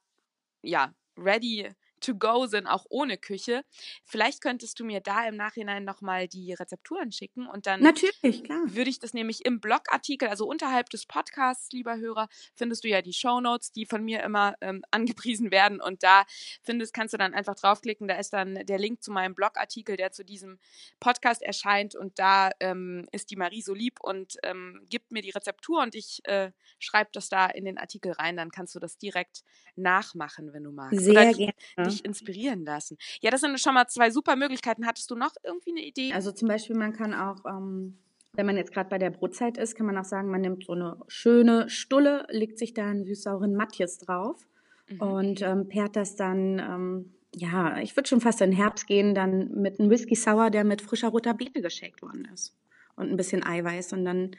ja 0.63 0.93
ready 1.17 1.69
to 1.99 2.15
go 2.15 2.45
sind, 2.47 2.67
auch 2.67 2.85
ohne 2.89 3.17
Küche. 3.17 3.63
Vielleicht 4.05 4.41
könntest 4.41 4.79
du 4.79 4.85
mir 4.85 5.01
da 5.01 5.27
im 5.27 5.35
Nachhinein 5.35 5.83
nochmal 5.83 6.27
die 6.27 6.53
Rezepturen 6.53 7.12
schicken 7.12 7.47
und 7.47 7.67
dann 7.67 7.81
Natürlich, 7.81 8.43
klar. 8.43 8.62
würde 8.65 8.89
ich 8.89 8.99
das 8.99 9.13
nämlich 9.13 9.45
im 9.45 9.59
Blogartikel, 9.59 10.29
also 10.29 10.47
unterhalb 10.47 10.89
des 10.89 11.05
Podcasts, 11.05 11.71
lieber 11.71 11.97
Hörer, 11.97 12.27
findest 12.55 12.83
du 12.83 12.88
ja 12.88 13.01
die 13.01 13.13
Show 13.13 13.41
Notes, 13.41 13.71
die 13.71 13.85
von 13.85 14.03
mir 14.03 14.23
immer 14.23 14.55
ähm, 14.62 14.83
angepriesen 14.91 15.51
werden 15.51 15.81
und 15.81 16.03
da 16.03 16.23
findest, 16.63 16.93
kannst 16.93 17.13
du 17.13 17.17
dann 17.17 17.33
einfach 17.33 17.55
draufklicken, 17.55 18.07
da 18.07 18.15
ist 18.15 18.31
dann 18.33 18.55
der 18.65 18.79
Link 18.79 19.03
zu 19.03 19.12
meinem 19.12 19.35
Blogartikel, 19.35 19.97
der 19.97 20.12
zu 20.12 20.23
diesem 20.23 20.59
Podcast 20.99 21.41
erscheint 21.41 21.95
und 21.95 22.17
da 22.19 22.51
ähm, 22.59 23.07
ist 23.12 23.31
die 23.31 23.35
Marie 23.35 23.62
so 23.62 23.73
lieb 23.73 23.99
und 24.01 24.38
ähm, 24.43 24.85
gibt 24.89 25.12
mir 25.12 25.21
die 25.21 25.31
Rezeptur 25.31 25.81
und 25.81 25.95
ich 25.95 26.21
äh, 26.23 26.51
schreibe 26.79 27.09
das 27.13 27.29
da 27.29 27.47
in 27.47 27.65
den 27.65 27.77
Artikel 27.77 28.12
rein, 28.13 28.38
dann 28.38 28.51
kannst 28.51 28.75
du 28.75 28.79
das 28.79 28.97
direkt 28.97 29.43
nachmachen, 29.75 30.53
wenn 30.53 30.63
du 30.63 30.71
magst. 30.71 30.99
Sehr 30.99 31.33
gerne 31.33 31.53
dich 31.89 32.06
inspirieren 32.06 32.65
lassen. 32.65 32.97
Ja, 33.21 33.32
das 33.32 33.41
sind 33.41 33.60
schon 33.60 33.73
mal 33.73 33.88
zwei 33.88 34.10
super 34.12 34.36
Möglichkeiten. 34.36 34.86
Hattest 34.86 35.10
du 35.12 35.15
noch 35.15 35.32
irgendwie 35.43 35.71
eine 35.71 35.86
Idee? 35.86 36.13
Also 36.13 36.32
zum 36.32 36.47
Beispiel, 36.47 36.75
man 36.75 36.93
kann 36.93 37.13
auch, 37.13 37.45
ähm, 37.45 37.97
wenn 38.34 38.45
man 38.45 38.58
jetzt 38.58 38.71
gerade 38.71 38.89
bei 38.89 38.97
der 38.97 39.10
Brotzeit 39.10 39.58
ist, 39.58 39.75
kann 39.75 39.86
man 39.86 39.97
auch 39.97 40.06
sagen, 40.06 40.30
man 40.30 40.41
nimmt 40.41 40.65
so 40.65 40.73
eine 40.73 40.97
schöne 41.08 41.69
Stulle, 41.69 42.25
legt 42.30 42.58
sich 42.58 42.73
da 42.73 42.88
einen 42.88 43.06
süß-sauren 43.06 43.56
Matjes 43.56 43.97
drauf 43.97 44.45
mhm. 44.89 45.02
und 45.02 45.41
ähm, 45.41 45.67
pairt 45.67 45.95
das 45.95 46.15
dann, 46.15 46.60
ähm, 46.60 47.13
ja, 47.36 47.78
ich 47.80 47.95
würde 47.95 48.10
schon 48.10 48.21
fast 48.21 48.41
in 48.41 48.52
den 48.52 48.58
Herbst 48.58 48.88
gehen, 48.88 49.13
dann 49.13 49.52
mit 49.62 49.80
einem 49.80 49.89
Whisky 49.89 50.15
Sour, 50.15 50.49
der 50.49 50.63
mit 50.63 50.82
frischer 50.82 51.10
roter 51.10 51.34
Beete 51.34 51.62
geschickt 51.62 52.02
worden 52.02 52.28
ist. 52.34 52.56
Und 52.95 53.10
ein 53.10 53.17
bisschen 53.17 53.43
Eiweiß. 53.43 53.93
Und 53.93 54.04
dann, 54.04 54.32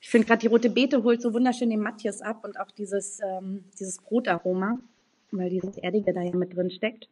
ich 0.00 0.08
finde 0.08 0.26
gerade 0.26 0.40
die 0.40 0.46
rote 0.46 0.70
Beete 0.70 1.02
holt 1.02 1.20
so 1.20 1.34
wunderschön 1.34 1.70
den 1.70 1.80
Matjes 1.80 2.22
ab 2.22 2.44
und 2.44 2.58
auch 2.58 2.70
dieses, 2.70 3.20
ähm, 3.20 3.64
dieses 3.78 3.98
Brotaroma 3.98 4.78
weil 5.30 5.50
dieses 5.50 5.76
Erdige 5.78 6.12
da 6.12 6.22
ja 6.22 6.34
mit 6.34 6.54
drin 6.56 6.70
steckt. 6.70 7.08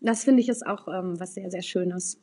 Das 0.00 0.24
finde 0.24 0.42
ich 0.42 0.48
ist 0.48 0.66
auch 0.66 0.88
ähm, 0.88 1.18
was 1.18 1.34
sehr, 1.34 1.50
sehr 1.50 1.62
Schönes. 1.62 2.20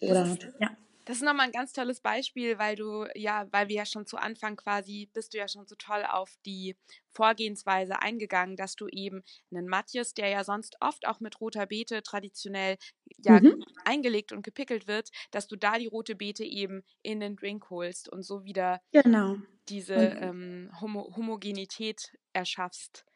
Oder, 0.00 0.24
das 0.24 0.32
ist, 0.32 0.48
ja. 0.60 0.70
Das 1.08 1.16
ist 1.16 1.22
nochmal 1.22 1.46
ein 1.46 1.52
ganz 1.52 1.72
tolles 1.72 2.00
Beispiel, 2.00 2.58
weil 2.58 2.76
du, 2.76 3.06
ja, 3.14 3.46
weil 3.50 3.68
wir 3.68 3.76
ja 3.76 3.86
schon 3.86 4.04
zu 4.04 4.18
Anfang 4.18 4.56
quasi, 4.56 5.08
bist 5.14 5.32
du 5.32 5.38
ja 5.38 5.48
schon 5.48 5.66
so 5.66 5.74
toll 5.74 6.04
auf 6.06 6.36
die 6.44 6.76
Vorgehensweise 7.08 8.02
eingegangen, 8.02 8.56
dass 8.56 8.76
du 8.76 8.88
eben 8.88 9.22
einen 9.50 9.68
Matthias, 9.68 10.12
der 10.12 10.28
ja 10.28 10.44
sonst 10.44 10.76
oft 10.80 11.06
auch 11.08 11.18
mit 11.20 11.40
roter 11.40 11.64
Beete 11.64 12.02
traditionell 12.02 12.76
ja 13.24 13.40
mhm. 13.40 13.64
eingelegt 13.86 14.32
und 14.32 14.42
gepickelt 14.42 14.86
wird, 14.86 15.08
dass 15.30 15.48
du 15.48 15.56
da 15.56 15.78
die 15.78 15.86
rote 15.86 16.14
Beete 16.14 16.44
eben 16.44 16.82
in 17.00 17.20
den 17.20 17.36
Drink 17.36 17.70
holst 17.70 18.10
und 18.10 18.22
so 18.22 18.44
wieder 18.44 18.82
genau. 18.92 19.36
diese 19.70 19.94
ähm, 19.94 20.70
Homo 20.78 21.10
Homogenität 21.16 22.18
erschaffst. 22.34 23.06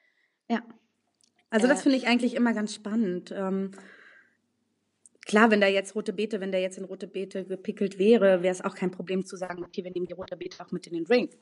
Ja. 0.49 0.63
Also 1.53 1.69
das 1.69 1.83
finde 1.83 1.99
ich 1.99 2.07
eigentlich 2.07 2.35
immer 2.35 2.55
ganz 2.55 2.75
spannend. 2.75 3.31
Ähm, 3.37 3.73
klar, 5.27 5.51
wenn 5.51 5.61
da 5.61 5.67
jetzt 5.67 5.95
rote 5.95 6.15
Beete, 6.15 6.41
wenn 6.41 6.51
der 6.51 6.63
jetzt 6.63 6.79
in 6.79 6.85
rote 6.85 7.07
Beete 7.07 7.45
gepickelt 7.45 7.99
wäre, 7.99 8.43
wäre 8.43 8.53
es 8.53 8.63
auch 8.63 8.75
kein 8.75 8.91
Problem 8.91 9.27
zu 9.27 9.37
sagen, 9.37 9.63
okay, 9.63 9.85
wir 9.85 9.91
nehmen 9.91 10.07
die 10.07 10.15
rote 10.15 10.35
Beete 10.37 10.65
auch 10.65 10.73
mit 10.73 10.87
in 10.87 10.95
den 10.95 11.05
Drink. 11.05 11.33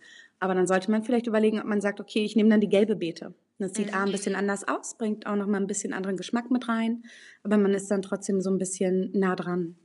Aber 0.40 0.54
dann 0.54 0.66
sollte 0.66 0.90
man 0.90 1.04
vielleicht 1.04 1.28
überlegen, 1.28 1.60
ob 1.60 1.66
man 1.66 1.80
sagt, 1.80 2.00
okay, 2.00 2.24
ich 2.24 2.34
nehme 2.34 2.48
dann 2.48 2.60
die 2.60 2.68
gelbe 2.68 2.96
Beete. 2.96 3.34
Das 3.58 3.74
sieht 3.74 3.88
mhm. 3.88 3.94
A 3.94 4.02
ein 4.02 4.10
bisschen 4.10 4.34
anders 4.34 4.66
aus, 4.66 4.98
bringt 4.98 5.26
auch 5.26 5.36
nochmal 5.36 5.60
ein 5.60 5.68
bisschen 5.68 5.92
anderen 5.92 6.16
Geschmack 6.16 6.50
mit 6.50 6.66
rein, 6.66 7.04
aber 7.44 7.56
man 7.56 7.72
ist 7.72 7.88
dann 7.88 8.02
trotzdem 8.02 8.40
so 8.40 8.50
ein 8.50 8.58
bisschen 8.58 9.12
nah 9.12 9.36
dran. 9.36 9.76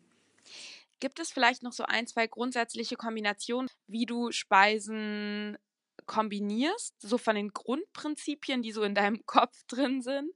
Gibt 0.99 1.19
es 1.19 1.29
vielleicht 1.29 1.61
noch 1.61 1.73
so 1.73 1.83
ein, 1.83 2.07
zwei 2.07 2.25
grundsätzliche 2.25 2.95
Kombinationen, 2.95 3.69
wie 3.85 4.07
du 4.07 4.31
Speisen 4.31 5.57
kombinierst, 6.05 6.93
so 7.01 7.17
von 7.17 7.35
den 7.35 7.49
Grundprinzipien, 7.49 8.61
die 8.61 8.71
so 8.71 8.83
in 8.83 8.95
deinem 8.95 9.21
Kopf 9.25 9.63
drin 9.67 10.01
sind? 10.01 10.31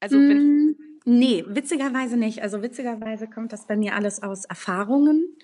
Also 0.00 0.16
mm, 0.16 0.74
Nee, 1.04 1.44
witzigerweise 1.46 2.16
nicht. 2.16 2.42
Also 2.42 2.62
witzigerweise 2.62 3.26
kommt 3.26 3.52
das 3.52 3.66
bei 3.66 3.76
mir 3.76 3.94
alles 3.94 4.22
aus 4.22 4.44
Erfahrungen, 4.44 5.36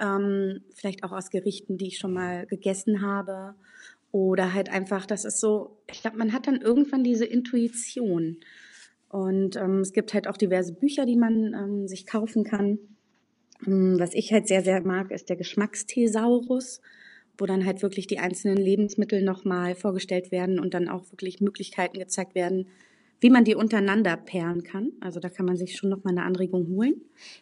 ähm, 0.00 0.62
vielleicht 0.74 1.04
auch 1.04 1.12
aus 1.12 1.30
Gerichten, 1.30 1.78
die 1.78 1.88
ich 1.88 1.98
schon 1.98 2.12
mal 2.12 2.46
gegessen 2.46 3.02
habe. 3.02 3.54
Oder 4.10 4.52
halt 4.54 4.68
einfach, 4.68 5.06
das 5.06 5.24
ist 5.24 5.40
so, 5.40 5.78
ich 5.90 6.02
glaube, 6.02 6.18
man 6.18 6.32
hat 6.32 6.46
dann 6.46 6.60
irgendwann 6.60 7.04
diese 7.04 7.24
Intuition. 7.24 8.38
Und 9.08 9.56
ähm, 9.56 9.80
es 9.80 9.92
gibt 9.92 10.14
halt 10.14 10.28
auch 10.28 10.36
diverse 10.36 10.72
Bücher, 10.72 11.06
die 11.06 11.16
man 11.16 11.54
ähm, 11.54 11.88
sich 11.88 12.06
kaufen 12.06 12.44
kann. 12.44 12.78
Ähm, 13.66 13.96
was 13.98 14.14
ich 14.14 14.32
halt 14.32 14.48
sehr, 14.48 14.62
sehr 14.62 14.82
mag, 14.82 15.10
ist 15.10 15.28
der 15.28 15.36
Geschmacksthesaurus, 15.36 16.80
wo 17.38 17.46
dann 17.46 17.66
halt 17.66 17.82
wirklich 17.82 18.06
die 18.06 18.18
einzelnen 18.18 18.58
Lebensmittel 18.58 19.22
nochmal 19.22 19.74
vorgestellt 19.74 20.30
werden 20.30 20.58
und 20.58 20.74
dann 20.74 20.88
auch 20.88 21.10
wirklich 21.10 21.40
Möglichkeiten 21.40 21.98
gezeigt 21.98 22.34
werden, 22.34 22.68
wie 23.20 23.30
man 23.30 23.44
die 23.44 23.54
untereinander 23.54 24.16
pairen 24.16 24.62
kann. 24.62 24.92
Also 25.00 25.20
da 25.20 25.28
kann 25.28 25.46
man 25.46 25.56
sich 25.56 25.76
schon 25.76 25.90
noch 25.90 26.04
mal 26.04 26.10
eine 26.10 26.24
Anregung 26.24 26.66
holen. 26.68 27.00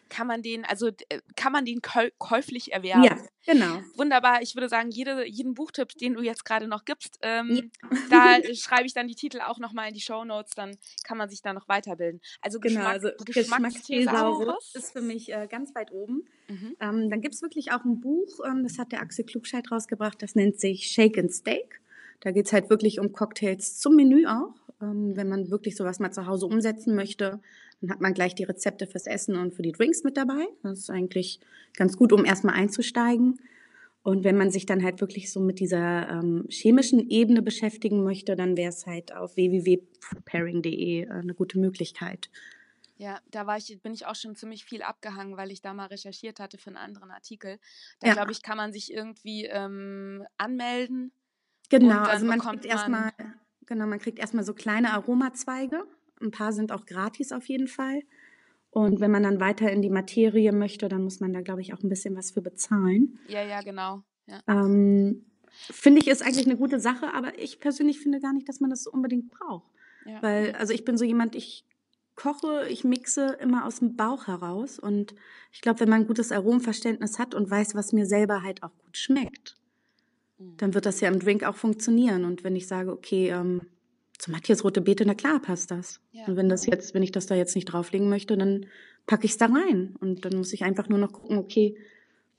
Kann 0.09 0.27
man 0.27 0.41
den, 0.41 0.65
also 0.65 0.87
äh, 0.87 1.19
kann 1.35 1.51
man 1.51 1.65
den 1.65 1.81
käuflich 1.81 2.71
erwerben? 2.71 3.03
Ja, 3.03 3.17
genau. 3.45 3.81
Wunderbar. 3.95 4.41
Ich 4.41 4.55
würde 4.55 4.69
sagen, 4.69 4.91
jede, 4.91 5.27
jeden 5.27 5.53
Buchtipp, 5.53 5.89
den 5.89 6.13
du 6.13 6.21
jetzt 6.21 6.45
gerade 6.45 6.67
noch 6.67 6.85
gibst, 6.85 7.19
ähm, 7.21 7.71
ja. 7.81 7.91
da 8.41 8.53
schreibe 8.53 8.85
ich 8.85 8.93
dann 8.93 9.07
die 9.07 9.15
Titel 9.15 9.39
auch 9.41 9.59
noch 9.59 9.73
mal 9.73 9.87
in 9.87 9.93
die 9.93 10.01
Show 10.01 10.23
Notes. 10.23 10.53
Dann 10.55 10.77
kann 11.03 11.17
man 11.17 11.29
sich 11.29 11.41
da 11.41 11.53
noch 11.53 11.67
weiterbilden. 11.67 12.21
Also, 12.41 12.59
genau, 12.59 12.85
also 12.85 13.09
Geschmacksthesaurus 13.25 14.75
ist 14.75 14.93
für 14.93 15.01
mich 15.01 15.33
äh, 15.33 15.47
ganz 15.49 15.75
weit 15.75 15.91
oben. 15.91 16.25
Mhm. 16.47 16.75
Ähm, 16.79 17.09
dann 17.09 17.21
gibt 17.21 17.35
es 17.35 17.41
wirklich 17.41 17.71
auch 17.71 17.83
ein 17.83 17.99
Buch, 17.99 18.39
ähm, 18.45 18.63
das 18.63 18.77
hat 18.77 18.91
der 18.91 19.01
Axel 19.01 19.25
Klugscheid 19.25 19.69
rausgebracht, 19.71 20.21
das 20.21 20.35
nennt 20.35 20.59
sich 20.59 20.91
Shake 20.91 21.17
and 21.17 21.33
Steak. 21.33 21.81
Da 22.23 22.31
geht 22.31 22.45
es 22.45 22.53
halt 22.53 22.69
wirklich 22.69 23.01
um 23.01 23.11
Cocktails 23.11 23.79
zum 23.79 23.97
Menü 23.97 24.25
auch. 24.27 24.55
Ähm, 24.81 25.17
wenn 25.17 25.27
man 25.27 25.51
wirklich 25.51 25.75
sowas 25.75 25.99
mal 25.99 26.11
zu 26.11 26.25
Hause 26.25 26.45
umsetzen 26.45 26.95
möchte, 26.95 27.41
dann 27.81 27.91
hat 27.91 27.99
man 27.99 28.13
gleich 28.13 28.33
die 28.33 28.45
Rezepte 28.45 28.87
fürs 28.87 29.07
Essen 29.07 29.35
und 29.35 29.53
für 29.53 29.61
die 29.61 29.73
Drinks 29.73 30.05
mit 30.05 30.15
dabei. 30.15 30.47
Das 30.63 30.79
ist 30.79 30.89
eigentlich 30.89 31.41
ganz 31.75 31.97
gut, 31.97 32.13
um 32.13 32.23
erstmal 32.23 32.55
einzusteigen. 32.55 33.41
Und 34.03 34.23
wenn 34.23 34.37
man 34.37 34.51
sich 34.51 34.65
dann 34.65 34.83
halt 34.83 35.01
wirklich 35.01 35.33
so 35.33 35.41
mit 35.41 35.59
dieser 35.59 36.07
ähm, 36.09 36.45
chemischen 36.47 37.09
Ebene 37.09 37.41
beschäftigen 37.41 38.05
möchte, 38.05 38.37
dann 38.37 38.55
wäre 38.55 38.69
es 38.69 38.85
halt 38.85 39.13
auf 39.13 39.35
www.pairing.de 39.35 41.01
äh, 41.01 41.09
eine 41.09 41.33
gute 41.33 41.59
Möglichkeit. 41.59 42.29
Ja, 42.95 43.19
da 43.31 43.47
war 43.47 43.57
ich, 43.57 43.81
bin 43.81 43.93
ich 43.93 44.05
auch 44.05 44.15
schon 44.15 44.37
ziemlich 44.37 44.63
viel 44.63 44.81
abgehangen, 44.81 45.35
weil 45.35 45.51
ich 45.51 45.59
da 45.59 45.73
mal 45.73 45.87
recherchiert 45.87 46.39
hatte 46.39 46.57
für 46.57 46.69
einen 46.69 46.77
anderen 46.77 47.11
Artikel. 47.11 47.59
Da 47.99 48.07
ja. 48.07 48.13
glaube 48.13 48.31
ich, 48.31 48.41
kann 48.41 48.55
man 48.55 48.71
sich 48.71 48.93
irgendwie 48.93 49.43
ähm, 49.45 50.23
anmelden. 50.37 51.11
Genau, 51.69 52.03
also 52.03 52.25
man 52.25 52.39
kriegt 52.39 52.65
erstmal 52.65 53.11
Genau, 53.65 53.87
man 53.87 53.99
kriegt 53.99 54.19
erstmal 54.19 54.43
so 54.43 54.53
kleine 54.53 54.93
Aromazweige. 54.93 55.83
Ein 56.21 56.31
paar 56.31 56.53
sind 56.53 56.71
auch 56.71 56.85
gratis 56.85 57.31
auf 57.31 57.47
jeden 57.47 57.67
Fall. 57.67 58.01
Und 58.69 58.99
wenn 58.99 59.11
man 59.11 59.23
dann 59.23 59.39
weiter 59.39 59.71
in 59.71 59.81
die 59.81 59.89
Materie 59.89 60.51
möchte, 60.51 60.87
dann 60.87 61.03
muss 61.03 61.19
man 61.19 61.33
da, 61.33 61.41
glaube 61.41 61.61
ich, 61.61 61.73
auch 61.73 61.83
ein 61.83 61.89
bisschen 61.89 62.15
was 62.15 62.31
für 62.31 62.41
bezahlen. 62.41 63.19
Ja, 63.27 63.43
ja, 63.43 63.61
genau. 63.61 64.03
Ja. 64.25 64.41
Ähm, 64.47 65.25
finde 65.51 66.01
ich, 66.01 66.07
ist 66.07 66.23
eigentlich 66.23 66.47
eine 66.47 66.57
gute 66.57 66.79
Sache, 66.79 67.13
aber 67.13 67.37
ich 67.37 67.59
persönlich 67.59 67.99
finde 67.99 68.19
gar 68.19 68.33
nicht, 68.33 68.49
dass 68.49 68.59
man 68.59 68.69
das 68.69 68.87
unbedingt 68.87 69.29
braucht. 69.29 69.69
Ja. 70.05 70.21
Weil, 70.21 70.53
also 70.53 70.73
ich 70.73 70.85
bin 70.85 70.97
so 70.97 71.05
jemand, 71.05 71.35
ich 71.35 71.65
koche, 72.15 72.67
ich 72.69 72.83
mixe 72.83 73.37
immer 73.39 73.65
aus 73.65 73.79
dem 73.79 73.95
Bauch 73.95 74.27
heraus. 74.27 74.79
Und 74.79 75.13
ich 75.51 75.61
glaube, 75.61 75.81
wenn 75.81 75.89
man 75.89 76.01
ein 76.01 76.07
gutes 76.07 76.31
Aromverständnis 76.31 77.19
hat 77.19 77.35
und 77.35 77.49
weiß, 77.49 77.75
was 77.75 77.93
mir 77.93 78.05
selber 78.05 78.41
halt 78.41 78.63
auch 78.63 78.75
gut 78.83 78.97
schmeckt. 78.97 79.55
Dann 80.57 80.73
wird 80.73 80.85
das 80.85 81.01
ja 81.01 81.09
im 81.09 81.19
Drink 81.19 81.43
auch 81.43 81.55
funktionieren. 81.55 82.25
Und 82.25 82.43
wenn 82.43 82.55
ich 82.55 82.67
sage, 82.67 82.91
okay, 82.91 83.29
ähm, 83.29 83.61
zu 84.17 84.31
Matthias 84.31 84.63
rote 84.63 84.81
Beete, 84.81 85.05
na 85.05 85.15
klar 85.15 85.41
passt 85.41 85.71
das. 85.71 85.99
Ja. 86.11 86.25
Und 86.25 86.37
wenn 86.37 86.49
das 86.49 86.65
jetzt, 86.65 86.93
wenn 86.93 87.03
ich 87.03 87.11
das 87.11 87.25
da 87.25 87.35
jetzt 87.35 87.55
nicht 87.55 87.65
drauflegen 87.65 88.09
möchte, 88.09 88.37
dann 88.37 88.67
packe 89.05 89.25
ich 89.25 89.31
es 89.31 89.37
da 89.37 89.47
rein. 89.47 89.95
Und 89.99 90.25
dann 90.25 90.37
muss 90.37 90.53
ich 90.53 90.63
einfach 90.63 90.87
nur 90.87 90.99
noch 90.99 91.11
gucken, 91.11 91.37
okay, 91.37 91.77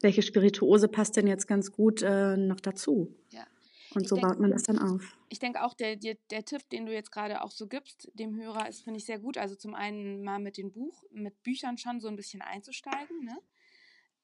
welche 0.00 0.22
Spirituose 0.22 0.88
passt 0.88 1.16
denn 1.16 1.26
jetzt 1.26 1.46
ganz 1.46 1.72
gut 1.72 2.02
äh, 2.02 2.36
noch 2.36 2.60
dazu. 2.60 3.14
Ja. 3.30 3.46
Und 3.94 4.02
ich 4.02 4.08
so 4.08 4.16
denk, 4.16 4.28
baut 4.28 4.40
man 4.40 4.50
das 4.50 4.64
dann 4.64 4.78
auf. 4.78 5.16
Ich 5.28 5.38
denke 5.38 5.62
auch, 5.62 5.74
der, 5.74 5.96
der, 5.96 6.16
der 6.30 6.44
Tipp, 6.44 6.68
den 6.70 6.86
du 6.86 6.92
jetzt 6.92 7.12
gerade 7.12 7.42
auch 7.42 7.50
so 7.50 7.66
gibst, 7.66 8.10
dem 8.14 8.36
Hörer, 8.36 8.68
ist, 8.68 8.82
finde 8.82 8.98
ich, 8.98 9.04
sehr 9.04 9.18
gut. 9.18 9.38
Also 9.38 9.54
zum 9.54 9.74
einen 9.74 10.22
mal 10.22 10.38
mit 10.38 10.56
den 10.56 10.72
Buch, 10.72 11.04
mit 11.12 11.42
Büchern 11.42 11.78
schon 11.78 12.00
so 12.00 12.08
ein 12.08 12.16
bisschen 12.16 12.42
einzusteigen, 12.42 13.24
ne? 13.24 13.36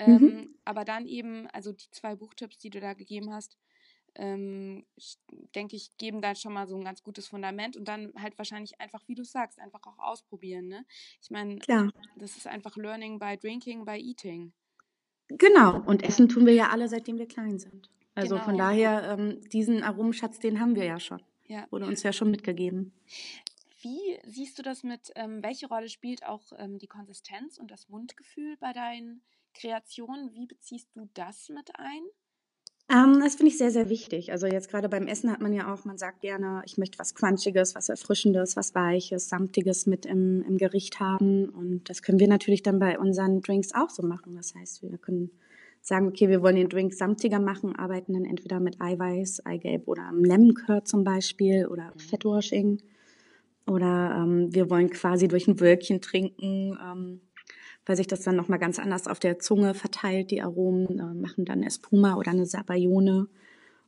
Mhm. 0.06 0.26
Ähm, 0.26 0.54
aber 0.64 0.84
dann 0.84 1.06
eben, 1.06 1.46
also 1.48 1.72
die 1.72 1.90
zwei 1.90 2.14
Buchtipps, 2.16 2.58
die 2.58 2.70
du 2.70 2.80
da 2.80 2.94
gegeben 2.94 3.32
hast, 3.32 3.58
ähm, 4.14 4.84
denke 5.54 5.76
ich, 5.76 5.96
geben 5.98 6.20
da 6.20 6.34
schon 6.34 6.52
mal 6.52 6.66
so 6.66 6.76
ein 6.76 6.84
ganz 6.84 7.02
gutes 7.02 7.28
Fundament 7.28 7.76
und 7.76 7.86
dann 7.88 8.12
halt 8.16 8.36
wahrscheinlich 8.38 8.80
einfach, 8.80 9.02
wie 9.06 9.14
du 9.14 9.24
sagst, 9.24 9.58
einfach 9.58 9.80
auch 9.86 9.98
ausprobieren. 9.98 10.68
Ne? 10.68 10.84
Ich 11.22 11.30
meine, 11.30 11.58
das 12.16 12.36
ist 12.36 12.46
einfach 12.46 12.76
Learning 12.76 13.18
by 13.18 13.36
Drinking, 13.36 13.84
by 13.84 13.98
Eating. 13.98 14.52
Genau, 15.28 15.80
und 15.86 16.02
Essen 16.02 16.28
tun 16.28 16.46
wir 16.46 16.54
ja 16.54 16.70
alle, 16.70 16.88
seitdem 16.88 17.18
wir 17.18 17.28
klein 17.28 17.58
sind. 17.58 17.88
Also 18.14 18.34
genau. 18.34 18.44
von 18.44 18.58
daher, 18.58 19.16
ähm, 19.16 19.40
diesen 19.50 19.82
Aromenschatz, 19.82 20.40
den 20.40 20.60
haben 20.60 20.74
wir 20.74 20.84
ja 20.84 20.98
schon. 20.98 21.22
Ja. 21.46 21.66
Wurde 21.70 21.86
uns 21.86 22.02
ja 22.02 22.12
schon 22.12 22.30
mitgegeben. 22.30 22.92
Wie 23.82 24.18
siehst 24.24 24.58
du 24.58 24.62
das 24.62 24.82
mit, 24.82 25.10
ähm, 25.14 25.42
welche 25.42 25.68
Rolle 25.68 25.88
spielt 25.88 26.26
auch 26.26 26.52
ähm, 26.58 26.78
die 26.78 26.86
Konsistenz 26.86 27.58
und 27.58 27.70
das 27.70 27.88
Mundgefühl 27.88 28.56
bei 28.58 28.72
deinen 28.72 29.22
Kreationen? 29.54 30.34
Wie 30.34 30.46
beziehst 30.46 30.94
du 30.94 31.08
das 31.14 31.48
mit 31.48 31.74
ein? 31.76 32.02
Ähm, 32.92 33.20
das 33.20 33.36
finde 33.36 33.52
ich 33.52 33.58
sehr, 33.58 33.70
sehr 33.70 33.88
wichtig. 33.88 34.32
Also 34.32 34.48
jetzt 34.48 34.68
gerade 34.68 34.88
beim 34.88 35.06
Essen 35.06 35.30
hat 35.30 35.40
man 35.40 35.52
ja 35.52 35.72
auch, 35.72 35.84
man 35.84 35.96
sagt 35.96 36.22
gerne, 36.22 36.62
ich 36.66 36.76
möchte 36.76 36.98
was 36.98 37.14
Crunchiges, 37.14 37.76
was 37.76 37.88
Erfrischendes, 37.88 38.56
was 38.56 38.74
Weiches, 38.74 39.28
Samtiges 39.28 39.86
mit 39.86 40.06
im, 40.06 40.42
im 40.42 40.58
Gericht 40.58 40.98
haben. 40.98 41.48
Und 41.50 41.88
das 41.88 42.02
können 42.02 42.18
wir 42.18 42.26
natürlich 42.26 42.62
dann 42.62 42.80
bei 42.80 42.98
unseren 42.98 43.42
Drinks 43.42 43.72
auch 43.74 43.90
so 43.90 44.02
machen. 44.02 44.34
Das 44.34 44.54
heißt, 44.56 44.82
wir 44.82 44.98
können 44.98 45.30
sagen, 45.80 46.08
okay, 46.08 46.28
wir 46.28 46.42
wollen 46.42 46.56
den 46.56 46.68
Drink 46.68 46.92
samtiger 46.92 47.38
machen, 47.38 47.76
arbeiten 47.76 48.12
dann 48.14 48.24
entweder 48.24 48.58
mit 48.58 48.80
Eiweiß, 48.80 49.46
Eigelb 49.46 49.86
oder 49.86 50.10
Lemon 50.12 50.54
Curd 50.54 50.88
zum 50.88 51.04
Beispiel 51.04 51.66
oder 51.66 51.92
mhm. 51.94 51.98
Fettwashing. 52.00 52.82
Oder 53.68 54.16
ähm, 54.18 54.52
wir 54.52 54.68
wollen 54.68 54.90
quasi 54.90 55.28
durch 55.28 55.46
ein 55.46 55.60
Wölkchen 55.60 56.00
trinken. 56.00 56.76
Ähm, 56.82 57.20
weil 57.86 57.96
sich 57.96 58.06
das 58.06 58.22
dann 58.22 58.36
nochmal 58.36 58.58
ganz 58.58 58.78
anders 58.78 59.06
auf 59.06 59.18
der 59.18 59.38
Zunge 59.38 59.74
verteilt. 59.74 60.30
Die 60.30 60.42
Aromen 60.42 60.98
äh, 60.98 61.14
machen 61.14 61.44
dann 61.44 61.62
Espuma 61.62 62.16
oder 62.16 62.30
eine 62.30 62.46
Sabayone. 62.46 63.28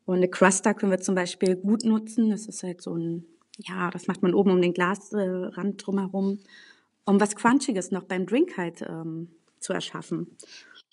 Und 0.05 0.16
eine 0.16 0.28
Cruster 0.28 0.74
können 0.74 0.93
wir 0.93 1.01
zum 1.01 1.14
Beispiel 1.14 1.57
gut 1.57 1.84
nutzen. 1.84 2.30
Das 2.30 2.47
ist 2.47 2.62
halt 2.62 2.82
so 2.82 2.97
ein, 2.97 3.24
ja, 3.59 3.90
das 3.90 4.07
macht 4.07 4.22
man 4.22 4.34
oben 4.34 4.51
um 4.51 4.62
den 4.62 4.74
Glasrand 4.74 5.86
drumherum, 5.86 6.40
um 7.05 7.20
was 7.20 7.36
Crunchiges 7.36 7.90
noch 7.90 8.05
beim 8.05 8.26
Drink 8.26 8.57
halt 8.57 8.82
ähm, 8.82 9.28
zu 9.61 9.72
erschaffen. 9.72 10.36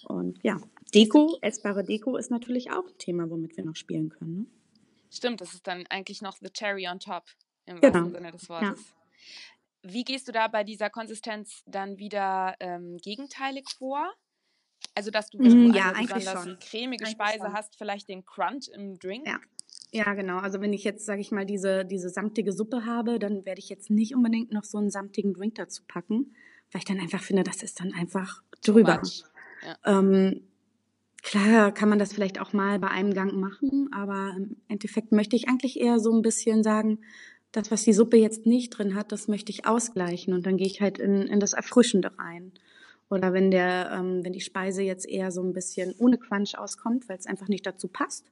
Und 0.06 0.40
ja, 0.44 0.58
Deko, 0.94 1.38
essbare 1.42 1.84
Deko 1.84 2.18
ist 2.18 2.32
natürlich 2.32 2.72
auch 2.72 2.88
ein 2.88 2.98
Thema, 2.98 3.30
womit 3.30 3.58
wir 3.58 3.66
noch 3.66 3.76
spielen 3.76 4.10
können. 4.10 4.38
Ne? 4.38 4.46
Stimmt, 5.12 5.42
das 5.42 5.54
ist 5.54 5.66
dann 5.66 5.86
eigentlich 5.90 6.22
noch 6.22 6.38
the 6.38 6.50
cherry 6.50 6.88
on 6.88 7.00
top 7.00 7.24
im 7.66 7.82
genau. 7.82 7.94
wahrsten 7.94 8.14
Sinne 8.14 8.32
des 8.32 8.50
Wortes. 8.50 8.70
Ja. 8.70 8.76
Wie 9.82 10.04
gehst 10.04 10.28
du 10.28 10.32
da 10.32 10.48
bei 10.48 10.64
dieser 10.64 10.90
Konsistenz 10.90 11.64
dann 11.66 11.98
wieder 11.98 12.56
ähm, 12.60 12.98
gegenteilig 12.98 13.66
vor? 13.78 14.14
Also, 14.96 15.12
dass 15.12 15.30
du, 15.30 15.40
wenn 15.40 15.68
mm, 15.68 15.72
du 15.72 15.78
ja, 15.78 15.92
eine 15.92 16.08
besonders 16.08 16.44
schon. 16.44 16.60
cremige 16.60 17.06
eigentlich 17.06 17.16
Speise 17.16 17.46
schon. 17.46 17.54
hast, 17.54 17.78
vielleicht 17.78 18.10
den 18.10 18.26
Crunch 18.26 18.70
im 18.74 18.98
Drink? 19.00 19.28
Ja. 19.28 19.40
Ja, 19.92 20.14
genau. 20.14 20.38
Also 20.38 20.62
wenn 20.62 20.74
ich 20.74 20.84
jetzt, 20.84 21.06
sage 21.06 21.22
ich 21.22 21.32
mal, 21.32 21.46
diese, 21.46 21.84
diese 21.84 22.10
samtige 22.10 22.54
Suppe 22.54 22.86
habe, 22.86 23.18
dann 23.18 23.46
werde 23.46 23.60
ich 23.60 23.70
jetzt 23.70 23.90
nicht 23.90 24.14
unbedingt 24.14 24.52
noch 24.52 24.64
so 24.64 24.78
einen 24.78 24.92
samtigen 24.92 25.34
Drink 25.34 25.56
dazu 25.56 25.84
packen, 25.88 26.36
weil 26.72 26.80
ich 26.80 26.86
dann 26.86 27.00
einfach 27.00 27.24
finde, 27.24 27.44
das 27.44 27.64
ist 27.64 27.80
dann 27.80 27.94
einfach 27.94 28.44
drüber. 28.64 29.02
Ja. 29.66 30.00
Ähm, 30.00 30.44
klar 31.24 31.72
kann 31.74 31.90
man 31.90 31.98
das 31.98 32.14
vielleicht 32.14 32.40
auch 32.40 32.54
mal 32.54 32.78
bei 32.78 32.90
einem 32.90 33.14
Gang 33.16 33.34
machen, 33.34 33.90
aber 33.92 34.34
im 34.38 34.58
Endeffekt 34.68 35.12
möchte 35.12 35.36
ich 35.36 35.50
eigentlich 35.50 35.80
eher 35.80 36.00
so 36.00 36.14
ein 36.14 36.22
bisschen 36.22 36.62
sagen, 36.62 37.00
das, 37.52 37.72
was 37.72 37.84
die 37.84 37.94
Suppe 37.94 38.18
jetzt 38.18 38.46
nicht 38.46 38.72
drin 38.72 38.96
hat, 38.96 39.12
das 39.12 39.28
möchte 39.28 39.52
ich 39.52 39.66
ausgleichen 39.66 40.34
und 40.34 40.46
dann 40.46 40.58
gehe 40.58 40.68
ich 40.68 40.82
halt 40.82 41.00
in, 41.00 41.24
in 41.24 41.40
das 41.40 41.54
Erfrischende 41.54 42.18
rein. 42.18 42.52
Oder 43.10 43.34
wenn 43.34 43.50
der, 43.50 43.92
ähm, 43.92 44.24
wenn 44.24 44.34
die 44.34 44.42
Speise 44.42 44.84
jetzt 44.84 45.08
eher 45.08 45.32
so 45.32 45.42
ein 45.42 45.54
bisschen 45.54 45.96
ohne 45.98 46.20
Crunch 46.20 46.58
auskommt, 46.58 47.10
weil 47.10 47.18
es 47.18 47.26
einfach 47.26 47.48
nicht 47.48 47.66
dazu 47.66 47.88
passt, 47.88 48.26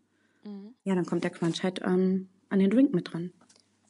mhm. 0.43 0.75
ja, 0.83 0.93
dann 0.93 1.05
kommt 1.05 1.23
der 1.23 1.31
Crunch 1.31 1.63
halt 1.63 1.81
ähm, 1.83 2.29
an 2.49 2.59
den 2.59 2.69
Drink 2.69 2.93
mit 2.93 3.11
dran. 3.11 3.33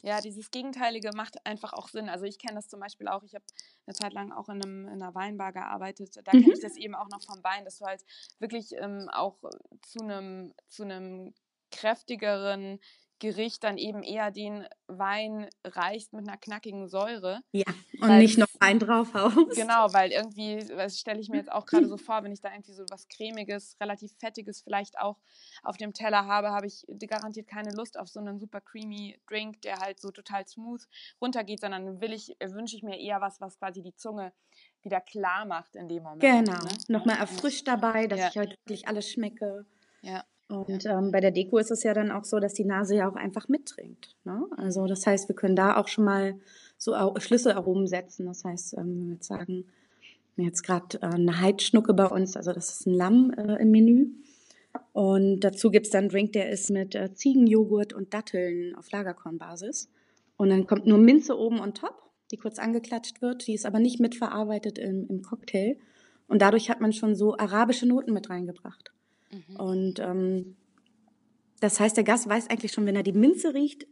Ja, 0.03 0.21
dieses 0.21 0.51
Gegenteilige 0.51 1.09
macht 1.13 1.45
einfach 1.45 1.73
auch 1.73 1.89
Sinn. 1.89 2.07
Also 2.07 2.23
ich 2.23 2.39
kenne 2.39 2.55
das 2.55 2.69
zum 2.69 2.79
Beispiel 2.79 3.09
auch, 3.09 3.23
ich 3.23 3.35
habe 3.35 3.43
eine 3.85 3.95
Zeit 3.95 4.13
lang 4.13 4.31
auch 4.31 4.47
in, 4.47 4.63
einem, 4.63 4.87
in 4.87 5.01
einer 5.01 5.13
Weinbar 5.13 5.51
gearbeitet. 5.51 6.15
Da 6.23 6.31
mhm. 6.33 6.43
kenne 6.43 6.53
ich 6.53 6.61
das 6.61 6.77
eben 6.77 6.95
auch 6.95 7.09
noch 7.09 7.21
vom 7.21 7.43
Wein, 7.43 7.65
dass 7.65 7.79
du 7.79 7.85
halt 7.85 8.05
wirklich 8.39 8.71
ähm, 8.77 9.09
auch 9.11 9.35
zu 9.81 9.99
einem 9.99 10.53
zu 10.69 10.83
einem 10.83 11.33
kräftigeren 11.71 12.79
Gericht 13.19 13.63
dann 13.63 13.77
eben 13.77 14.03
eher 14.03 14.31
den 14.31 14.67
Wein 14.87 15.49
reicht 15.63 16.13
mit 16.13 16.27
einer 16.27 16.37
knackigen 16.37 16.87
Säure. 16.87 17.41
Ja, 17.51 17.65
und 17.99 18.09
weil, 18.09 18.19
nicht 18.19 18.37
noch 18.37 18.47
Wein 18.59 18.79
draufhaust. 18.79 19.55
Genau, 19.55 19.91
weil 19.93 20.11
irgendwie, 20.11 20.59
das 20.67 20.99
stelle 20.99 21.19
ich 21.19 21.29
mir 21.29 21.37
jetzt 21.37 21.51
auch 21.51 21.65
gerade 21.65 21.87
so 21.87 21.97
vor, 21.97 22.23
wenn 22.23 22.31
ich 22.31 22.41
da 22.41 22.51
irgendwie 22.51 22.73
so 22.73 22.83
was 22.89 23.07
Cremiges, 23.07 23.75
relativ 23.81 24.11
Fettiges 24.19 24.61
vielleicht 24.61 24.99
auch 24.99 25.17
auf 25.63 25.77
dem 25.77 25.93
Teller 25.93 26.25
habe, 26.25 26.51
habe 26.51 26.67
ich 26.67 26.85
garantiert 27.07 27.47
keine 27.47 27.71
Lust 27.71 27.97
auf 27.97 28.07
so 28.07 28.19
einen 28.19 28.39
super 28.39 28.61
creamy 28.61 29.19
Drink, 29.27 29.61
der 29.61 29.79
halt 29.79 29.99
so 29.99 30.11
total 30.11 30.47
smooth 30.47 30.87
runtergeht, 31.21 31.61
sondern 31.61 32.01
will 32.01 32.13
ich, 32.13 32.35
wünsche 32.39 32.75
ich 32.75 32.83
mir 32.83 32.99
eher 32.99 33.21
was, 33.21 33.41
was 33.41 33.57
quasi 33.57 33.81
die 33.81 33.95
Zunge 33.95 34.33
wieder 34.81 35.01
klar 35.01 35.45
macht 35.45 35.75
in 35.75 35.87
dem 35.87 36.03
Moment. 36.03 36.21
Genau, 36.21 36.63
ne? 36.63 36.69
nochmal 36.87 37.17
erfrischt 37.17 37.67
dabei, 37.67 38.07
dass 38.07 38.19
ja. 38.19 38.27
ich 38.29 38.37
halt 38.37 38.51
wirklich 38.63 38.87
alles 38.87 39.09
schmecke. 39.09 39.65
Ja. 40.01 40.23
Und 40.49 40.85
ähm, 40.85 41.11
bei 41.11 41.19
der 41.19 41.31
Deko 41.31 41.57
ist 41.57 41.71
es 41.71 41.83
ja 41.83 41.93
dann 41.93 42.11
auch 42.11 42.23
so, 42.23 42.39
dass 42.39 42.53
die 42.53 42.63
Nase 42.63 42.95
ja 42.95 43.09
auch 43.09 43.15
einfach 43.15 43.49
mittrinkt. 43.49 44.15
Ne? 44.23 44.45
Also 44.55 44.87
das 44.87 45.05
heißt, 45.05 45.27
wir 45.27 45.35
können 45.35 45.57
da 45.57 45.75
auch 45.75 45.89
schon 45.89 46.05
mal 46.05 46.39
so 46.77 46.93
Schlüsselaromen 47.17 47.87
setzen. 47.87 48.25
Das 48.25 48.45
heißt, 48.45 48.75
ähm, 48.77 48.85
wenn 48.85 49.07
wir 49.07 49.13
jetzt 49.15 49.27
sagen, 49.27 49.65
jetzt 50.37 50.63
gerade 50.63 51.01
äh, 51.01 51.07
eine 51.07 51.41
Heidschnucke 51.41 51.93
bei 51.93 52.05
uns, 52.05 52.37
also 52.37 52.53
das 52.53 52.69
ist 52.69 52.87
ein 52.87 52.93
Lamm 52.93 53.33
äh, 53.37 53.61
im 53.61 53.71
Menü. 53.71 54.11
Und 54.93 55.41
dazu 55.41 55.71
gibt's 55.71 55.89
dann 55.89 56.01
einen 56.01 56.09
Drink, 56.09 56.33
der 56.33 56.49
ist 56.49 56.69
mit 56.69 56.95
äh, 56.95 57.13
Ziegenjoghurt 57.13 57.93
und 57.93 58.13
Datteln 58.13 58.75
auf 58.75 58.91
Lagerkornbasis. 58.91 59.89
Und 60.37 60.49
dann 60.49 60.67
kommt 60.67 60.85
nur 60.85 60.99
Minze 60.99 61.37
oben 61.37 61.59
und 61.59 61.77
top, 61.77 62.03
die 62.31 62.37
kurz 62.37 62.59
angeklatscht 62.59 63.21
wird. 63.21 63.47
Die 63.47 63.53
ist 63.53 63.65
aber 63.65 63.79
nicht 63.79 63.99
mitverarbeitet 63.99 64.77
im, 64.77 65.07
im 65.09 65.23
Cocktail. 65.23 65.77
Und 66.27 66.41
dadurch 66.41 66.69
hat 66.69 66.79
man 66.79 66.93
schon 66.93 67.15
so 67.15 67.37
arabische 67.37 67.87
Noten 67.87 68.13
mit 68.13 68.29
reingebracht. 68.29 68.91
Mhm. 69.31 69.55
Und 69.55 69.99
ähm, 69.99 70.55
das 71.59 71.79
heißt, 71.79 71.97
der 71.97 72.03
Gast 72.03 72.29
weiß 72.29 72.49
eigentlich 72.49 72.71
schon, 72.71 72.85
wenn 72.85 72.95
er 72.95 73.03
die 73.03 73.13
Minze 73.13 73.53
riecht, 73.53 73.87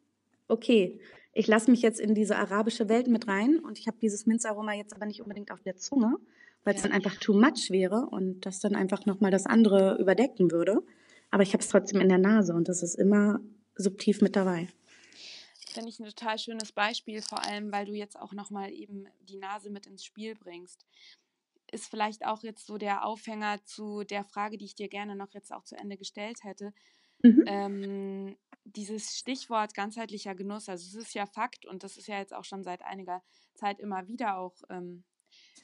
okay, 0.47 0.99
ich 1.33 1.47
lasse 1.47 1.69
mich 1.69 1.81
jetzt 1.81 1.99
in 1.99 2.15
diese 2.15 2.37
arabische 2.37 2.87
Welt 2.87 3.07
mit 3.07 3.27
rein 3.27 3.59
und 3.59 3.77
ich 3.77 3.87
habe 3.87 3.97
dieses 4.01 4.25
Minzaroma 4.25 4.73
jetzt 4.73 4.95
aber 4.95 5.05
nicht 5.05 5.21
unbedingt 5.21 5.51
auf 5.51 5.61
der 5.61 5.75
Zunge, 5.75 6.17
weil 6.63 6.75
es 6.75 6.81
ja. 6.81 6.87
dann 6.87 6.95
einfach 6.95 7.15
too 7.15 7.33
much 7.33 7.69
wäre 7.69 8.07
und 8.09 8.45
das 8.45 8.59
dann 8.59 8.75
einfach 8.75 9.05
nochmal 9.05 9.31
das 9.31 9.45
andere 9.45 9.97
überdecken 9.99 10.51
würde. 10.51 10.81
Aber 11.31 11.43
ich 11.43 11.53
habe 11.53 11.61
es 11.61 11.67
trotzdem 11.67 11.99
in 11.99 12.07
der 12.07 12.19
Nase 12.19 12.53
und 12.53 12.69
das 12.69 12.83
ist 12.83 12.95
immer 12.95 13.41
subtil 13.75 14.15
mit 14.21 14.35
dabei. 14.35 14.69
Finde 15.67 15.89
ich 15.89 15.99
ein 15.99 16.05
total 16.05 16.37
schönes 16.39 16.71
Beispiel, 16.71 17.21
vor 17.21 17.43
allem, 17.45 17.69
weil 17.73 17.85
du 17.85 17.91
jetzt 17.91 18.17
auch 18.17 18.31
nochmal 18.31 18.71
eben 18.71 19.07
die 19.27 19.35
Nase 19.35 19.69
mit 19.69 19.87
ins 19.87 20.05
Spiel 20.05 20.35
bringst 20.35 20.85
ist 21.71 21.87
vielleicht 21.87 22.25
auch 22.25 22.43
jetzt 22.43 22.65
so 22.65 22.77
der 22.77 23.05
Aufhänger 23.05 23.63
zu 23.65 24.03
der 24.03 24.23
Frage, 24.23 24.57
die 24.57 24.65
ich 24.65 24.75
dir 24.75 24.87
gerne 24.87 25.15
noch 25.15 25.33
jetzt 25.33 25.51
auch 25.51 25.63
zu 25.63 25.75
Ende 25.75 25.97
gestellt 25.97 26.43
hätte. 26.43 26.73
Mhm. 27.21 27.43
Ähm, 27.47 28.37
dieses 28.65 29.17
Stichwort 29.17 29.73
ganzheitlicher 29.73 30.35
Genuss, 30.35 30.69
also 30.69 30.85
es 30.87 31.07
ist 31.07 31.13
ja 31.13 31.25
Fakt 31.25 31.65
und 31.65 31.83
das 31.83 31.97
ist 31.97 32.07
ja 32.07 32.17
jetzt 32.17 32.33
auch 32.33 32.43
schon 32.43 32.63
seit 32.63 32.81
einiger 32.81 33.23
Zeit 33.53 33.79
immer 33.79 34.07
wieder 34.07 34.37
auch 34.37 34.55
ähm, 34.69 35.03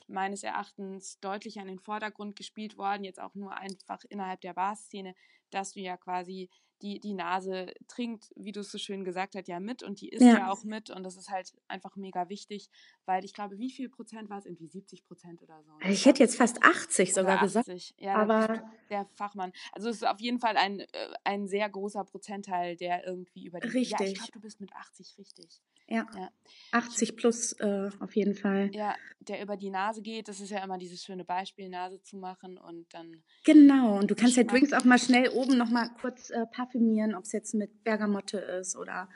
meines 0.08 0.44
Erachtens 0.44 1.20
deutlich 1.20 1.60
an 1.60 1.68
den 1.68 1.80
Vordergrund 1.80 2.36
gespielt 2.36 2.78
worden, 2.78 3.04
jetzt 3.04 3.20
auch 3.20 3.36
nur 3.36 3.56
einfach 3.56 4.04
innerhalb 4.10 4.42
der 4.42 4.54
Barszene, 4.54 5.16
dass 5.50 5.74
du 5.74 5.80
ja 5.80 5.98
quasi 5.98 6.50
die, 6.82 7.00
die 7.00 7.14
Nase 7.14 7.74
trinkt, 7.88 8.32
wie 8.36 8.52
du 8.52 8.62
es 8.62 8.72
so 8.72 8.78
schön 8.78 9.04
gesagt 9.04 9.36
hast, 9.36 9.48
ja 9.48 9.60
mit 9.60 9.84
und 9.84 10.02
die 10.02 10.10
isst 10.10 10.24
ja. 10.24 10.40
ja. 10.40 10.52
auch 10.52 10.64
mit 10.64 10.90
und 10.90 11.04
das 11.04 11.16
ist 11.16 11.30
halt 11.30 11.54
einfach 11.68 11.96
mega 11.96 12.30
wichtig, 12.30 12.70
weil 13.12 13.26
ich 13.26 13.34
glaube, 13.34 13.60
wie 13.60 13.70
viel 13.70 13.90
Prozent 13.90 14.30
war 14.30 14.38
es? 14.38 14.46
Irgendwie 14.46 14.68
70 14.68 15.04
Prozent 15.04 15.44
oder 15.44 15.62
so. 15.64 15.74
Ich 15.86 16.06
hätte 16.06 16.24
jetzt 16.24 16.38
fast 16.38 16.64
80 16.64 17.14
sogar 17.14 17.42
80. 17.42 17.66
gesagt. 17.66 17.94
Ja, 18.00 18.16
aber 18.16 18.64
der 18.90 19.06
Fachmann. 19.16 19.52
Also 19.74 19.90
es 19.90 19.98
ist 19.98 20.08
auf 20.08 20.22
jeden 20.22 20.40
Fall 20.40 20.56
ein, 20.56 20.80
äh, 20.80 20.88
ein 21.26 21.46
sehr 21.46 21.70
großer 21.70 22.06
Prozentteil, 22.06 22.78
der 22.78 23.06
irgendwie 23.06 23.48
über 23.48 23.60
die... 23.60 23.68
Richtig. 23.68 24.00
Ja, 24.00 24.06
ich 24.06 24.14
glaube, 24.14 24.32
du 24.32 24.40
bist 24.40 24.62
mit 24.62 24.72
80 24.74 25.18
richtig. 25.18 25.62
Ja. 25.88 26.08
ja. 26.16 26.30
80 26.72 27.18
plus 27.18 27.52
äh, 27.60 27.90
auf 28.00 28.16
jeden 28.16 28.34
Fall. 28.34 28.70
Ja, 28.74 28.96
der 29.20 29.42
über 29.42 29.58
die 29.58 29.72
Nase 29.72 30.02
geht. 30.02 30.30
Das 30.30 30.40
ist 30.40 30.50
ja 30.50 30.64
immer 30.64 30.78
dieses 30.78 31.04
schöne 31.04 31.26
Beispiel, 31.26 31.68
Nase 31.68 32.02
zu 32.02 32.16
machen 32.16 32.58
und 32.58 32.94
dann. 32.94 33.24
Genau, 33.44 34.00
und 34.00 34.10
du 34.10 34.16
kannst 34.16 34.38
ja 34.38 34.44
Drinks 34.44 34.72
auch 34.72 34.86
mal 34.86 35.00
schnell 35.00 35.28
oben 35.28 35.58
nochmal 35.58 35.90
kurz 36.00 36.30
äh, 36.30 36.46
parfümieren, 36.46 37.14
ob 37.14 37.26
es 37.26 37.34
jetzt 37.34 37.54
mit 37.56 37.84
Bergamotte 37.84 38.38
ist 38.38 38.78
oder 38.78 39.10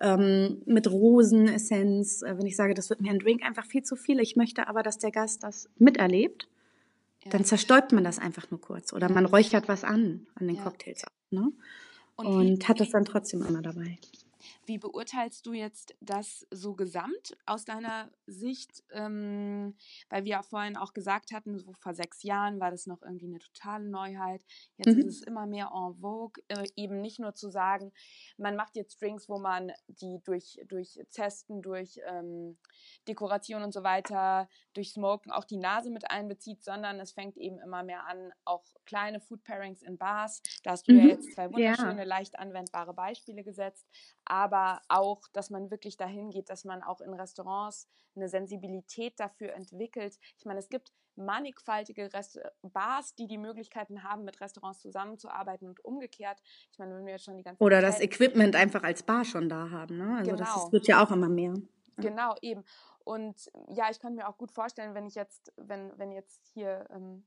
ähm, 0.00 0.62
mit 0.66 0.90
Rosenessenz. 0.90 2.22
Äh, 2.22 2.38
wenn 2.38 2.46
ich 2.46 2.56
sage, 2.56 2.74
das 2.74 2.90
wird 2.90 3.00
mir 3.00 3.10
ein 3.10 3.18
Drink 3.18 3.42
einfach 3.44 3.66
viel 3.66 3.82
zu 3.82 3.96
viel, 3.96 4.20
ich 4.20 4.36
möchte 4.36 4.68
aber, 4.68 4.82
dass 4.82 4.98
der 4.98 5.10
Gast 5.10 5.42
das 5.42 5.68
miterlebt, 5.78 6.48
ja. 7.24 7.30
dann 7.30 7.44
zerstäubt 7.44 7.92
man 7.92 8.04
das 8.04 8.18
einfach 8.18 8.50
nur 8.50 8.60
kurz 8.60 8.92
oder 8.92 9.10
man 9.10 9.26
räuchert 9.26 9.68
was 9.68 9.84
an 9.84 10.26
an 10.34 10.46
den 10.46 10.56
ja. 10.56 10.62
Cocktails. 10.62 11.04
Ne? 11.30 11.52
Und, 12.16 12.26
und 12.26 12.68
hat 12.68 12.80
das 12.80 12.90
dann 12.90 13.04
trotzdem 13.04 13.42
immer 13.42 13.62
dabei. 13.62 13.98
Wie 14.66 14.78
beurteilst 14.78 15.46
du 15.46 15.52
jetzt 15.52 15.94
das 16.00 16.46
so 16.50 16.74
gesamt 16.74 17.36
aus 17.46 17.64
deiner 17.64 18.10
Sicht? 18.26 18.82
Ähm, 18.90 19.76
weil 20.10 20.24
wir 20.24 20.32
ja 20.32 20.42
vorhin 20.42 20.76
auch 20.76 20.92
gesagt 20.92 21.32
hatten, 21.32 21.58
so 21.58 21.72
vor 21.74 21.94
sechs 21.94 22.22
Jahren 22.22 22.60
war 22.60 22.70
das 22.70 22.86
noch 22.86 23.02
irgendwie 23.02 23.26
eine 23.26 23.38
totale 23.38 23.88
Neuheit. 23.88 24.44
Jetzt 24.76 24.94
mhm. 24.94 25.00
ist 25.00 25.06
es 25.06 25.22
immer 25.22 25.46
mehr 25.46 25.70
en 25.72 25.94
vogue, 26.00 26.42
äh, 26.48 26.66
eben 26.74 27.00
nicht 27.00 27.20
nur 27.20 27.34
zu 27.34 27.48
sagen, 27.48 27.92
man 28.36 28.56
macht 28.56 28.76
jetzt 28.76 29.00
Drinks, 29.00 29.28
wo 29.28 29.38
man 29.38 29.72
die 29.88 30.20
durch, 30.24 30.58
durch 30.66 30.98
Zesten, 31.10 31.62
durch 31.62 32.00
ähm, 32.06 32.58
Dekoration 33.06 33.62
und 33.62 33.72
so 33.72 33.82
weiter, 33.82 34.48
durch 34.74 34.90
Smoken 34.90 35.30
auch 35.30 35.44
die 35.44 35.58
Nase 35.58 35.90
mit 35.90 36.10
einbezieht, 36.10 36.64
sondern 36.64 36.98
es 37.00 37.12
fängt 37.12 37.36
eben 37.36 37.58
immer 37.60 37.82
mehr 37.82 38.06
an, 38.06 38.32
auch 38.44 38.64
kleine 38.84 39.20
Food 39.20 39.44
Pairings 39.44 39.82
in 39.82 39.98
Bars. 39.98 40.42
Da 40.62 40.72
hast 40.72 40.88
du 40.88 40.92
mhm. 40.92 40.98
ja 40.98 41.06
jetzt 41.06 41.32
zwei 41.34 41.52
wunderschöne, 41.52 41.98
ja. 41.98 42.04
leicht 42.04 42.38
anwendbare 42.38 42.94
Beispiele 42.94 43.44
gesetzt. 43.44 43.86
Aber 44.24 44.55
auch, 44.88 45.22
dass 45.32 45.50
man 45.50 45.70
wirklich 45.70 45.96
dahin 45.96 46.30
geht, 46.30 46.50
dass 46.50 46.64
man 46.64 46.82
auch 46.82 47.00
in 47.00 47.14
Restaurants 47.14 47.88
eine 48.14 48.28
Sensibilität 48.28 49.18
dafür 49.18 49.52
entwickelt. 49.54 50.18
Ich 50.38 50.44
meine, 50.44 50.58
es 50.58 50.68
gibt 50.68 50.92
mannigfaltige 51.16 52.12
Rest 52.12 52.38
Bars, 52.62 53.14
die 53.14 53.26
die 53.26 53.38
Möglichkeiten 53.38 54.02
haben, 54.02 54.24
mit 54.24 54.40
Restaurants 54.40 54.80
zusammenzuarbeiten 54.80 55.68
und 55.68 55.84
umgekehrt. 55.84 56.40
Ich 56.72 56.78
meine, 56.78 56.94
wenn 56.94 57.06
wir 57.06 57.12
jetzt 57.12 57.24
schon 57.24 57.36
die 57.36 57.42
ganze 57.42 57.62
Oder 57.62 57.80
Zeit 57.80 57.94
das 57.94 58.00
Equipment 58.00 58.54
einfach 58.54 58.82
als 58.82 59.02
Bar 59.02 59.24
schon 59.24 59.48
da 59.48 59.70
haben. 59.70 59.96
Ne? 59.96 60.16
Also 60.18 60.30
genau. 60.32 60.44
das 60.44 60.56
ist, 60.56 60.72
wird 60.72 60.86
ja 60.86 61.02
auch 61.04 61.10
immer 61.10 61.28
mehr. 61.28 61.54
Genau, 61.96 62.34
eben. 62.42 62.62
Und 63.04 63.50
ja, 63.68 63.88
ich 63.90 64.00
könnte 64.00 64.16
mir 64.16 64.28
auch 64.28 64.36
gut 64.36 64.52
vorstellen, 64.52 64.94
wenn 64.94 65.06
ich 65.06 65.14
jetzt, 65.14 65.52
wenn, 65.56 65.96
wenn 65.98 66.12
jetzt 66.12 66.46
hier 66.52 66.86
ähm, 66.90 67.24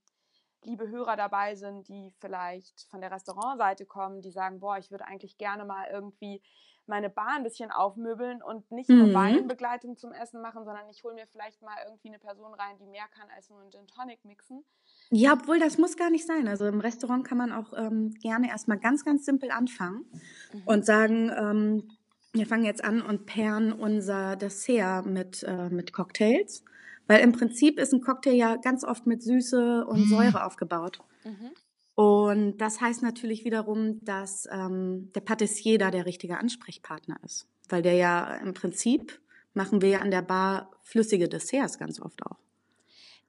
liebe 0.64 0.90
Hörer 0.90 1.16
dabei 1.16 1.56
sind, 1.56 1.88
die 1.88 2.14
vielleicht 2.20 2.88
von 2.90 3.02
der 3.02 3.12
Restaurantseite 3.12 3.86
kommen, 3.86 4.22
die 4.22 4.32
sagen, 4.32 4.60
boah, 4.60 4.78
ich 4.78 4.92
würde 4.92 5.06
eigentlich 5.06 5.38
gerne 5.38 5.66
mal 5.66 5.88
irgendwie 5.92 6.42
meine 6.90 7.10
Bar 7.10 7.36
ein 7.38 7.44
bisschen 7.44 7.72
aufmöbeln 7.72 8.42
und 8.42 8.70
nicht 8.72 8.90
nur 8.90 9.08
mhm. 9.08 9.14
Weinbegleitung 9.14 9.96
zum 9.96 10.12
Essen 10.12 10.42
machen, 10.42 10.66
sondern 10.66 10.90
ich 10.90 11.04
hole 11.04 11.14
mir 11.14 11.28
vielleicht 11.28 11.62
mal 11.62 11.76
irgendwie 11.86 12.10
eine 12.10 12.20
Person 12.20 12.54
rein, 12.54 12.78
die 12.80 12.88
mehr 12.88 13.06
kann 13.18 13.28
als 13.36 13.50
nur 13.50 13.62
einen 13.62 13.72
Gin 13.72 13.88
Tonic 13.88 14.26
mixen. 14.26 14.66
Ja, 15.12 15.34
obwohl 15.34 15.60
das 15.60 15.78
muss 15.78 15.96
gar 15.96 16.10
nicht 16.10 16.28
sein. 16.28 16.48
Also 16.48 16.66
im 16.66 16.82
Restaurant 16.82 17.26
kann 17.26 17.38
man 17.38 17.52
auch 17.52 17.74
ähm, 17.78 18.14
gerne 18.22 18.50
erstmal 18.50 18.80
ganz, 18.80 19.06
ganz 19.06 19.26
simpel 19.26 19.52
anfangen 19.52 20.06
mhm. 20.54 20.64
und 20.66 20.86
sagen, 20.86 21.32
ähm, 21.36 21.98
wir 22.34 22.46
fangen 22.46 22.66
jetzt 22.66 22.84
an 22.84 23.02
und 23.02 23.26
pairen 23.26 23.72
unser 23.72 24.36
Dessert 24.36 25.06
mit, 25.06 25.44
äh, 25.44 25.70
mit 25.70 25.94
Cocktails. 25.94 26.64
Weil 27.08 27.22
im 27.22 27.32
Prinzip 27.32 27.80
ist 27.80 27.92
ein 27.92 28.02
Cocktail 28.02 28.36
ja 28.36 28.56
ganz 28.58 28.84
oft 28.84 29.08
mit 29.08 29.24
Süße 29.24 29.86
und 29.88 30.02
mhm. 30.02 30.10
Säure 30.10 30.46
aufgebaut. 30.46 31.00
Mhm. 31.24 31.52
Und 32.00 32.60
das 32.60 32.80
heißt 32.80 33.04
natürlich 33.04 33.44
wiederum, 33.44 34.00
dass 34.06 34.48
ähm, 34.54 35.12
der 35.16 35.20
Patissier 35.20 35.78
da 35.78 35.92
der 35.92 36.06
richtige 36.06 36.38
Ansprechpartner 36.38 37.18
ist. 37.26 37.46
Weil 37.68 37.82
der 37.82 37.96
ja 37.96 38.38
im 38.38 38.54
Prinzip 38.54 39.20
machen 39.54 39.82
wir 39.82 39.90
ja 39.90 40.00
an 40.00 40.10
der 40.10 40.22
Bar 40.22 40.72
flüssige 40.82 41.28
Desserts 41.28 41.78
ganz 41.78 42.00
oft 42.00 42.26
auch. 42.26 42.38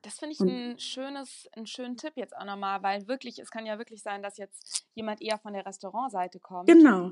Das 0.03 0.21
finde 0.21 0.35
ich 0.35 0.41
ein 0.41 0.79
schönes, 0.79 1.49
einen 1.57 1.67
schönen 1.67 1.97
Tipp 1.97 2.13
jetzt 2.15 2.37
auch 2.37 2.45
nochmal, 2.45 2.81
weil 2.85 3.09
wirklich, 3.09 3.41
es 3.41 3.51
kann 3.51 3.67
ja 3.67 3.77
wirklich 3.77 4.05
sein, 4.05 4.23
dass 4.23 4.39
jetzt 4.39 4.87
jemand 4.95 5.21
eher 5.21 5.39
von 5.39 5.53
der 5.53 5.67
Restaurantseite 5.67 6.39
kommt. 6.39 6.69
Genau. 6.69 7.11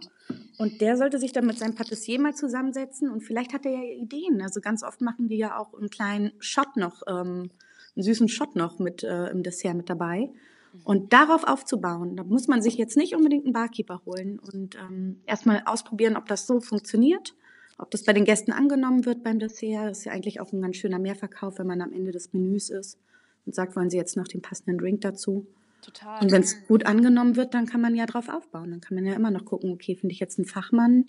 Und 0.59 0.81
der 0.81 0.97
sollte 0.97 1.19
sich 1.19 1.33
dann 1.33 1.45
mit 1.45 1.59
seinem 1.59 1.75
Patissier 1.75 2.21
mal 2.21 2.37
zusammensetzen 2.37 3.11
und 3.11 3.23
vielleicht 3.23 3.53
hat 3.53 3.67
er 3.67 3.73
ja 3.73 3.83
Ideen. 3.83 4.43
Also 4.43 4.61
ganz 4.61 4.85
oft 4.85 5.01
machen 5.01 5.27
die 5.27 5.39
ja 5.39 5.59
auch 5.59 5.75
einen 5.75 5.91
kleinen 5.91 6.31
Shot 6.39 6.77
noch, 6.77 7.03
ähm, 7.09 7.51
einen 7.97 8.05
süßen 8.05 8.29
Shot 8.29 8.55
noch 8.55 8.79
mit 8.79 9.03
äh, 9.03 9.27
im 9.31 9.43
Dessert 9.43 9.75
mit 9.75 9.91
dabei. 9.91 10.31
Mhm. 10.73 10.81
Und 10.85 11.13
darauf 11.13 11.45
aufzubauen, 11.45 12.17
da 12.17 12.25
muss 12.25 12.49
man 12.49 12.63
sich 12.63 12.77
jetzt 12.77 12.97
nicht 12.97 13.15
unbedingt 13.15 13.45
einen 13.45 13.53
Barkeeper 13.53 14.03
holen 14.07 14.39
und 14.39 14.77
ähm, 14.77 15.21
erstmal 15.27 15.63
ausprobieren, 15.67 16.17
ob 16.17 16.27
das 16.27 16.47
so 16.47 16.61
funktioniert 16.61 17.35
ob 17.79 17.93
das 17.93 18.03
bei 18.03 18.13
den 18.13 18.25
Gästen 18.25 18.53
angenommen 18.53 19.07
wird 19.07 19.23
beim 19.23 19.39
Dessert, 19.39 19.93
ist 19.93 20.05
ja 20.05 20.13
eigentlich 20.13 20.41
auch 20.41 20.53
ein 20.53 20.61
ganz 20.61 20.77
schöner 20.77 20.99
Mehrverkauf, 20.99 21.59
wenn 21.59 21.67
man 21.69 21.81
am 21.81 21.93
Ende 21.93 22.11
des 22.11 22.33
Menüs 22.33 22.71
ist 22.71 22.99
und 23.47 23.55
sagt, 23.55 23.77
wollen 23.77 23.89
Sie 23.89 23.97
jetzt 23.97 24.17
noch 24.17 24.27
den 24.27 24.43
passenden 24.43 24.79
Drink 24.79 25.01
dazu. 25.01 25.47
Total. 25.81 26.21
Und 26.21 26.33
wenn 26.33 26.43
es 26.43 26.67
gut 26.67 26.87
angenommen 26.87 27.37
wird, 27.37 27.55
dann 27.55 27.67
kann 27.67 27.81
man 27.81 27.95
ja 27.95 28.05
drauf 28.05 28.29
aufbauen. 28.29 28.73
Dann 28.73 28.81
kann 28.81 28.97
man 28.97 29.07
ja 29.07 29.15
immer 29.15 29.31
noch 29.31 29.45
gucken, 29.45 29.71
okay, 29.71 29.95
finde 29.95 30.13
ich 30.13 30.19
jetzt 30.19 30.39
einen 30.39 30.47
Fachmann 30.47 31.07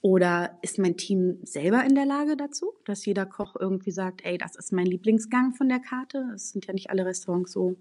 oder 0.00 0.58
ist 0.62 0.78
mein 0.78 0.96
Team 0.96 1.38
selber 1.42 1.84
in 1.84 1.94
der 1.94 2.06
Lage 2.06 2.34
dazu, 2.36 2.72
dass 2.86 3.04
jeder 3.04 3.26
Koch 3.26 3.54
irgendwie 3.58 3.90
sagt, 3.90 4.24
ey, 4.24 4.38
das 4.38 4.56
ist 4.56 4.72
mein 4.72 4.86
Lieblingsgang 4.86 5.52
von 5.52 5.68
der 5.68 5.80
Karte. 5.80 6.30
Es 6.34 6.50
sind 6.50 6.66
ja 6.66 6.72
nicht 6.72 6.88
alle 6.88 7.04
Restaurants 7.04 7.52
so, 7.52 7.76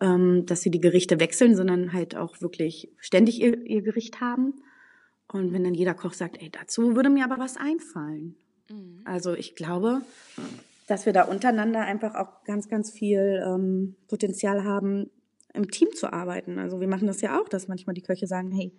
ähm, 0.00 0.46
dass 0.46 0.60
sie 0.60 0.70
die 0.70 0.80
Gerichte 0.80 1.20
wechseln, 1.20 1.56
sondern 1.56 1.92
halt 1.92 2.16
auch 2.16 2.40
wirklich 2.40 2.90
ständig 2.98 3.40
ihr, 3.40 3.64
ihr 3.66 3.82
Gericht 3.82 4.20
haben. 4.20 4.54
Und 5.28 5.52
wenn 5.52 5.64
dann 5.64 5.74
jeder 5.74 5.94
Koch 5.94 6.12
sagt, 6.12 6.40
ey, 6.40 6.50
dazu 6.50 6.94
würde 6.94 7.10
mir 7.10 7.24
aber 7.24 7.38
was 7.38 7.56
einfallen. 7.56 8.36
Mhm. 8.70 9.00
Also 9.04 9.34
ich 9.34 9.54
glaube, 9.54 10.02
dass 10.86 11.06
wir 11.06 11.12
da 11.12 11.24
untereinander 11.24 11.80
einfach 11.80 12.14
auch 12.14 12.44
ganz, 12.44 12.68
ganz 12.68 12.90
viel 12.90 13.42
ähm, 13.44 13.96
Potenzial 14.08 14.64
haben, 14.64 15.10
im 15.54 15.70
Team 15.70 15.88
zu 15.94 16.12
arbeiten. 16.12 16.58
Also 16.58 16.80
wir 16.80 16.88
machen 16.88 17.06
das 17.06 17.20
ja 17.22 17.40
auch, 17.40 17.48
dass 17.48 17.66
manchmal 17.66 17.94
die 17.94 18.02
Köche 18.02 18.26
sagen, 18.26 18.52
hey, 18.52 18.72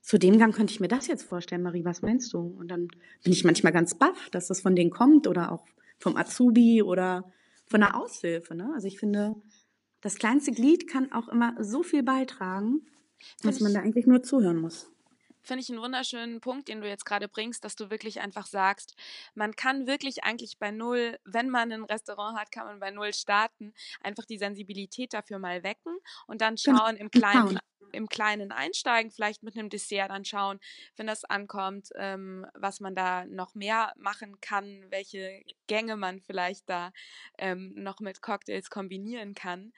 zu 0.00 0.18
dem 0.18 0.38
Gang 0.38 0.54
könnte 0.54 0.72
ich 0.72 0.80
mir 0.80 0.88
das 0.88 1.06
jetzt 1.06 1.22
vorstellen, 1.24 1.62
Marie, 1.62 1.84
was 1.84 2.02
meinst 2.02 2.32
du? 2.32 2.38
Und 2.38 2.68
dann 2.68 2.88
bin 3.22 3.32
ich 3.32 3.44
manchmal 3.44 3.72
ganz 3.72 3.94
baff, 3.94 4.30
dass 4.30 4.48
das 4.48 4.60
von 4.60 4.74
denen 4.74 4.90
kommt 4.90 5.26
oder 5.26 5.52
auch 5.52 5.64
vom 5.98 6.16
Azubi 6.16 6.82
oder 6.82 7.30
von 7.66 7.80
der 7.80 7.96
Aushilfe. 7.96 8.54
Ne? 8.54 8.70
Also 8.74 8.88
ich 8.88 8.98
finde, 8.98 9.36
das 10.02 10.16
kleinste 10.16 10.52
Glied 10.52 10.88
kann 10.88 11.10
auch 11.12 11.28
immer 11.28 11.54
so 11.58 11.82
viel 11.82 12.02
beitragen, 12.02 12.86
dass 13.42 13.60
man 13.60 13.72
da 13.72 13.80
eigentlich 13.80 14.06
nur 14.06 14.22
zuhören 14.22 14.60
muss. 14.60 14.90
Finde 15.44 15.62
ich 15.62 15.70
einen 15.70 15.80
wunderschönen 15.80 16.40
Punkt, 16.40 16.68
den 16.68 16.80
du 16.80 16.88
jetzt 16.88 17.04
gerade 17.04 17.26
bringst, 17.26 17.64
dass 17.64 17.74
du 17.74 17.90
wirklich 17.90 18.20
einfach 18.20 18.46
sagst, 18.46 18.94
man 19.34 19.56
kann 19.56 19.88
wirklich 19.88 20.22
eigentlich 20.22 20.58
bei 20.58 20.70
Null, 20.70 21.18
wenn 21.24 21.50
man 21.50 21.72
ein 21.72 21.82
Restaurant 21.82 22.38
hat, 22.38 22.52
kann 22.52 22.66
man 22.66 22.78
bei 22.78 22.92
Null 22.92 23.12
starten, 23.12 23.72
einfach 24.02 24.24
die 24.24 24.38
Sensibilität 24.38 25.12
dafür 25.12 25.40
mal 25.40 25.64
wecken 25.64 25.96
und 26.28 26.40
dann 26.40 26.54
genau, 26.54 26.78
schauen 26.78 26.96
im 26.96 27.10
Kleinen, 27.10 27.58
im 27.92 28.08
Kleinen 28.08 28.52
einsteigen, 28.52 29.10
vielleicht 29.10 29.42
mit 29.42 29.56
einem 29.56 29.68
Dessert 29.68 30.10
dann 30.10 30.24
schauen, 30.24 30.58
wenn 30.96 31.06
das 31.06 31.24
ankommt, 31.24 31.90
ähm, 31.96 32.46
was 32.54 32.80
man 32.80 32.94
da 32.94 33.24
noch 33.26 33.54
mehr 33.54 33.92
machen 33.96 34.40
kann, 34.40 34.86
welche 34.90 35.42
Gänge 35.66 35.96
man 35.96 36.20
vielleicht 36.20 36.68
da 36.68 36.92
ähm, 37.38 37.72
noch 37.76 38.00
mit 38.00 38.22
Cocktails 38.22 38.70
kombinieren 38.70 39.34
kann. 39.34 39.72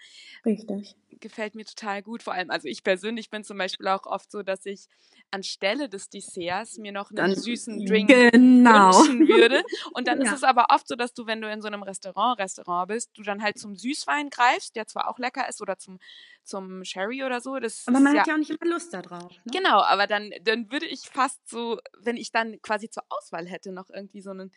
Richtig. 0.46 0.94
Gefällt 1.20 1.54
mir 1.54 1.64
total 1.64 2.02
gut. 2.02 2.22
Vor 2.24 2.32
allem, 2.34 2.50
also 2.50 2.66
ich 2.66 2.82
persönlich 2.82 3.30
bin 3.30 3.44
zum 3.44 3.56
Beispiel 3.58 3.86
auch 3.88 4.04
oft 4.06 4.30
so, 4.32 4.42
dass 4.42 4.66
ich 4.66 4.86
anstelle 5.30 5.88
des 5.88 6.08
Desserts 6.08 6.78
mir 6.78 6.92
noch 6.92 7.10
einen 7.10 7.16
dann, 7.16 7.34
süßen 7.34 7.84
Drink 7.86 8.08
genau. 8.08 8.92
wünschen 8.92 9.28
würde. 9.28 9.62
Und 9.92 10.06
dann 10.06 10.20
ja. 10.22 10.26
ist 10.26 10.36
es 10.36 10.42
aber 10.42 10.66
oft 10.70 10.86
so, 10.86 10.94
dass 10.94 11.12
du, 11.12 11.26
wenn 11.26 11.40
du 11.40 11.50
in 11.50 11.60
so 11.60 11.66
einem 11.66 11.82
Restaurant, 11.82 12.38
Restaurant 12.38 12.88
bist, 12.88 13.10
du 13.16 13.22
dann 13.22 13.42
halt 13.42 13.58
zum 13.58 13.76
Süßwein 13.76 14.30
greifst, 14.30 14.76
der 14.76 14.86
zwar 14.86 15.08
auch 15.08 15.18
lecker 15.18 15.48
ist, 15.48 15.60
oder 15.60 15.78
zum, 15.78 15.98
zum 16.44 16.84
Sherry 16.84 17.24
oder 17.24 17.40
so. 17.40 17.58
Das 17.58 17.86
aber 17.86 18.00
man 18.00 18.14
ja, 18.14 18.20
hat 18.20 18.28
ja 18.28 18.34
auch 18.34 18.38
nicht 18.38 18.50
immer 18.50 18.70
Lust 18.70 18.94
darauf. 18.94 19.30
Ne? 19.30 19.52
Genau, 19.52 19.82
aber 19.82 20.06
dann, 20.06 20.32
dann 20.42 20.70
würde 20.70 20.86
ich 20.86 21.00
fast 21.00 21.48
so, 21.48 21.78
wenn 21.98 22.16
ich 22.16 22.30
dann 22.30 22.60
quasi 22.62 22.88
zur 22.88 23.04
Auswahl 23.08 23.46
hätte, 23.46 23.72
noch 23.72 23.90
irgendwie 23.90 24.20
so 24.20 24.30
einen 24.30 24.52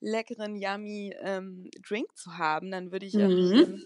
leckeren, 0.00 0.56
yummy 0.56 1.14
ähm, 1.20 1.70
Drink 1.86 2.08
zu 2.16 2.38
haben, 2.38 2.70
dann 2.70 2.90
würde 2.90 3.06
ich 3.06 3.14
mhm. 3.14 3.84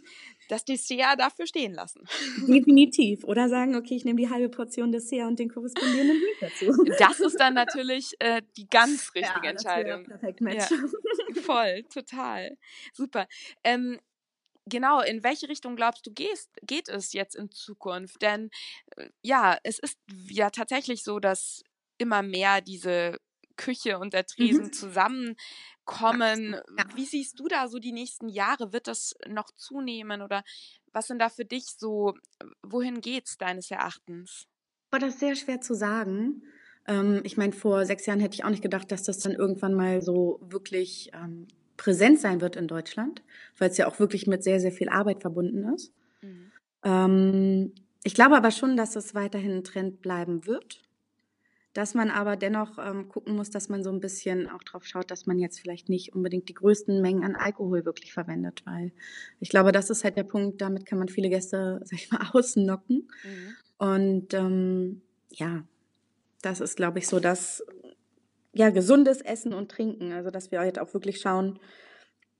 das 0.49 0.65
Dessert 0.65 1.19
dafür 1.19 1.47
stehen 1.47 1.75
lassen. 1.75 2.07
Definitiv. 2.47 3.25
Oder 3.25 3.49
sagen, 3.49 3.75
okay, 3.75 3.95
ich 3.95 4.05
nehme 4.05 4.21
die 4.21 4.31
halbe 4.31 4.49
Portion 4.49 4.93
Dessert 4.93 5.27
und 5.27 5.39
den 5.39 5.51
korrespondierenden 5.51 6.19
Drink 6.19 6.37
dazu. 6.41 6.85
Das 6.99 7.21
ist 7.21 7.39
dann 7.39 7.55
natürlich 7.55 8.13
äh, 8.21 8.43
die 8.57 8.69
ganz 8.69 9.11
richtige 9.15 9.45
ja, 9.45 9.51
Entscheidung. 9.51 10.05
perfekt 10.05 10.41
Match. 10.41 10.71
Ja, 10.71 10.77
voll, 11.43 11.83
total. 11.93 12.57
Super. 12.93 13.27
Ähm, 13.65 13.99
genau, 14.67 15.01
in 15.01 15.23
welche 15.25 15.49
Richtung 15.49 15.77
glaubst 15.77 16.07
du 16.07 16.13
gehst, 16.13 16.51
geht 16.63 16.89
es 16.89 17.13
jetzt 17.13 17.35
in 17.35 17.51
Zukunft? 17.51 18.23
Denn 18.23 18.51
äh, 18.97 19.09
ja, 19.23 19.59
es 19.65 19.79
ist 19.81 19.99
ja 20.31 20.51
tatsächlich 20.51 21.03
so, 21.03 21.19
dass 21.19 21.63
immer 21.99 22.23
mehr 22.23 22.61
diese 22.61 23.19
Küche 23.57 23.99
und 23.99 24.13
der 24.13 24.27
Tresen 24.27 24.67
mhm. 24.67 24.73
zusammenkommen. 24.73 26.55
Ja. 26.55 26.85
Wie 26.95 27.05
siehst 27.05 27.39
du 27.41 27.49
da 27.49 27.69
so 27.69 27.79
die 27.79 27.93
nächsten 27.93 28.29
Jahre? 28.29 28.73
Wird 28.73 28.87
das 28.89 29.15
noch 29.29 29.51
zunehmen 29.53 30.23
oder 30.23 30.45
was 30.93 31.09
sind 31.09 31.19
da 31.19 31.29
für 31.29 31.45
dich 31.45 31.65
so, 31.77 32.15
wohin 32.63 33.01
geht's 33.01 33.37
deines 33.37 33.71
Erachtens? 33.71 34.47
Oh, 34.95 34.99
das 34.99 35.19
sehr 35.19 35.35
schwer 35.35 35.61
zu 35.61 35.75
sagen. 35.75 36.43
Ähm, 36.87 37.21
ich 37.25 37.37
meine, 37.37 37.53
vor 37.53 37.85
sechs 37.85 38.07
Jahren 38.07 38.21
hätte 38.21 38.35
ich 38.35 38.45
auch 38.45 38.51
nicht 38.51 38.63
gedacht, 38.63 38.93
dass 38.93 39.03
das 39.03 39.19
dann 39.19 39.33
irgendwann 39.33 39.75
mal 39.75 40.03
so 40.03 40.39
wirklich 40.43 41.11
ähm, 41.15 41.49
präsent 41.77 42.21
sein 42.21 42.41
wird 42.41 42.57
in 42.57 42.69
Deutschland, 42.69 43.23
weil 43.59 43.71
es 43.71 43.77
ja 43.77 43.89
auch 43.89 43.99
wirklich 43.99 44.27
mit 44.27 44.45
sehr, 44.45 44.61
sehr 44.61 44.73
viel 44.73 44.89
Arbeit 44.89 45.21
verbunden 45.21 45.75
ist. 45.75 45.93
Mhm. 46.23 46.53
Ähm, 46.85 47.73
ich 48.05 48.15
glaube 48.15 48.37
aber 48.37 48.51
schon, 48.51 48.77
dass 48.77 48.97
es 48.97 49.15
weiterhin 49.15 49.53
ein 49.53 49.65
Trend 49.65 50.01
bleiben 50.01 50.47
wird 50.47 50.84
dass 51.75 51.95
man 51.95 52.11
aber 52.11 52.37
dennoch 52.37 52.79
ähm, 52.79 53.09
gucken 53.09 53.37
muss, 53.37 53.51
dass 53.51 53.69
man 53.69 53.83
so 53.83 53.91
ein 53.91 54.01
bisschen 54.01 54.49
auch 54.49 54.63
drauf 54.63 54.87
schaut, 54.87 55.11
dass 55.11 55.27
man 55.27 55.39
jetzt 55.39 55.61
vielleicht 55.61 55.89
nicht 55.89 56.15
unbedingt 56.15 56.49
die 56.49 56.55
größten 56.55 57.03
Mengen 57.03 57.25
an 57.25 57.35
Alkohol 57.35 57.85
wirklich 57.85 58.13
verwendet, 58.13 58.63
weil 58.65 58.93
ich 59.41 59.51
glaube, 59.51 59.73
das 59.73 59.91
ist 59.91 60.05
halt 60.05 60.17
der 60.17 60.23
Punkt, 60.23 60.61
damit 60.61 60.87
kann 60.87 60.99
man 60.99 61.09
viele 61.09 61.29
Gäste, 61.29 61.81
sag 61.85 61.99
ich 61.99 62.11
mal, 62.11 62.31
ausnocken. 62.33 63.11
Mhm. 63.25 63.57
Und 63.77 64.35
ähm, 64.35 65.03
ja, 65.31 65.65
das 66.43 66.61
ist, 66.61 66.77
glaube 66.77 67.01
ich, 67.01 67.09
so 67.09 67.19
das 67.19 67.65
ja 68.53 68.71
gesundes 68.71 69.21
Essen 69.21 69.53
und 69.53 69.69
Trinken, 69.69 70.13
also 70.13 70.31
dass 70.31 70.53
wir 70.53 70.61
halt 70.61 70.79
auch 70.79 70.95
wirklich 70.95 71.21
schauen, 71.21 71.59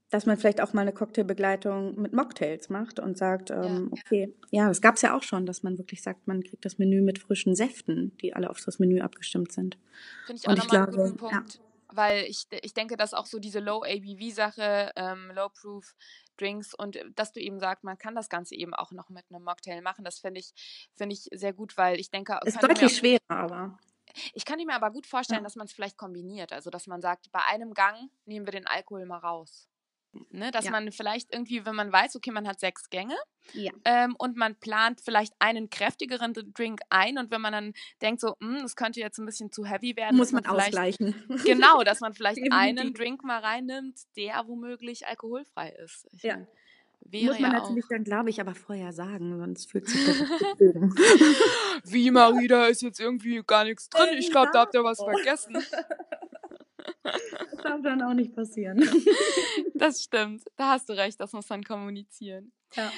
dass 0.09 0.25
man 0.25 0.37
vielleicht 0.37 0.61
auch 0.61 0.73
mal 0.73 0.81
eine 0.81 0.93
Cocktailbegleitung 0.93 1.99
mit 1.99 2.13
Mocktails 2.13 2.69
macht 2.69 2.99
und 2.99 3.17
sagt, 3.17 3.49
ähm, 3.49 3.91
ja. 3.91 4.01
okay, 4.01 4.35
ja, 4.51 4.67
das 4.67 4.81
gab 4.81 4.95
es 4.95 5.01
ja 5.01 5.15
auch 5.15 5.23
schon, 5.23 5.45
dass 5.45 5.63
man 5.63 5.77
wirklich 5.77 6.03
sagt, 6.03 6.27
man 6.27 6.43
kriegt 6.43 6.63
das 6.65 6.77
Menü 6.77 7.01
mit 7.01 7.19
frischen 7.19 7.55
Säften, 7.55 8.15
die 8.17 8.33
alle 8.33 8.49
auf 8.49 8.61
das 8.63 8.79
Menü 8.79 9.01
abgestimmt 9.01 9.51
sind. 9.51 9.77
Finde 10.25 10.41
ich 10.41 10.47
auch 10.47 10.55
nochmal 10.55 10.83
einen 10.83 10.95
guten 10.95 11.17
Punkt, 11.17 11.55
ja. 11.55 11.61
weil 11.89 12.23
ich, 12.25 12.47
ich 12.61 12.73
denke, 12.73 12.97
dass 12.97 13.13
auch 13.13 13.25
so 13.25 13.39
diese 13.39 13.59
Low-ABV-Sache, 13.59 14.91
ähm, 14.95 15.31
Low-Proof 15.33 15.95
Drinks 16.37 16.73
und 16.73 16.95
äh, 16.97 17.05
dass 17.15 17.31
du 17.31 17.39
eben 17.39 17.59
sagst, 17.59 17.83
man 17.83 17.97
kann 17.97 18.15
das 18.15 18.29
Ganze 18.29 18.55
eben 18.55 18.73
auch 18.73 18.91
noch 18.91 19.09
mit 19.09 19.25
einem 19.29 19.43
Mocktail 19.43 19.81
machen, 19.81 20.05
das 20.05 20.19
finde 20.19 20.39
ich, 20.39 20.53
find 20.95 21.11
ich 21.11 21.27
sehr 21.33 21.53
gut, 21.53 21.77
weil 21.77 21.99
ich 21.99 22.11
denke... 22.11 22.39
Ist 22.45 22.61
deutlich 22.61 22.95
schwerer, 22.95 23.19
aber... 23.29 23.79
Ich 24.33 24.45
kann 24.45 24.59
mir 24.63 24.73
aber 24.73 24.91
gut 24.91 25.07
vorstellen, 25.07 25.41
ja. 25.41 25.43
dass 25.43 25.57
man 25.57 25.65
es 25.65 25.73
vielleicht 25.73 25.97
kombiniert. 25.97 26.53
Also, 26.53 26.69
dass 26.69 26.87
man 26.87 27.01
sagt, 27.01 27.29
bei 27.33 27.41
einem 27.49 27.73
Gang 27.73 28.09
nehmen 28.25 28.47
wir 28.47 28.53
den 28.53 28.65
Alkohol 28.65 29.05
mal 29.05 29.17
raus. 29.17 29.67
Ne, 30.29 30.51
dass 30.51 30.65
ja. 30.65 30.71
man 30.71 30.91
vielleicht 30.91 31.33
irgendwie, 31.33 31.65
wenn 31.65 31.75
man 31.75 31.91
weiß, 31.91 32.15
okay, 32.15 32.31
man 32.31 32.47
hat 32.47 32.59
sechs 32.59 32.89
Gänge 32.89 33.15
ja. 33.53 33.71
ähm, 33.83 34.15
und 34.17 34.37
man 34.37 34.55
plant 34.55 35.01
vielleicht 35.01 35.33
einen 35.39 35.69
kräftigeren 35.69 36.33
Drink 36.33 36.81
ein 36.89 37.17
und 37.17 37.31
wenn 37.31 37.41
man 37.41 37.53
dann 37.53 37.73
denkt, 38.01 38.21
so, 38.21 38.35
hm, 38.39 38.59
das 38.61 38.75
könnte 38.75 38.99
jetzt 38.99 39.17
ein 39.17 39.25
bisschen 39.25 39.51
zu 39.51 39.65
heavy 39.65 39.95
werden, 39.95 40.15
muss 40.15 40.31
man, 40.31 40.43
man 40.43 40.57
ausgleichen. 40.57 41.15
Genau, 41.45 41.83
dass 41.83 41.99
man 41.99 42.13
vielleicht 42.13 42.39
einen 42.51 42.93
Drink 42.93 43.23
mal 43.23 43.39
reinnimmt, 43.39 43.99
der 44.15 44.47
womöglich 44.47 45.07
alkoholfrei 45.07 45.69
ist. 45.83 46.07
Ich 46.11 46.23
ja. 46.23 46.37
Mein, 46.37 46.47
Muss 47.25 47.39
man 47.39 47.51
ja 47.51 47.59
natürlich 47.59 47.85
auch. 47.85 47.89
dann, 47.89 48.03
glaube 48.03 48.29
ich, 48.29 48.41
aber 48.41 48.55
vorher 48.55 48.91
sagen, 48.91 49.37
sonst 49.37 49.69
fühlt 49.69 49.87
sich 49.87 50.05
das 50.05 50.17
Wie, 51.83 52.09
Marie, 52.09 52.47
da 52.47 52.65
ist 52.65 52.81
jetzt 52.81 52.99
irgendwie 52.99 53.43
gar 53.45 53.63
nichts 53.63 53.89
drin. 53.89 54.17
Ich 54.17 54.31
glaube, 54.31 54.49
da 54.53 54.61
habt 54.61 54.73
ihr 54.73 54.83
was 54.83 54.97
vergessen. 54.97 55.57
Das 57.05 57.61
darf 57.63 57.81
dann 57.83 58.01
auch 58.01 58.13
nicht 58.13 58.35
passieren. 58.35 58.79
Das 59.77 60.01
stimmt. 60.01 60.43
Da 60.55 60.69
hast 60.69 60.87
du 60.87 60.93
recht, 60.93 61.19
das 61.19 61.33
muss 61.33 61.49
man 61.49 61.61
kommunizieren. 61.61 62.53
Ja, 62.75 62.91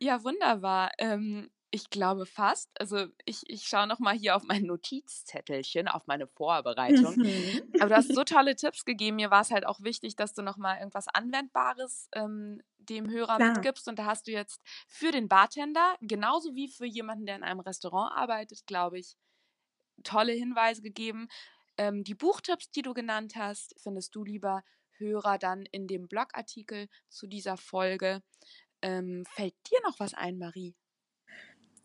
ja 0.00 0.24
wunderbar. 0.24 0.90
Ähm, 0.98 1.48
ich 1.74 1.90
glaube 1.90 2.24
fast. 2.24 2.70
Also 2.80 3.06
ich, 3.24 3.42
ich 3.46 3.66
schaue 3.66 3.86
nochmal 3.86 4.14
hier 4.14 4.36
auf 4.36 4.44
mein 4.44 4.62
Notizzettelchen, 4.62 5.88
auf 5.88 6.06
meine 6.06 6.26
Vorbereitung. 6.26 7.16
Mhm. 7.16 7.62
Aber 7.80 7.88
du 7.88 7.96
hast 7.96 8.14
so 8.14 8.22
tolle 8.22 8.54
Tipps 8.54 8.84
gegeben. 8.84 9.16
Mir 9.16 9.30
war 9.30 9.40
es 9.40 9.50
halt 9.50 9.66
auch 9.66 9.80
wichtig, 9.80 10.14
dass 10.14 10.34
du 10.34 10.42
nochmal 10.42 10.78
irgendwas 10.78 11.08
Anwendbares 11.08 12.08
ähm, 12.14 12.62
dem 12.78 13.10
Hörer 13.10 13.36
Klar. 13.36 13.54
mitgibst. 13.54 13.88
Und 13.88 13.98
da 13.98 14.04
hast 14.04 14.28
du 14.28 14.30
jetzt 14.30 14.60
für 14.86 15.10
den 15.10 15.28
Bartender, 15.28 15.96
genauso 16.00 16.54
wie 16.54 16.68
für 16.68 16.86
jemanden, 16.86 17.26
der 17.26 17.36
in 17.36 17.42
einem 17.42 17.60
Restaurant 17.60 18.12
arbeitet, 18.14 18.66
glaube 18.66 18.98
ich, 18.98 19.16
tolle 20.04 20.32
Hinweise 20.32 20.80
gegeben. 20.80 21.28
Ähm, 21.76 22.04
die 22.04 22.14
Buchtipps, 22.14 22.70
die 22.70 22.82
du 22.82 22.94
genannt 22.94 23.34
hast, 23.36 23.74
findest 23.78 24.14
du, 24.14 24.24
lieber 24.24 24.62
Hörer, 24.98 25.38
dann 25.38 25.64
in 25.70 25.86
dem 25.86 26.08
Blogartikel 26.08 26.88
zu 27.08 27.26
dieser 27.26 27.56
Folge. 27.56 28.22
Ähm, 28.82 29.24
fällt 29.34 29.54
dir 29.70 29.78
noch 29.84 29.98
was 29.98 30.14
ein, 30.14 30.38
Marie? 30.38 30.74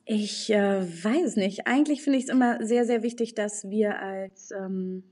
Ich 0.06 0.50
äh, 0.50 0.82
weiß 0.82 1.36
nicht. 1.36 1.68
Eigentlich 1.68 2.02
finde 2.02 2.18
ich 2.18 2.26
es 2.26 2.32
immer 2.32 2.66
sehr, 2.66 2.86
sehr 2.86 3.04
wichtig, 3.04 3.36
dass 3.36 3.70
wir 3.70 4.00
als 4.00 4.52
ähm, 4.52 5.04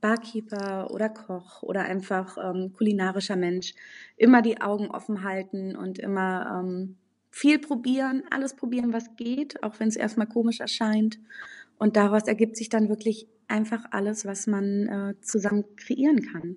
Barkeeper 0.00 0.90
oder 0.90 1.08
Koch 1.08 1.62
oder 1.62 1.84
einfach 1.84 2.36
ähm, 2.36 2.74
kulinarischer 2.74 3.36
Mensch 3.36 3.74
immer 4.18 4.42
die 4.42 4.60
Augen 4.60 4.90
offen 4.90 5.24
halten 5.24 5.74
und 5.74 5.98
immer 5.98 6.60
ähm, 6.62 6.96
viel 7.30 7.58
probieren, 7.58 8.22
alles 8.30 8.54
probieren, 8.54 8.92
was 8.92 9.16
geht, 9.16 9.62
auch 9.62 9.80
wenn 9.80 9.88
es 9.88 9.96
erstmal 9.96 10.26
komisch 10.26 10.60
erscheint. 10.60 11.18
Und 11.84 11.96
daraus 11.96 12.22
ergibt 12.22 12.56
sich 12.56 12.70
dann 12.70 12.88
wirklich 12.88 13.28
einfach 13.46 13.84
alles, 13.90 14.24
was 14.24 14.46
man 14.46 14.88
äh, 14.88 15.20
zusammen 15.20 15.66
kreieren 15.76 16.22
kann. 16.22 16.56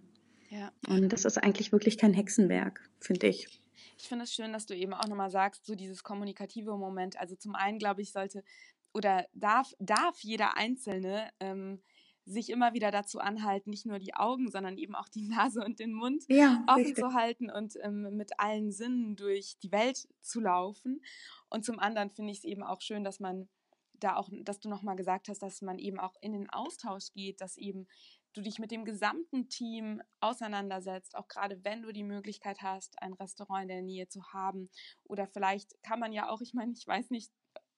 Ja. 0.50 0.72
Und 0.88 1.12
das 1.12 1.26
ist 1.26 1.38
eigentlich 1.38 1.74
wirklich 1.74 1.98
kein 1.98 2.14
Hexenwerk, 2.14 2.90
finde 3.02 3.28
ich. 3.28 3.50
Ich 3.98 4.08
finde 4.08 4.24
es 4.24 4.34
schön, 4.34 4.54
dass 4.54 4.68
du 4.68 4.74
eben 4.74 4.94
auch 4.94 5.06
nochmal 5.06 5.30
sagst, 5.30 5.66
so 5.66 5.76
dieses 5.76 6.02
kommunikative 6.02 6.78
Moment. 6.78 7.20
Also 7.20 7.36
zum 7.36 7.56
einen, 7.56 7.78
glaube 7.78 8.02
ich, 8.02 8.14
sollte 8.14 8.42
oder 8.94 9.26
darf, 9.34 9.74
darf 9.80 10.18
jeder 10.22 10.56
Einzelne 10.56 11.30
ähm, 11.42 11.82
sich 12.24 12.50
immer 12.50 12.74
wieder 12.74 12.92
dazu 12.92 13.20
anhalten, 13.20 13.70
nicht 13.70 13.86
nur 13.86 14.00
die 14.00 14.14
Augen, 14.14 14.50
sondern 14.50 14.78
eben 14.78 14.96
auch 14.96 15.10
die 15.10 15.28
Nase 15.28 15.60
und 15.62 15.80
den 15.80 15.92
Mund 15.92 16.24
ja, 16.30 16.64
offen 16.68 16.86
richtig. 16.86 17.04
zu 17.04 17.14
halten 17.14 17.50
und 17.50 17.74
ähm, 17.84 18.16
mit 18.16 18.40
allen 18.40 18.72
Sinnen 18.72 19.18
durch 19.18 19.58
die 19.62 19.74
Welt 19.74 20.08
zu 20.22 20.40
laufen. 20.40 21.02
Und 21.50 21.66
zum 21.66 21.80
anderen 21.80 22.12
finde 22.12 22.32
ich 22.32 22.38
es 22.38 22.44
eben 22.46 22.64
auch 22.64 22.80
schön, 22.80 23.04
dass 23.04 23.20
man 23.20 23.50
da 24.00 24.16
auch, 24.16 24.30
dass 24.44 24.60
du 24.60 24.70
nochmal 24.70 24.96
gesagt 24.96 25.30
hast, 25.30 25.42
dass 25.42 25.62
man 25.62 25.80
eben 25.80 26.00
auch 26.00 26.14
in 26.22 26.34
den 26.34 26.50
Austausch 26.50 27.12
geht, 27.14 27.42
dass 27.42 27.58
eben 27.58 27.88
du 28.34 28.42
dich 28.42 28.60
mit 28.60 28.72
dem 28.72 28.86
gesamten 28.86 29.50
Team 29.50 30.02
auseinandersetzt, 30.20 31.16
auch 31.16 31.28
gerade 31.28 31.64
wenn 31.64 31.82
du 31.82 31.92
die 31.92 32.04
Möglichkeit 32.04 32.62
hast, 32.62 33.02
ein 33.02 33.14
Restaurant 33.14 33.64
in 33.64 33.70
der 33.70 33.82
Nähe 33.82 34.08
zu 34.08 34.22
haben. 34.32 34.70
Oder 35.04 35.28
vielleicht 35.28 35.82
kann 35.84 36.00
man 36.00 36.14
ja 36.14 36.30
auch, 36.30 36.42
ich 36.42 36.54
meine, 36.54 36.74
ich 36.74 36.86
weiß 36.86 37.10
nicht, 37.10 37.32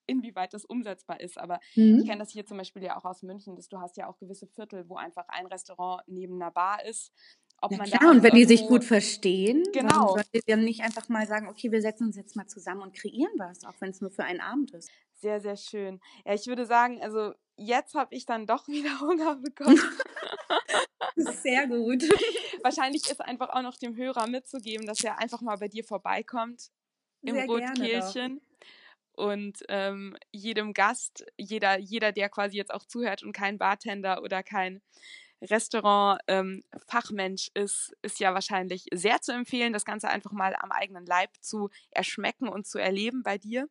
inwieweit 0.09 0.53
das 0.53 0.65
umsetzbar 0.65 1.19
ist, 1.19 1.37
aber 1.37 1.59
mhm. 1.75 1.99
ich 1.99 2.07
kenne 2.07 2.19
das 2.19 2.31
hier 2.31 2.45
zum 2.45 2.57
Beispiel 2.57 2.83
ja 2.83 2.97
auch 2.97 3.05
aus 3.05 3.21
München, 3.21 3.55
dass 3.55 3.69
du 3.69 3.79
hast 3.79 3.95
ja 3.97 4.07
auch 4.07 4.17
gewisse 4.17 4.47
Viertel, 4.47 4.89
wo 4.89 4.95
einfach 4.95 5.25
ein 5.27 5.45
Restaurant 5.45 6.03
neben 6.07 6.41
einer 6.41 6.51
Bar 6.51 6.83
ist. 6.85 7.13
Ob 7.61 7.71
ja, 7.71 7.83
klar, 7.83 8.11
und 8.11 8.23
wenn 8.23 8.35
die 8.35 8.45
sich 8.45 8.67
gut 8.67 8.85
verstehen, 8.85 9.63
genau. 9.73 10.13
sollt 10.13 10.29
ihr 10.31 10.41
dann 10.47 10.63
nicht 10.63 10.81
einfach 10.81 11.09
mal 11.09 11.27
sagen, 11.27 11.47
okay, 11.49 11.71
wir 11.71 11.81
setzen 11.81 12.05
uns 12.05 12.15
jetzt 12.15 12.35
mal 12.35 12.47
zusammen 12.47 12.81
und 12.81 12.93
kreieren 12.93 13.33
was, 13.37 13.65
auch 13.65 13.73
wenn 13.79 13.89
es 13.89 14.01
nur 14.01 14.11
für 14.11 14.23
einen 14.23 14.39
Abend 14.39 14.71
ist. 14.71 14.89
Sehr, 15.19 15.41
sehr 15.41 15.57
schön. 15.57 15.99
Ja, 16.25 16.33
ich 16.33 16.47
würde 16.47 16.65
sagen, 16.65 17.01
also 17.01 17.33
jetzt 17.57 17.93
habe 17.93 18.15
ich 18.15 18.25
dann 18.25 18.47
doch 18.47 18.67
wieder 18.67 18.99
Hunger 19.01 19.35
bekommen. 19.35 19.77
Sehr 21.15 21.67
gut. 21.67 22.03
Wahrscheinlich 22.63 23.09
ist 23.09 23.21
einfach 23.21 23.49
auch 23.49 23.61
noch 23.61 23.77
dem 23.77 23.95
Hörer 23.95 24.27
mitzugeben, 24.27 24.85
dass 24.85 25.03
er 25.03 25.19
einfach 25.19 25.41
mal 25.41 25.57
bei 25.57 25.67
dir 25.67 25.83
vorbeikommt 25.83 26.69
im 27.21 27.35
Sehr 27.35 27.45
Rotkehlchen. 27.45 28.41
Und 29.11 29.63
ähm, 29.67 30.15
jedem 30.31 30.73
Gast, 30.73 31.25
jeder, 31.37 31.77
jeder, 31.77 32.13
der 32.13 32.29
quasi 32.29 32.55
jetzt 32.55 32.73
auch 32.73 32.85
zuhört 32.85 33.21
und 33.21 33.33
kein 33.33 33.57
Bartender 33.57 34.23
oder 34.23 34.43
kein 34.43 34.81
Restaurant-Fachmensch 35.41 37.49
ähm, 37.53 37.63
ist, 37.63 37.97
ist 38.01 38.19
ja 38.21 38.33
wahrscheinlich 38.33 38.85
sehr 38.93 39.21
zu 39.21 39.33
empfehlen, 39.33 39.73
das 39.73 39.83
Ganze 39.83 40.09
einfach 40.09 40.31
mal 40.31 40.55
am 40.55 40.71
eigenen 40.71 41.05
Leib 41.05 41.31
zu 41.41 41.69
erschmecken 41.91 42.47
und 42.47 42.65
zu 42.65 42.77
erleben 42.77 43.23
bei 43.23 43.37
dir. 43.37 43.67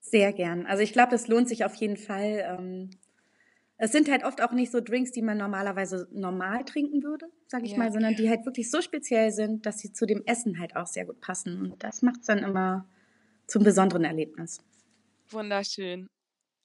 Sehr 0.00 0.32
gern. 0.32 0.66
Also 0.66 0.82
ich 0.82 0.92
glaube, 0.92 1.10
das 1.10 1.28
lohnt 1.28 1.48
sich 1.48 1.64
auf 1.64 1.74
jeden 1.74 1.96
Fall. 1.96 2.44
Ähm, 2.58 2.90
es 3.76 3.92
sind 3.92 4.10
halt 4.10 4.24
oft 4.24 4.42
auch 4.42 4.52
nicht 4.52 4.72
so 4.72 4.80
Drinks, 4.80 5.12
die 5.12 5.22
man 5.22 5.38
normalerweise 5.38 6.08
normal 6.12 6.64
trinken 6.64 7.02
würde, 7.02 7.26
sage 7.46 7.64
ich 7.64 7.72
ja. 7.72 7.78
mal, 7.78 7.92
sondern 7.92 8.16
die 8.16 8.28
halt 8.28 8.44
wirklich 8.44 8.70
so 8.70 8.82
speziell 8.82 9.30
sind, 9.30 9.66
dass 9.66 9.78
sie 9.78 9.92
zu 9.92 10.04
dem 10.04 10.24
Essen 10.26 10.58
halt 10.58 10.74
auch 10.76 10.86
sehr 10.86 11.04
gut 11.04 11.20
passen. 11.20 11.60
Und 11.62 11.84
das 11.84 12.02
macht 12.02 12.20
es 12.20 12.26
dann 12.26 12.38
immer 12.38 12.88
zum 13.46 13.62
besonderen 13.62 14.04
Erlebnis. 14.04 14.60
Wunderschön. 15.30 16.08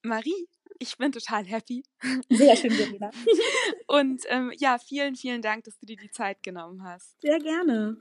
Marie, 0.02 0.48
ich 0.80 0.98
bin 0.98 1.12
total 1.12 1.46
happy. 1.46 1.84
Sehr 2.30 2.56
schön, 2.56 2.72
Verena. 2.72 3.12
Und 3.88 4.24
ähm, 4.28 4.52
ja, 4.58 4.78
vielen, 4.80 5.16
vielen 5.16 5.42
Dank, 5.42 5.66
dass 5.66 5.78
du 5.78 5.86
dir 5.86 5.98
die 5.98 6.12
Zeit 6.12 6.42
genommen 6.44 6.84
hast. 6.84 7.22
Sehr 7.22 7.40
gerne. 7.40 7.98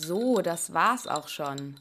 So, 0.00 0.42
das 0.42 0.72
war's 0.72 1.08
auch 1.08 1.26
schon. 1.26 1.74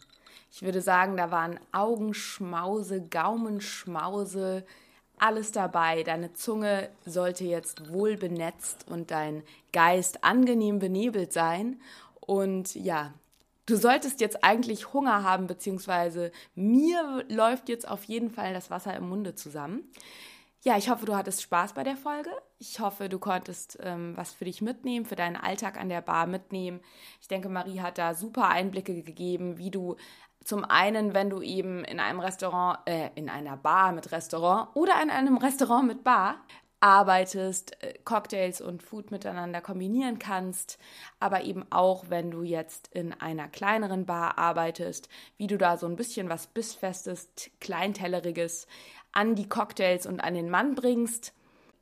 Ich 0.52 0.64
würde 0.64 0.82
sagen, 0.82 1.18
da 1.18 1.30
waren 1.30 1.60
Augenschmause, 1.72 3.00
Gaumenschmause, 3.02 4.66
alles 5.20 5.52
dabei. 5.52 6.02
Deine 6.02 6.34
Zunge 6.34 6.90
sollte 7.06 7.44
jetzt 7.44 7.94
wohl 7.94 8.18
benetzt 8.18 8.88
und 8.90 9.12
dein 9.12 9.44
Geist 9.72 10.24
angenehm 10.24 10.80
benebelt 10.80 11.32
sein. 11.32 11.80
Und 12.20 12.74
ja, 12.74 13.14
du 13.68 13.76
solltest 13.76 14.20
jetzt 14.20 14.44
eigentlich 14.44 14.94
Hunger 14.94 15.24
haben, 15.24 15.46
beziehungsweise 15.46 16.32
mir 16.56 17.24
läuft 17.30 17.70
jetzt 17.70 17.88
auf 17.88 18.04
jeden 18.06 18.32
Fall 18.32 18.52
das 18.52 18.72
Wasser 18.72 18.96
im 18.96 19.10
Munde 19.10 19.36
zusammen. 19.36 19.84
Ja, 20.64 20.76
ich 20.76 20.90
hoffe, 20.90 21.06
du 21.06 21.16
hattest 21.16 21.44
Spaß 21.44 21.74
bei 21.74 21.84
der 21.84 21.98
Folge. 21.98 22.32
Ich 22.60 22.80
hoffe, 22.80 23.08
du 23.08 23.20
konntest 23.20 23.78
ähm, 23.84 24.18
was 24.18 24.34
für 24.34 24.46
dich 24.46 24.62
mitnehmen, 24.62 25.06
für 25.06 25.16
deinen 25.16 25.36
Alltag 25.36 25.80
an 25.80 25.90
der 25.90 26.02
Bar 26.02 26.26
mitnehmen. 26.26 26.82
Ich 27.22 27.28
denke, 27.28 27.50
Marie 27.50 27.82
hat 27.82 28.00
da 28.00 28.16
super 28.16 28.48
Einblicke 28.50 29.04
gegeben, 29.04 29.60
wie 29.60 29.70
du 29.70 29.96
zum 30.44 30.66
einen, 30.66 31.14
wenn 31.14 31.30
du 31.30 31.42
eben 31.42 31.84
in 31.84 32.00
einem 32.00 32.20
Restaurant, 32.20 32.80
äh, 32.86 33.10
in 33.14 33.30
einer 33.30 33.58
Bar 33.58 33.92
mit 33.92 34.12
Restaurant 34.12 34.70
oder 34.76 34.94
in 35.04 35.12
einem 35.12 35.38
Restaurant 35.38 35.86
mit 35.86 36.04
Bar 36.04 36.38
arbeitest, 36.80 37.82
äh, 37.84 37.94
Cocktails 38.06 38.62
und 38.62 38.82
Food 38.82 39.12
miteinander 39.12 39.62
kombinieren 39.62 40.18
kannst, 40.18 40.80
aber 41.20 41.44
eben 41.44 41.64
auch, 41.70 42.06
wenn 42.10 42.32
du 42.32 42.42
jetzt 42.42 42.88
in 42.94 43.14
einer 43.14 43.48
kleineren 43.48 44.06
Bar 44.06 44.38
arbeitest, 44.40 45.10
wie 45.38 45.48
du 45.48 45.58
da 45.60 45.78
so 45.78 45.86
ein 45.86 45.96
bisschen 45.96 46.30
was 46.30 46.48
Bissfestes, 46.48 47.30
Kleintelleriges 47.60 48.68
an 49.12 49.36
die 49.36 49.50
Cocktails 49.50 50.08
und 50.08 50.22
an 50.22 50.34
den 50.34 50.50
Mann 50.50 50.74
bringst. 50.74 51.34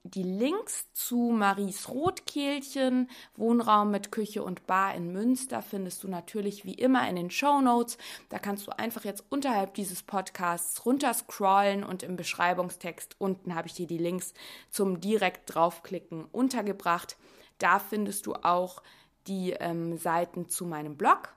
Die 0.07 0.21
Links 0.21 0.93
zu 0.93 1.33
Maries 1.35 1.89
Rotkehlchen, 1.89 3.09
Wohnraum 3.37 3.89
mit 3.89 4.11
Küche 4.11 4.43
und 4.43 4.67
Bar 4.67 4.93
in 4.93 5.11
Münster 5.11 5.63
findest 5.63 6.03
du 6.03 6.07
natürlich 6.07 6.63
wie 6.63 6.75
immer 6.75 7.09
in 7.09 7.15
den 7.15 7.31
Show 7.31 7.59
Notes. 7.59 7.97
Da 8.29 8.37
kannst 8.37 8.67
du 8.67 8.77
einfach 8.77 9.03
jetzt 9.03 9.23
unterhalb 9.29 9.73
dieses 9.73 10.03
Podcasts 10.03 10.85
runterscrollen 10.85 11.83
und 11.83 12.03
im 12.03 12.17
Beschreibungstext 12.17 13.15
unten 13.17 13.55
habe 13.55 13.67
ich 13.67 13.73
dir 13.73 13.87
die 13.87 13.97
Links 13.97 14.35
zum 14.69 15.01
direkt 15.01 15.55
draufklicken 15.55 16.25
untergebracht. 16.25 17.17
Da 17.57 17.79
findest 17.79 18.27
du 18.27 18.35
auch 18.35 18.83
die 19.25 19.53
ähm, 19.53 19.97
Seiten 19.97 20.49
zu 20.49 20.67
meinem 20.67 20.97
Blog 20.97 21.34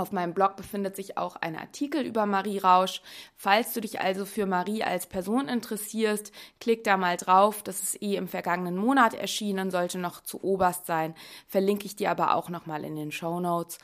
auf 0.00 0.12
meinem 0.12 0.34
Blog 0.34 0.56
befindet 0.56 0.96
sich 0.96 1.16
auch 1.16 1.36
ein 1.36 1.56
Artikel 1.56 2.02
über 2.02 2.26
Marie 2.26 2.58
Rausch. 2.58 3.02
Falls 3.36 3.72
du 3.72 3.80
dich 3.80 4.00
also 4.00 4.24
für 4.24 4.46
Marie 4.46 4.82
als 4.82 5.06
Person 5.06 5.48
interessierst, 5.48 6.32
klick 6.60 6.84
da 6.84 6.96
mal 6.96 7.16
drauf. 7.16 7.62
Das 7.62 7.82
ist 7.82 8.02
eh 8.02 8.16
im 8.16 8.28
vergangenen 8.28 8.76
Monat 8.76 9.14
erschienen, 9.14 9.70
sollte 9.70 9.98
noch 9.98 10.22
zu 10.22 10.42
oberst 10.42 10.86
sein. 10.86 11.14
Verlinke 11.46 11.86
ich 11.86 11.96
dir 11.96 12.10
aber 12.10 12.34
auch 12.34 12.48
nochmal 12.48 12.84
in 12.84 12.96
den 12.96 13.12
Show 13.12 13.38
Notes. 13.40 13.78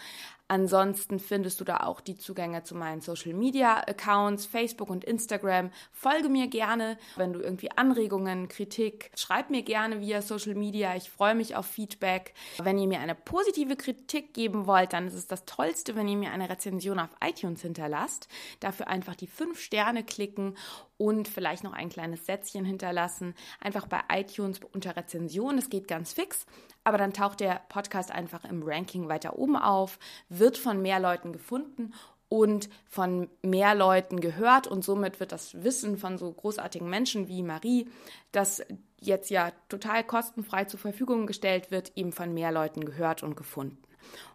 Ansonsten 0.49 1.19
findest 1.19 1.61
du 1.61 1.65
da 1.65 1.79
auch 1.79 2.01
die 2.01 2.17
Zugänge 2.17 2.63
zu 2.63 2.77
meinen 2.77 3.01
Social 3.01 3.35
Media 3.35 3.81
Accounts, 3.81 4.47
Facebook 4.47 4.91
und 4.91 5.05
Instagram. 5.05 5.71
Folge 5.91 6.29
mir 6.29 6.47
gerne, 6.47 6.99
wenn 7.17 7.33
du 7.33 7.41
irgendwie 7.41 7.73
Anregungen, 7.73 8.47
Kritik, 8.47 9.11
schreib 9.17 9.51
mir 9.51 9.63
gerne 9.63 10.01
via 10.01 10.23
Social 10.23 10.55
Media. 10.55 10.95
Ich 10.95 11.11
freue 11.11 11.35
mich 11.35 11.57
auf 11.57 11.67
Feedback. 11.67 12.33
Wenn 12.63 12.79
ihr 12.79 12.87
mir 12.87 13.01
eine 13.01 13.17
positive 13.17 13.75
Kritik 13.75 14.35
geben 14.35 14.67
wollt, 14.69 14.93
dann 14.93 15.09
ist 15.09 15.15
es 15.15 15.27
das 15.27 15.47
Tollste, 15.47 15.97
wenn 15.97 16.07
ihr 16.07 16.17
mir 16.17 16.31
eine 16.31 16.49
Rezension 16.49 17.01
auf 17.01 17.11
iTunes 17.21 17.63
hinterlasst. 17.63 18.29
Dafür 18.61 18.87
einfach 18.87 19.17
die 19.17 19.27
fünf 19.27 19.61
Sterne 19.61 20.05
klicken 20.05 20.57
und 20.99 21.29
vielleicht 21.29 21.65
noch 21.65 21.73
ein 21.73 21.89
kleines 21.89 22.27
Sätzchen 22.27 22.65
hinterlassen. 22.65 23.35
Einfach 23.61 23.87
bei 23.87 24.01
iTunes 24.13 24.61
unter 24.73 24.97
Rezension. 24.97 25.57
Das 25.57 25.71
geht 25.71 25.89
ganz 25.89 26.13
fix 26.13 26.47
aber 26.87 26.99
dann 26.99 27.13
taucht 27.13 27.41
der 27.41 27.63
Podcast 27.69 28.13
einfach 28.13 28.45
im 28.45 28.63
Ranking 28.63 29.09
weiter 29.09 29.37
oben 29.37 29.57
auf, 29.57 29.99
wird 30.29 30.57
von 30.57 30.81
mehr 30.81 31.01
Leuten 31.01 31.33
gefunden 31.33 31.93
und 32.29 32.69
von 32.89 33.29
mehr 33.43 33.75
Leuten 33.75 34.21
gehört 34.21 34.69
und 34.69 34.85
somit 34.85 35.19
wird 35.19 35.33
das 35.33 35.65
Wissen 35.65 35.99
von 35.99 36.17
so 36.17 36.33
großartigen 36.33 36.89
Menschen 36.89 37.27
wie 37.27 37.43
Marie, 37.43 37.89
das 38.31 38.63
jetzt 39.01 39.31
ja 39.31 39.51
total 39.69 40.05
kostenfrei 40.05 40.67
zur 40.67 40.79
Verfügung 40.79 41.27
gestellt 41.27 41.73
wird, 41.73 41.91
eben 41.97 42.13
von 42.13 42.33
mehr 42.33 42.53
Leuten 42.53 42.85
gehört 42.85 43.25
und 43.25 43.37
gefunden. 43.37 43.83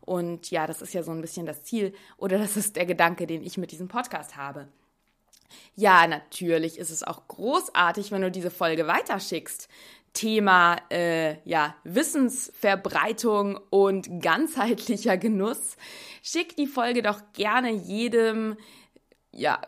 Und 0.01 0.51
ja, 0.51 0.67
das 0.67 0.81
ist 0.81 0.93
ja 0.93 1.03
so 1.03 1.11
ein 1.11 1.21
bisschen 1.21 1.45
das 1.45 1.63
Ziel 1.63 1.93
oder 2.17 2.37
das 2.37 2.57
ist 2.57 2.75
der 2.75 2.85
Gedanke, 2.85 3.27
den 3.27 3.43
ich 3.43 3.57
mit 3.57 3.71
diesem 3.71 3.87
Podcast 3.87 4.35
habe. 4.35 4.67
Ja, 5.75 6.07
natürlich 6.07 6.77
ist 6.77 6.89
es 6.89 7.03
auch 7.03 7.27
großartig, 7.27 8.11
wenn 8.11 8.21
du 8.21 8.31
diese 8.31 8.51
Folge 8.51 8.87
weiterschickst. 8.87 9.67
Thema 10.13 10.77
äh, 10.89 11.37
ja, 11.47 11.75
Wissensverbreitung 11.83 13.59
und 13.69 14.21
ganzheitlicher 14.21 15.17
Genuss. 15.17 15.77
Schick 16.21 16.55
die 16.57 16.67
Folge 16.67 17.01
doch 17.01 17.21
gerne 17.33 17.71
jedem 17.71 18.57
ja, 19.31 19.61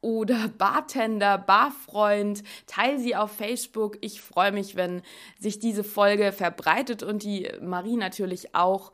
oder 0.00 0.48
Bartender, 0.48 1.38
Barfreund. 1.38 2.42
Teil 2.66 2.98
sie 2.98 3.16
auf 3.16 3.32
Facebook. 3.32 3.96
Ich 4.02 4.20
freue 4.20 4.52
mich, 4.52 4.76
wenn 4.76 5.02
sich 5.40 5.58
diese 5.58 5.82
Folge 5.82 6.30
verbreitet 6.32 7.02
und 7.02 7.22
die 7.22 7.50
Marie 7.62 7.96
natürlich 7.96 8.54
auch. 8.54 8.92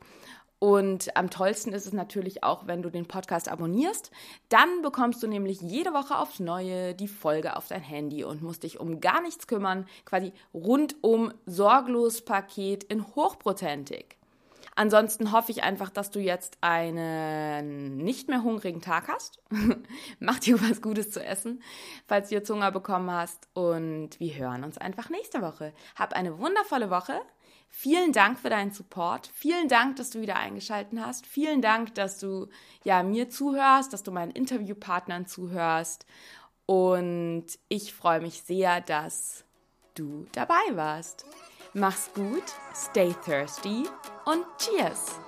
Und 0.63 1.17
am 1.17 1.31
tollsten 1.31 1.73
ist 1.73 1.87
es 1.87 1.91
natürlich 1.91 2.43
auch, 2.43 2.67
wenn 2.67 2.83
du 2.83 2.91
den 2.91 3.07
Podcast 3.07 3.49
abonnierst. 3.49 4.11
Dann 4.47 4.83
bekommst 4.83 5.23
du 5.23 5.27
nämlich 5.27 5.59
jede 5.59 5.91
Woche 5.91 6.15
aufs 6.15 6.39
Neue 6.39 6.93
die 6.93 7.07
Folge 7.07 7.55
auf 7.55 7.67
dein 7.67 7.81
Handy 7.81 8.23
und 8.23 8.43
musst 8.43 8.61
dich 8.61 8.79
um 8.79 9.01
gar 9.01 9.23
nichts 9.23 9.47
kümmern. 9.47 9.87
Quasi 10.05 10.33
rundum 10.53 11.33
sorglos 11.47 12.21
Paket 12.21 12.83
in 12.83 13.07
hochprozentig. 13.15 14.17
Ansonsten 14.75 15.31
hoffe 15.31 15.51
ich 15.51 15.63
einfach, 15.63 15.89
dass 15.89 16.11
du 16.11 16.19
jetzt 16.19 16.59
einen 16.61 17.97
nicht 17.97 18.27
mehr 18.27 18.43
hungrigen 18.43 18.81
Tag 18.81 19.07
hast. 19.07 19.39
Mach 20.19 20.37
dir 20.37 20.61
was 20.61 20.83
Gutes 20.83 21.09
zu 21.09 21.25
essen, 21.25 21.63
falls 22.05 22.29
du 22.29 22.35
jetzt 22.35 22.51
Hunger 22.51 22.71
bekommen 22.71 23.09
hast. 23.09 23.47
Und 23.55 24.19
wir 24.19 24.35
hören 24.35 24.63
uns 24.63 24.77
einfach 24.77 25.09
nächste 25.09 25.41
Woche. 25.41 25.73
Hab 25.95 26.13
eine 26.13 26.37
wundervolle 26.37 26.91
Woche. 26.91 27.19
Vielen 27.73 28.11
Dank 28.11 28.37
für 28.37 28.49
deinen 28.49 28.71
Support. 28.71 29.31
Vielen 29.33 29.69
Dank, 29.69 29.95
dass 29.95 30.09
du 30.11 30.21
wieder 30.21 30.35
eingeschaltet 30.35 30.99
hast. 30.99 31.25
Vielen 31.25 31.61
Dank, 31.61 31.95
dass 31.95 32.19
du 32.19 32.47
ja 32.83 33.01
mir 33.01 33.29
zuhörst, 33.29 33.93
dass 33.93 34.03
du 34.03 34.11
meinen 34.11 34.31
Interviewpartnern 34.31 35.25
zuhörst. 35.25 36.05
Und 36.65 37.45
ich 37.69 37.93
freue 37.93 38.21
mich 38.21 38.41
sehr, 38.43 38.81
dass 38.81 39.45
du 39.95 40.27
dabei 40.33 40.61
warst. 40.73 41.25
Mach's 41.73 42.11
gut, 42.13 42.43
stay 42.75 43.15
thirsty 43.23 43.85
und 44.25 44.45
cheers! 44.57 45.19